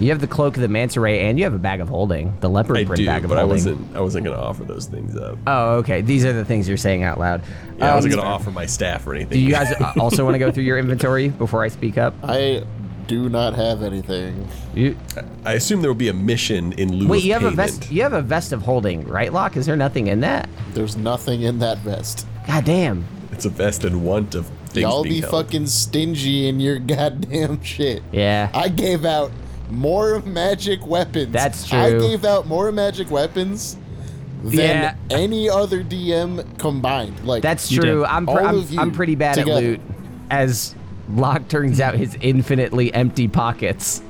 You 0.00 0.08
have 0.10 0.20
the 0.20 0.26
cloak 0.26 0.56
of 0.56 0.62
the 0.62 0.68
manta 0.68 1.00
ray, 1.00 1.28
and 1.28 1.38
you 1.38 1.44
have 1.44 1.54
a 1.54 1.58
bag 1.58 1.80
of 1.80 1.88
holding, 1.88 2.36
the 2.40 2.50
leopard 2.50 2.76
I 2.76 2.84
print 2.84 2.96
do, 2.98 3.06
bag 3.06 3.22
of 3.24 3.28
but 3.28 3.38
I 3.38 3.42
holding. 3.42 3.54
wasn't. 3.56 3.96
I 3.96 4.00
wasn't 4.00 4.24
gonna 4.24 4.36
offer 4.40 4.64
those 4.64 4.86
things 4.86 5.16
up. 5.16 5.38
Oh, 5.46 5.74
okay. 5.76 6.00
These 6.00 6.24
are 6.24 6.32
the 6.32 6.44
things 6.44 6.66
you're 6.66 6.76
saying 6.76 7.04
out 7.04 7.20
loud. 7.20 7.42
Yeah, 7.78 7.86
I 7.86 7.88
Um, 7.90 7.94
wasn't 7.96 8.14
gonna 8.16 8.26
offer 8.26 8.50
my 8.50 8.66
staff 8.66 9.06
or 9.06 9.14
anything. 9.14 9.38
Do 9.38 9.40
you 9.40 9.50
guys 9.52 9.72
uh, 9.80 9.92
also 10.00 10.24
want 10.24 10.34
to 10.34 10.40
go 10.40 10.50
through 10.50 10.64
your 10.64 10.78
inventory 10.78 11.28
before 11.28 11.62
I 11.62 11.68
speak 11.68 11.98
up? 11.98 12.14
I 12.24 12.64
do 13.06 13.28
not 13.28 13.54
have 13.54 13.82
anything. 13.82 14.48
You, 14.74 14.96
I 15.44 15.54
assume 15.54 15.80
there 15.82 15.90
will 15.90 15.94
be 15.94 16.08
a 16.08 16.12
mission 16.14 16.72
in 16.74 16.92
lieu 16.96 17.08
wait, 17.08 17.18
of 17.18 17.24
you 17.24 17.32
have 17.32 17.40
payment. 17.42 17.54
a 17.54 17.56
vest. 17.56 17.90
You 17.92 18.02
have 18.02 18.12
a 18.12 18.22
vest 18.22 18.52
of 18.52 18.62
holding, 18.62 19.06
right, 19.06 19.32
Locke? 19.32 19.56
Is 19.56 19.66
there 19.66 19.76
nothing 19.76 20.06
in 20.08 20.20
that? 20.20 20.48
There's 20.72 20.96
nothing 20.96 21.42
in 21.42 21.58
that 21.60 21.78
vest. 21.78 22.26
God 22.46 22.64
damn. 22.64 23.04
It's 23.32 23.44
a 23.44 23.50
vest 23.50 23.84
and 23.84 24.04
want 24.04 24.34
of 24.34 24.46
things 24.66 24.82
Y'all 24.82 25.02
being 25.02 25.16
be 25.16 25.20
held. 25.20 25.32
fucking 25.46 25.66
stingy 25.66 26.48
in 26.48 26.60
your 26.60 26.78
goddamn 26.80 27.62
shit. 27.62 28.02
Yeah. 28.12 28.50
I 28.54 28.68
gave 28.68 29.04
out 29.04 29.32
more 29.70 30.20
magic 30.22 30.86
weapons. 30.86 31.32
That's 31.32 31.66
true. 31.68 31.78
I 31.78 31.90
gave 31.92 32.24
out 32.24 32.46
more 32.46 32.70
magic 32.72 33.10
weapons 33.10 33.76
than 34.44 34.52
Yeah. 34.54 34.94
any 35.10 35.48
other 35.48 35.82
DM 35.82 36.58
combined. 36.58 37.24
Like 37.26 37.42
That's 37.42 37.70
true. 37.70 38.04
I'm, 38.04 38.26
pr- 38.26 38.40
I'm, 38.40 38.78
I'm 38.78 38.92
pretty 38.92 39.14
bad 39.14 39.34
together. 39.36 39.58
at 39.58 39.64
loot. 39.64 39.80
As 40.30 40.74
Locke 41.10 41.48
turns 41.48 41.80
out 41.80 41.94
his 41.94 42.16
infinitely 42.20 42.92
empty 42.94 43.28
pockets. 43.28 44.02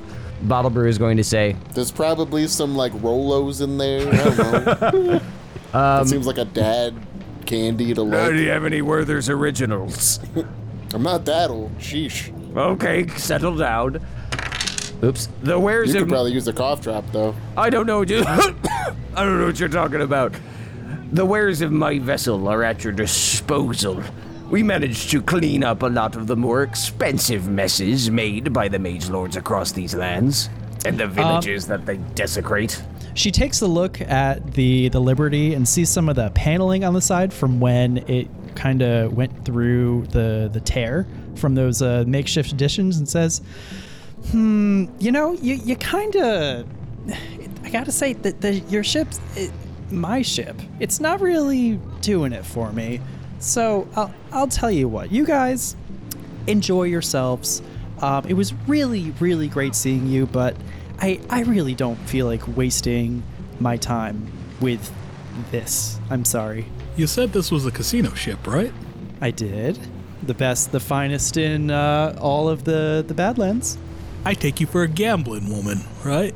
Bottlebrew 0.43 0.87
is 0.89 0.97
going 0.97 1.17
to 1.17 1.23
say, 1.23 1.55
There's 1.73 1.91
probably 1.91 2.47
some 2.47 2.75
like 2.75 2.91
Rolos 2.93 3.61
in 3.61 3.77
there. 3.77 4.07
I 4.07 4.35
don't 4.35 5.05
know. 5.05 5.21
Um, 5.73 6.03
that 6.03 6.07
seems 6.07 6.27
like 6.27 6.37
a 6.37 6.45
dad 6.45 6.93
candy 7.47 7.95
to 7.95 8.03
like. 8.03 8.29
Do 8.29 8.35
you 8.35 8.49
have 8.51 8.63
any 8.63 8.83
Werther's 8.83 9.27
originals? 9.27 10.19
I'm 10.93 11.01
not 11.01 11.25
that 11.25 11.49
old. 11.49 11.75
Sheesh. 11.79 12.31
Okay, 12.55 13.07
settle 13.17 13.55
down. 13.55 13.99
"Oops, 15.03 15.27
The 15.41 15.57
wares 15.59 15.89
You 15.95 16.01
of 16.01 16.03
could 16.03 16.11
probably 16.13 16.33
use 16.33 16.47
a 16.47 16.53
cough 16.53 16.81
drop 16.81 17.05
though. 17.11 17.33
I 17.57 17.71
don't 17.71 17.87
know, 17.87 18.05
dude. 18.05 18.23
I 18.27 18.53
don't 19.15 19.39
know 19.39 19.47
what 19.47 19.59
you're 19.59 19.67
talking 19.67 20.01
about. 20.01 20.35
The 21.11 21.25
wares 21.25 21.61
of 21.61 21.71
my 21.71 21.97
vessel 21.97 22.47
are 22.47 22.63
at 22.63 22.83
your 22.83 22.93
disposal. 22.93 24.03
We 24.53 24.61
managed 24.61 25.09
to 25.09 25.19
clean 25.23 25.63
up 25.63 25.81
a 25.81 25.87
lot 25.87 26.15
of 26.15 26.27
the 26.27 26.35
more 26.35 26.61
expensive 26.61 27.49
messes 27.49 28.11
made 28.11 28.53
by 28.53 28.67
the 28.67 28.77
Magelords 28.77 29.35
across 29.35 29.71
these 29.71 29.95
lands 29.95 30.47
and 30.85 30.95
the 30.95 31.07
villages 31.07 31.65
that 31.65 31.87
they 31.87 31.97
desecrate. 32.13 32.79
She 33.15 33.31
takes 33.31 33.61
a 33.61 33.65
look 33.65 33.99
at 33.99 34.53
the 34.53 34.89
the 34.89 34.99
Liberty 34.99 35.55
and 35.55 35.67
sees 35.67 35.89
some 35.89 36.07
of 36.07 36.17
the 36.17 36.29
paneling 36.35 36.83
on 36.83 36.93
the 36.93 37.01
side 37.01 37.33
from 37.33 37.59
when 37.59 38.07
it 38.07 38.27
kind 38.53 38.83
of 38.83 39.13
went 39.13 39.43
through 39.43 40.05
the 40.11 40.51
the 40.53 40.59
tear 40.59 41.07
from 41.33 41.55
those 41.55 41.81
uh, 41.81 42.03
makeshift 42.05 42.51
additions 42.51 42.97
and 42.97 43.09
says, 43.09 43.41
"Hmm, 44.29 44.85
you 44.99 45.11
know, 45.11 45.33
you 45.33 45.55
you 45.55 45.75
kind 45.77 46.15
of 46.15 46.67
I 47.63 47.71
got 47.71 47.85
to 47.85 47.91
say 47.91 48.13
that 48.13 48.41
the 48.41 48.59
your 48.69 48.83
ship's 48.83 49.19
it, 49.35 49.51
my 49.89 50.21
ship. 50.21 50.61
It's 50.79 50.99
not 50.99 51.21
really 51.21 51.79
doing 52.01 52.33
it 52.33 52.45
for 52.45 52.71
me. 52.71 53.01
So, 53.43 53.87
I'll 53.95 54.13
I'll 54.31 54.47
tell 54.47 54.71
you 54.71 54.87
what. 54.87 55.11
You 55.11 55.25
guys 55.25 55.75
enjoy 56.47 56.83
yourselves. 56.83 57.61
Um, 58.01 58.25
it 58.27 58.33
was 58.33 58.53
really, 58.67 59.11
really 59.19 59.47
great 59.47 59.75
seeing 59.75 60.07
you, 60.07 60.25
but 60.25 60.55
I, 60.99 61.19
I 61.29 61.43
really 61.43 61.73
don't 61.75 61.97
feel 62.07 62.25
like 62.25 62.55
wasting 62.57 63.23
my 63.59 63.77
time 63.77 64.31
with 64.61 64.91
this. 65.51 65.99
I'm 66.09 66.25
sorry. 66.25 66.65
You 66.95 67.07
said 67.07 67.33
this 67.33 67.51
was 67.51 67.65
a 67.65 67.71
casino 67.71 68.13
ship, 68.13 68.45
right? 68.47 68.71
I 69.21 69.31
did. 69.31 69.79
The 70.23 70.33
best, 70.33 70.71
the 70.71 70.79
finest 70.79 71.37
in 71.37 71.69
uh, 71.71 72.17
all 72.21 72.47
of 72.49 72.63
the, 72.63 73.03
the 73.07 73.13
Badlands. 73.13 73.77
I 74.25 74.33
take 74.33 74.59
you 74.61 74.67
for 74.67 74.83
a 74.83 74.87
gambling 74.87 75.49
woman, 75.49 75.81
right? 76.03 76.33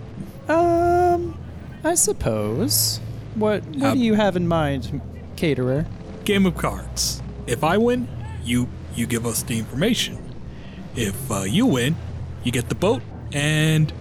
Um, 0.49 1.37
I 1.83 1.95
suppose. 1.95 2.99
What 3.35 3.63
what 3.65 3.83
Uh, 3.83 3.93
do 3.93 3.99
you 3.99 4.13
have 4.15 4.35
in 4.35 4.47
mind, 4.47 5.01
caterer? 5.35 5.85
Game 6.28 6.45
of 6.45 6.57
cards. 6.57 7.21
If 7.45 7.63
I 7.63 7.78
win, 7.78 8.05
you 8.43 8.67
you 8.95 9.07
give 9.07 9.25
us 9.25 9.43
the 9.43 9.57
information. 9.57 10.17
If 10.93 11.32
uh, 11.32 11.43
you 11.43 11.65
win, 11.65 11.95
you 12.43 12.51
get 12.51 12.67
the 12.67 12.75
boat 12.75 13.01
and 13.32 13.93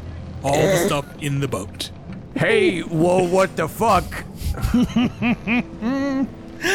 all 0.43 0.61
the 0.61 0.77
stuff 0.87 1.07
in 1.22 1.39
the 1.39 1.47
boat. 1.47 1.93
Hey, 2.35 2.81
whoa, 2.81 3.29
what 3.29 3.55
the 3.55 3.68
fuck? 3.68 4.24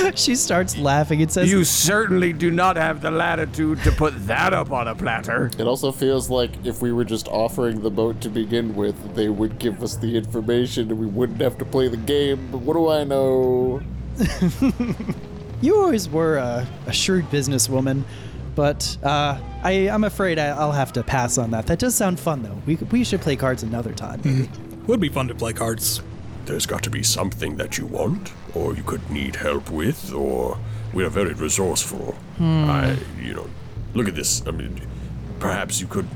she 0.15 0.35
starts 0.35 0.77
laughing 0.77 1.21
and 1.21 1.29
says, 1.29 1.51
You 1.51 1.65
certainly 1.65 2.31
do 2.31 2.49
not 2.49 2.77
have 2.77 3.01
the 3.01 3.11
latitude 3.11 3.83
to 3.83 3.91
put 3.91 4.27
that 4.27 4.53
up 4.53 4.71
on 4.71 4.87
a 4.87 4.95
platter. 4.95 5.51
It 5.59 5.67
also 5.67 5.91
feels 5.91 6.29
like 6.29 6.51
if 6.65 6.81
we 6.81 6.93
were 6.93 7.03
just 7.03 7.27
offering 7.27 7.81
the 7.81 7.91
boat 7.91 8.21
to 8.21 8.29
begin 8.29 8.73
with, 8.73 9.15
they 9.15 9.27
would 9.27 9.59
give 9.59 9.83
us 9.83 9.97
the 9.97 10.15
information 10.15 10.89
and 10.89 10.97
we 10.97 11.07
wouldn't 11.07 11.41
have 11.41 11.57
to 11.57 11.65
play 11.65 11.89
the 11.89 11.97
game. 11.97 12.47
But 12.53 12.59
what 12.59 12.75
do 12.75 12.87
I 12.87 13.03
know? 13.03 13.81
You 15.61 15.77
always 15.77 16.09
were 16.09 16.37
a, 16.37 16.67
a 16.87 16.93
shrewd 16.93 17.25
businesswoman, 17.25 18.03
but 18.55 18.97
uh, 19.03 19.39
I, 19.63 19.89
I'm 19.89 20.03
afraid 20.03 20.39
I, 20.39 20.47
I'll 20.47 20.71
have 20.71 20.91
to 20.93 21.03
pass 21.03 21.37
on 21.37 21.51
that. 21.51 21.67
That 21.67 21.79
does 21.79 21.95
sound 21.95 22.19
fun, 22.19 22.41
though. 22.43 22.57
We, 22.65 22.75
we 22.75 23.03
should 23.03 23.21
play 23.21 23.35
cards 23.35 23.63
another 23.63 23.93
time. 23.93 24.21
maybe. 24.23 24.49
Would 24.87 24.99
be 24.99 25.09
fun 25.09 25.27
to 25.27 25.35
play 25.35 25.53
cards. 25.53 26.01
There's 26.45 26.65
got 26.65 26.81
to 26.83 26.89
be 26.89 27.03
something 27.03 27.57
that 27.57 27.77
you 27.77 27.85
want, 27.85 28.33
or 28.55 28.75
you 28.75 28.81
could 28.83 29.07
need 29.11 29.35
help 29.35 29.69
with, 29.69 30.11
or 30.11 30.57
we 30.93 31.03
are 31.05 31.09
very 31.09 31.33
resourceful. 31.33 32.15
I, 32.39 32.97
you 33.21 33.35
know, 33.35 33.47
look 33.93 34.07
at 34.07 34.15
this. 34.15 34.41
I 34.47 34.51
mean, 34.51 34.81
perhaps 35.39 35.79
you 35.79 35.85
could, 35.85 36.07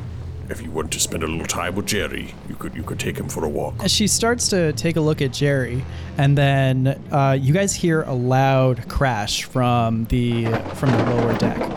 if 0.50 0.62
you 0.62 0.72
want 0.72 0.92
to 0.92 1.00
spend 1.00 1.24
a 1.24 1.28
little 1.28 1.46
time 1.46 1.76
with 1.76 1.86
Jerry, 1.88 2.34
you 2.48 2.56
could 2.56 2.76
you 2.76 2.84
could 2.84 3.00
take 3.00 3.18
him 3.18 3.30
for 3.30 3.46
a 3.46 3.50
walk. 3.50 3.84
As 3.84 3.92
she 3.92 4.08
starts 4.08 4.48
to 4.50 4.74
take 4.74 4.96
a 4.96 5.02
look 5.02 5.22
at 5.22 5.34
Jerry, 5.34 5.84
and 6.18 6.38
then 6.38 7.02
uh, 7.12 7.38
you 7.40 7.54
guys 7.54 7.74
hear 7.74 8.04
a 8.04 8.14
loud 8.14 8.88
crash 8.90 9.44
from 9.44 10.06
the 10.06 10.46
from 10.76 10.92
the 10.92 11.04
lower 11.16 11.38
deck. 11.38 11.72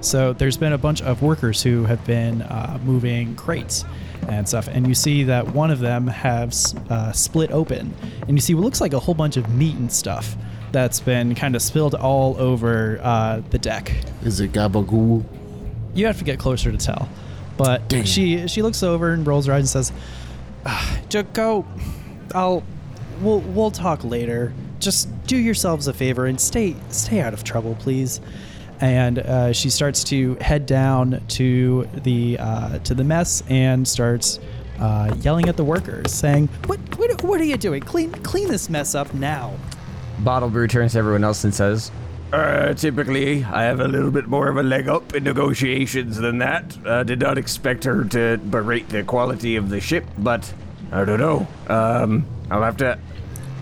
So 0.00 0.34
there's 0.34 0.58
been 0.58 0.74
a 0.74 0.78
bunch 0.78 1.00
of 1.02 1.22
workers 1.22 1.62
who 1.62 1.84
have 1.84 2.04
been 2.04 2.42
uh, 2.42 2.78
moving 2.84 3.34
crates, 3.36 3.84
and 4.28 4.48
stuff. 4.48 4.68
And 4.68 4.86
you 4.86 4.94
see 4.94 5.24
that 5.24 5.54
one 5.54 5.70
of 5.70 5.80
them 5.80 6.06
have 6.06 6.54
uh, 6.90 7.12
split 7.12 7.50
open, 7.50 7.94
and 8.26 8.36
you 8.36 8.40
see 8.40 8.54
what 8.54 8.64
looks 8.64 8.80
like 8.80 8.92
a 8.92 8.98
whole 8.98 9.14
bunch 9.14 9.36
of 9.36 9.48
meat 9.54 9.76
and 9.76 9.92
stuff 9.92 10.36
that's 10.72 11.00
been 11.00 11.34
kind 11.34 11.54
of 11.54 11.62
spilled 11.62 11.94
all 11.94 12.36
over 12.38 12.98
uh, 13.02 13.42
the 13.50 13.58
deck. 13.58 13.92
Is 14.24 14.40
it 14.40 14.52
gabagool? 14.52 15.24
You 15.94 16.06
have 16.06 16.18
to 16.18 16.24
get 16.24 16.38
closer 16.38 16.72
to 16.72 16.78
tell. 16.78 17.08
But 17.56 17.88
Damn. 17.88 18.04
she 18.04 18.48
she 18.48 18.62
looks 18.62 18.82
over 18.82 19.12
and 19.12 19.26
rolls 19.26 19.46
her 19.46 19.52
eyes 19.52 19.60
and 19.60 19.68
says, 19.68 19.92
ah, 20.66 21.00
go. 21.32 21.64
I'll 22.34 22.62
we'll 23.20 23.40
we'll 23.40 23.70
talk 23.70 24.02
later. 24.04 24.52
Just 24.80 25.08
do 25.26 25.36
yourselves 25.36 25.86
a 25.86 25.92
favor 25.92 26.26
and 26.26 26.40
stay 26.40 26.76
stay 26.90 27.20
out 27.20 27.32
of 27.32 27.44
trouble, 27.44 27.76
please." 27.76 28.20
And 28.80 29.20
uh, 29.20 29.52
she 29.52 29.70
starts 29.70 30.02
to 30.04 30.34
head 30.40 30.66
down 30.66 31.22
to 31.28 31.88
the 31.94 32.36
uh, 32.40 32.78
to 32.80 32.94
the 32.94 33.04
mess 33.04 33.42
and 33.48 33.86
starts 33.86 34.40
uh, 34.80 35.14
yelling 35.20 35.48
at 35.48 35.56
the 35.56 35.64
workers, 35.64 36.12
saying, 36.12 36.48
"What 36.66 36.80
what 36.98 37.22
what 37.22 37.40
are 37.40 37.44
you 37.44 37.56
doing? 37.56 37.82
Clean 37.82 38.10
clean 38.10 38.48
this 38.48 38.68
mess 38.68 38.94
up 38.94 39.14
now." 39.14 39.54
Bottle 40.20 40.48
Brew 40.50 40.66
turns 40.66 40.92
to 40.92 40.98
everyone 40.98 41.24
else 41.24 41.44
and 41.44 41.54
says, 41.54 41.90
Uh, 42.34 42.74
typically, 42.74 43.44
I 43.44 43.62
have 43.62 43.78
a 43.78 43.86
little 43.86 44.10
bit 44.10 44.26
more 44.26 44.48
of 44.48 44.56
a 44.56 44.62
leg 44.64 44.88
up 44.88 45.14
in 45.14 45.22
negotiations 45.22 46.16
than 46.16 46.38
that. 46.38 46.76
Uh, 46.84 47.04
did 47.04 47.20
not 47.20 47.38
expect 47.38 47.84
her 47.84 48.04
to 48.06 48.38
berate 48.38 48.88
the 48.88 49.04
quality 49.04 49.54
of 49.54 49.70
the 49.70 49.80
ship, 49.80 50.04
but 50.18 50.52
I 50.90 51.04
don't 51.04 51.20
know. 51.20 51.46
Um, 51.68 52.26
I'll 52.50 52.64
have 52.64 52.76
to. 52.78 52.98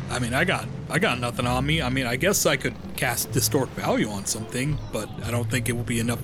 I 0.09 0.19
mean, 0.21 0.33
I 0.33 0.45
got 0.45 0.67
I 0.89 0.99
got 0.99 1.21
nothing 1.21 1.47
on 1.47 1.67
me. 1.67 1.83
I 1.83 1.91
mean, 1.91 2.07
I 2.07 2.17
guess 2.17 2.47
I 2.47 2.57
could 2.57 2.75
cast 2.97 3.31
distort 3.33 3.69
value 3.71 4.09
on 4.09 4.25
something, 4.25 4.79
but 4.91 5.07
I 5.23 5.31
don't 5.31 5.51
think 5.51 5.69
it 5.69 5.73
would 5.73 5.85
be 5.85 6.01
enough 6.01 6.23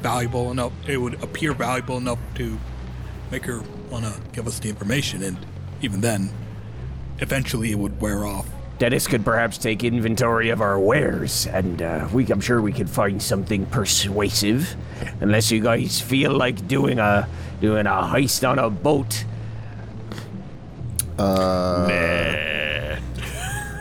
valuable 0.00 0.50
enough. 0.50 0.72
It 0.88 0.96
would 0.96 1.22
appear 1.22 1.52
valuable 1.52 1.98
enough 1.98 2.18
to 2.36 2.58
make 3.30 3.44
her 3.44 3.62
want 3.90 4.06
to 4.06 4.18
give 4.32 4.46
us 4.46 4.58
the 4.58 4.70
information, 4.70 5.22
and 5.22 5.36
even 5.82 6.00
then, 6.00 6.30
eventually 7.18 7.72
it 7.72 7.78
would 7.78 8.00
wear 8.00 8.24
off. 8.24 8.53
Dennis 8.78 9.06
could 9.06 9.24
perhaps 9.24 9.56
take 9.56 9.84
inventory 9.84 10.50
of 10.50 10.60
our 10.60 10.78
wares, 10.78 11.46
and 11.46 11.80
uh, 11.80 12.08
we, 12.12 12.26
I'm 12.26 12.40
sure 12.40 12.60
we 12.60 12.72
could 12.72 12.90
find 12.90 13.22
something 13.22 13.66
persuasive. 13.66 14.74
Unless 15.20 15.52
you 15.52 15.60
guys 15.60 16.00
feel 16.00 16.32
like 16.32 16.66
doing 16.66 16.98
a 16.98 17.28
doing 17.60 17.86
a 17.86 17.90
heist 17.90 18.48
on 18.48 18.58
a 18.58 18.68
boat. 18.70 19.24
Uh 21.18 22.96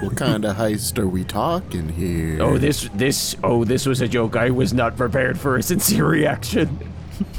What 0.02 0.18
kind 0.18 0.46
of 0.46 0.58
heist 0.58 1.00
are 1.00 1.08
we 1.08 1.24
talking 1.24 1.90
here? 1.90 2.38
Oh, 2.42 2.58
this 2.58 2.90
this 2.94 3.36
oh 3.44 3.64
this 3.64 3.86
was 3.86 4.02
a 4.02 4.08
joke. 4.08 4.36
I 4.36 4.52
was 4.52 4.74
not 4.74 4.96
prepared 4.96 5.40
for 5.40 5.58
a 5.58 5.64
sincere 5.64 6.06
reaction. 6.06 6.93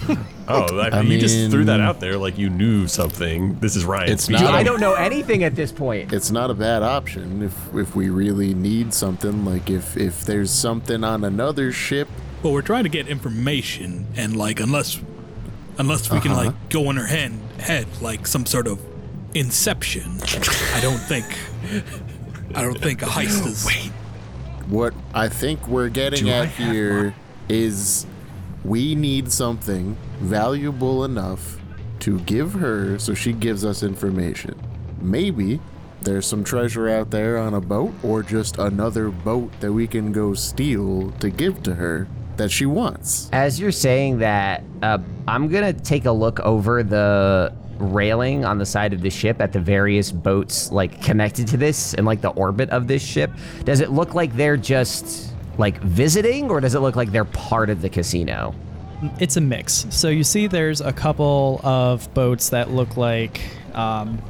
Oh, 0.46 0.78
I, 0.78 0.88
I 0.98 1.00
you 1.00 1.18
just 1.18 1.50
threw 1.50 1.64
that 1.64 1.80
out 1.80 2.00
there 2.00 2.18
like 2.18 2.36
you 2.36 2.50
knew 2.50 2.86
something. 2.86 3.58
This 3.60 3.76
is 3.76 3.84
Ryan. 3.86 4.12
It's 4.12 4.24
speaking. 4.24 4.44
not 4.44 4.52
I 4.52 4.60
a- 4.60 4.64
don't 4.64 4.78
know 4.78 4.92
anything 4.92 5.42
at 5.42 5.56
this 5.56 5.72
point. 5.72 6.12
It's 6.12 6.30
not 6.30 6.50
a 6.50 6.54
bad 6.54 6.82
option 6.82 7.42
if 7.42 7.74
if 7.74 7.96
we 7.96 8.10
really 8.10 8.52
need 8.52 8.92
something. 8.92 9.46
Like 9.46 9.70
if 9.70 9.96
if 9.96 10.20
there's 10.26 10.50
something 10.50 11.02
on 11.02 11.24
another 11.24 11.72
ship. 11.72 12.08
But 12.42 12.50
we're 12.50 12.60
trying 12.60 12.82
to 12.82 12.90
get 12.90 13.08
information, 13.08 14.06
and 14.16 14.36
like 14.36 14.60
unless 14.60 15.00
unless 15.78 16.10
we 16.10 16.20
can 16.20 16.32
Uh-huh. 16.32 16.44
like 16.48 16.68
go 16.68 16.90
in 16.90 16.96
her 16.96 17.06
head, 17.06 17.32
head 17.58 17.86
like 18.02 18.26
some 18.26 18.44
sort 18.44 18.66
of 18.66 18.78
inception, 19.34 20.18
I 20.74 20.80
don't 20.82 20.98
think 21.00 21.24
I 22.54 22.60
don't 22.60 22.78
think 22.78 23.00
a 23.00 23.06
heist 23.06 23.46
is. 23.46 23.64
Wait, 23.64 23.90
What 24.68 24.92
I 25.14 25.30
think 25.30 25.66
we're 25.66 25.88
getting 25.88 26.24
Do 26.26 26.30
I 26.30 26.34
at 26.34 26.48
have 26.48 26.70
here 26.72 27.14
is 27.48 28.04
we 28.64 28.94
need 28.94 29.30
something 29.30 29.96
valuable 30.20 31.04
enough 31.04 31.58
to 32.00 32.18
give 32.20 32.52
her 32.54 32.98
so 32.98 33.14
she 33.14 33.32
gives 33.32 33.64
us 33.64 33.82
information. 33.82 34.54
Maybe 35.00 35.60
there's 36.00 36.26
some 36.26 36.44
treasure 36.44 36.88
out 36.88 37.10
there 37.10 37.38
on 37.38 37.54
a 37.54 37.60
boat 37.60 37.94
or 38.02 38.22
just 38.22 38.58
another 38.58 39.10
boat 39.10 39.52
that 39.60 39.72
we 39.72 39.86
can 39.86 40.12
go 40.12 40.34
steal 40.34 41.10
to 41.12 41.30
give 41.30 41.62
to 41.62 41.74
her 41.74 42.06
that 42.36 42.50
she 42.50 42.66
wants. 42.66 43.28
As 43.32 43.60
you're 43.60 43.72
saying 43.72 44.18
that, 44.18 44.64
uh, 44.82 44.98
I'm 45.28 45.48
gonna 45.48 45.72
take 45.72 46.04
a 46.04 46.12
look 46.12 46.40
over 46.40 46.82
the 46.82 47.54
railing 47.78 48.44
on 48.44 48.58
the 48.58 48.66
side 48.66 48.92
of 48.92 49.00
the 49.00 49.10
ship 49.10 49.40
at 49.40 49.52
the 49.52 49.60
various 49.60 50.12
boats 50.12 50.70
like 50.70 51.02
connected 51.02 51.46
to 51.48 51.56
this 51.56 51.94
and 51.94 52.06
like 52.06 52.20
the 52.20 52.30
orbit 52.30 52.70
of 52.70 52.86
this 52.86 53.02
ship. 53.02 53.30
Does 53.64 53.80
it 53.80 53.90
look 53.90 54.14
like 54.14 54.34
they're 54.36 54.56
just 54.56 55.33
like 55.58 55.80
visiting, 55.80 56.50
or 56.50 56.60
does 56.60 56.74
it 56.74 56.80
look 56.80 56.96
like 56.96 57.12
they're 57.12 57.24
part 57.24 57.70
of 57.70 57.82
the 57.82 57.88
casino? 57.88 58.54
It's 59.20 59.36
a 59.36 59.40
mix. 59.40 59.86
So 59.90 60.08
you 60.08 60.24
see, 60.24 60.46
there's 60.46 60.80
a 60.80 60.92
couple 60.92 61.60
of 61.62 62.12
boats 62.14 62.50
that 62.50 62.70
look 62.70 62.96
like, 62.96 63.40
um, 63.74 64.22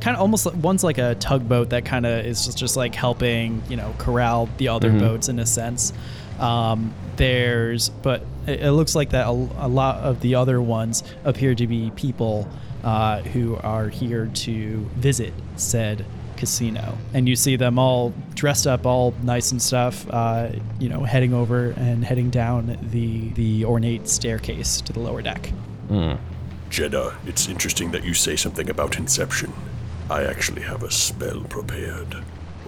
kind 0.00 0.16
of 0.16 0.20
almost 0.20 0.52
one's 0.56 0.84
like 0.84 0.98
a 0.98 1.14
tugboat 1.16 1.70
that 1.70 1.84
kind 1.84 2.06
of 2.06 2.24
is 2.24 2.44
just, 2.44 2.58
just 2.58 2.76
like 2.76 2.94
helping, 2.94 3.62
you 3.68 3.76
know, 3.76 3.94
corral 3.98 4.48
the 4.58 4.68
other 4.68 4.90
boats 4.98 5.28
in 5.28 5.38
a 5.38 5.46
sense. 5.46 5.92
Um, 6.38 6.94
there's, 7.16 7.88
but 7.88 8.24
it, 8.46 8.60
it 8.60 8.72
looks 8.72 8.94
like 8.94 9.10
that 9.10 9.26
a, 9.26 9.30
a 9.30 9.68
lot 9.68 9.96
of 9.96 10.20
the 10.20 10.36
other 10.36 10.62
ones 10.62 11.02
appear 11.24 11.54
to 11.54 11.66
be 11.66 11.90
people 11.90 12.48
uh, 12.84 13.20
who 13.22 13.56
are 13.56 13.88
here 13.88 14.30
to 14.32 14.88
visit 14.96 15.32
said 15.56 16.04
casino 16.38 16.96
and 17.14 17.28
you 17.28 17.36
see 17.36 17.56
them 17.56 17.78
all 17.78 18.12
dressed 18.34 18.66
up 18.66 18.86
all 18.86 19.12
nice 19.22 19.50
and 19.52 19.60
stuff 19.60 20.06
uh, 20.10 20.48
you 20.78 20.88
know 20.88 21.02
heading 21.04 21.34
over 21.34 21.70
and 21.76 22.04
heading 22.04 22.30
down 22.30 22.78
the 22.90 23.28
the 23.30 23.64
ornate 23.64 24.08
staircase 24.08 24.80
to 24.80 24.92
the 24.92 25.00
lower 25.00 25.20
deck 25.22 25.50
Jetta, 26.70 27.14
it's 27.26 27.48
interesting 27.48 27.90
that 27.92 28.04
you 28.04 28.12
say 28.12 28.36
something 28.36 28.68
about 28.68 28.98
Inception. 28.98 29.52
I 30.10 30.24
actually 30.24 30.62
have 30.62 30.82
a 30.82 30.90
spell 30.90 31.40
prepared 31.44 32.12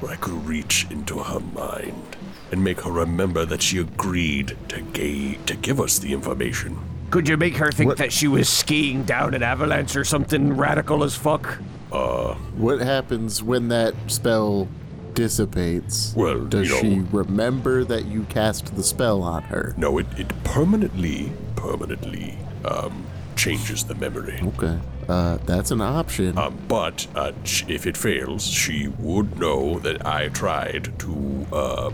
where 0.01 0.13
I 0.13 0.17
could 0.17 0.33
reach 0.47 0.87
into 0.91 1.19
her 1.19 1.41
mind 1.41 2.17
and 2.51 2.65
make 2.65 2.81
her 2.81 2.91
remember 2.91 3.45
that 3.45 3.61
she 3.61 3.77
agreed 3.79 4.57
to, 4.71 4.81
ga- 4.81 5.35
to 5.45 5.55
give 5.55 5.81
us 5.81 5.99
the 5.99 6.15
information. 6.15 6.79
Could 7.11 7.29
you 7.29 7.37
make 7.37 7.57
her 7.59 7.71
think 7.71 7.97
that 7.99 8.11
she 8.13 8.27
was 8.27 8.49
skiing 8.49 9.03
down 9.05 9.35
an 9.35 9.43
avalanche 9.43 9.95
or 9.97 10.05
something 10.05 10.57
radical 10.57 11.05
as 11.05 11.15
fuck? 11.15 11.59
What 11.91 12.81
happens 12.81 13.43
when 13.43 13.69
that 13.69 13.95
spell 14.09 14.69
dissipates? 15.15 16.15
Well, 16.17 16.45
does 16.45 16.69
you 16.69 16.75
know- 16.75 16.81
she 16.81 17.01
remember 17.17 17.85
that 17.85 18.07
you 18.07 18.25
cast 18.25 18.77
the 18.77 18.83
spell 18.83 19.23
on 19.23 19.45
her? 19.45 19.75
No, 19.77 19.99
it, 19.99 20.07
it 20.17 20.45
permanently, 20.45 21.33
permanently 21.57 22.39
um, 22.65 23.07
changes 23.37 23.85
the 23.85 23.95
memory. 23.95 24.41
Okay, 24.43 24.79
uh, 25.09 25.39
that's 25.47 25.71
an 25.71 25.81
option. 25.81 26.39
Um, 26.39 26.59
but 26.69 27.07
uh, 27.15 27.33
sh- 27.45 27.65
if 27.69 27.87
it 27.87 27.97
fails, 27.97 28.47
she 28.47 28.89
would 28.99 29.39
know 29.39 29.79
that 29.81 30.07
I 30.07 30.29
tried 30.29 30.99
to 31.01 31.47
uh, 31.53 31.91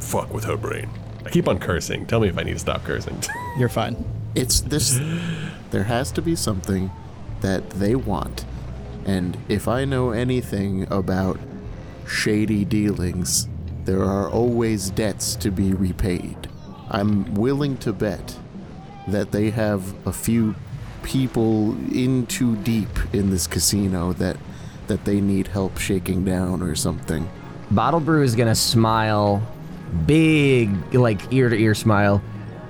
fuck 0.00 0.32
with 0.32 0.44
her 0.44 0.56
brain. 0.56 0.90
I 1.24 1.30
keep 1.30 1.48
on 1.48 1.58
cursing. 1.58 2.06
Tell 2.06 2.20
me 2.20 2.28
if 2.28 2.38
I 2.38 2.42
need 2.42 2.54
to 2.54 2.58
stop 2.58 2.84
cursing. 2.84 3.22
you're 3.58 3.68
fine 3.68 4.04
it's 4.34 4.60
this. 4.60 5.00
There 5.70 5.84
has 5.84 6.10
to 6.12 6.22
be 6.22 6.34
something 6.34 6.90
that 7.42 7.68
they 7.68 7.94
want, 7.94 8.46
and 9.08 9.38
if 9.48 9.66
I 9.68 9.86
know 9.86 10.10
anything 10.10 10.86
about 10.92 11.40
shady 12.06 12.66
dealings, 12.66 13.48
there 13.86 14.02
are 14.02 14.28
always 14.28 14.90
debts 14.90 15.34
to 15.36 15.50
be 15.50 15.72
repaid. 15.72 16.36
I'm 16.90 17.32
willing 17.32 17.78
to 17.78 17.94
bet 17.94 18.38
that 19.06 19.32
they 19.32 19.48
have 19.48 19.94
a 20.06 20.12
few 20.12 20.54
people 21.02 21.72
in 21.90 22.26
too 22.26 22.56
deep 22.56 22.90
in 23.14 23.30
this 23.30 23.46
casino 23.46 24.12
that 24.12 24.36
that 24.88 25.06
they 25.06 25.22
need 25.22 25.48
help 25.48 25.78
shaking 25.78 26.22
down 26.22 26.62
or 26.62 26.74
something. 26.74 27.26
Bottlebrew 27.72 28.22
is 28.22 28.34
gonna 28.34 28.54
smile, 28.54 29.40
big 30.04 30.94
like 30.94 31.32
ear 31.32 31.48
to 31.48 31.56
ear 31.56 31.74
smile. 31.74 32.22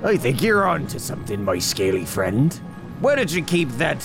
I 0.05 0.17
think 0.17 0.41
you're 0.41 0.69
on 0.69 0.87
to 0.89 1.01
something, 1.01 1.45
my 1.45 1.59
scaly 1.59 2.05
friend. 2.05 2.55
Where 3.01 3.17
don't 3.17 3.33
you 3.33 3.43
keep 3.43 3.71
that 3.71 4.05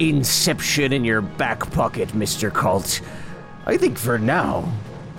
inception 0.00 0.92
in 0.92 1.04
your 1.04 1.20
back 1.20 1.70
pocket, 1.72 2.08
Mr. 2.10 2.52
Kalt? 2.52 3.00
I 3.66 3.76
think 3.76 3.98
for 3.98 4.18
now, 4.18 4.72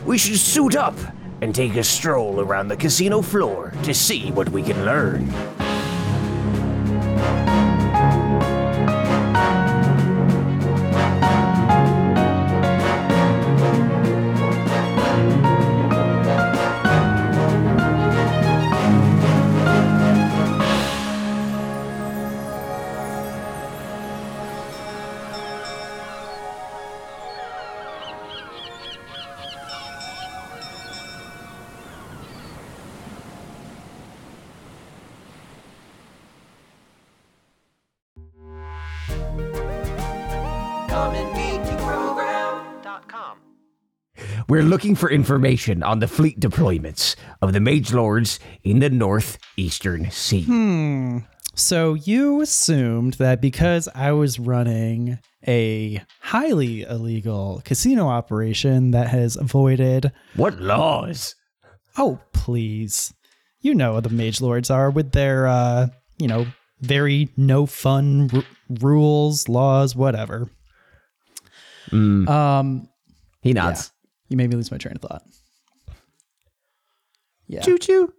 we 0.06 0.18
should 0.18 0.40
suit 0.40 0.76
up 0.76 0.96
and 1.42 1.54
take 1.54 1.76
a 1.76 1.84
stroll 1.84 2.42
around 2.42 2.68
the 2.68 2.78
casino 2.78 3.22
floor 3.22 3.74
to 3.84 3.94
see 3.94 4.32
what 4.32 4.50
we 4.50 4.64
can 4.64 4.86
learn. 4.86 5.69
Looking 44.70 44.94
for 44.94 45.10
information 45.10 45.82
on 45.82 45.98
the 45.98 46.08
fleet 46.08 46.40
deployments 46.40 47.16
of 47.42 47.54
the 47.54 47.60
Magelords 47.60 48.38
in 48.64 48.78
the 48.78 48.92
northeastern 48.92 50.12
sea. 50.12 50.44
Hmm. 50.44 51.18
So 51.56 51.96
you 51.96 52.42
assumed 52.42 53.16
that 53.16 53.42
because 53.42 53.90
I 53.96 54.12
was 54.12 54.38
running 54.38 55.18
a 55.48 56.04
highly 56.22 56.84
illegal 56.84 57.64
casino 57.66 58.10
operation 58.10 58.92
that 58.92 59.08
has 59.08 59.36
avoided 59.36 60.12
What 60.36 60.62
laws? 60.62 61.34
Oh, 61.98 62.20
please. 62.34 63.12
You 63.62 63.74
know 63.74 63.94
what 63.94 64.04
the 64.04 64.10
Magelords 64.10 64.70
are 64.70 64.92
with 64.92 65.14
their 65.14 65.48
uh, 65.48 65.88
you 66.20 66.28
know, 66.28 66.46
very 66.80 67.30
no 67.36 67.66
fun 67.66 68.30
r- 68.32 68.44
rules, 68.82 69.50
laws, 69.50 69.96
whatever. 69.96 70.48
Um 71.92 72.88
He 73.42 73.54
nods. 73.54 73.92
You 74.30 74.38
made 74.38 74.50
me 74.50 74.56
lose 74.56 74.72
my 74.72 74.78
train 74.78 74.96
of 74.96 75.02
thought. 75.02 75.24
Yeah. 77.48 77.62
Choo 77.62 77.78
choo. 77.78 78.14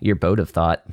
Your 0.00 0.16
boat 0.16 0.38
of 0.38 0.50
thought. 0.50 0.86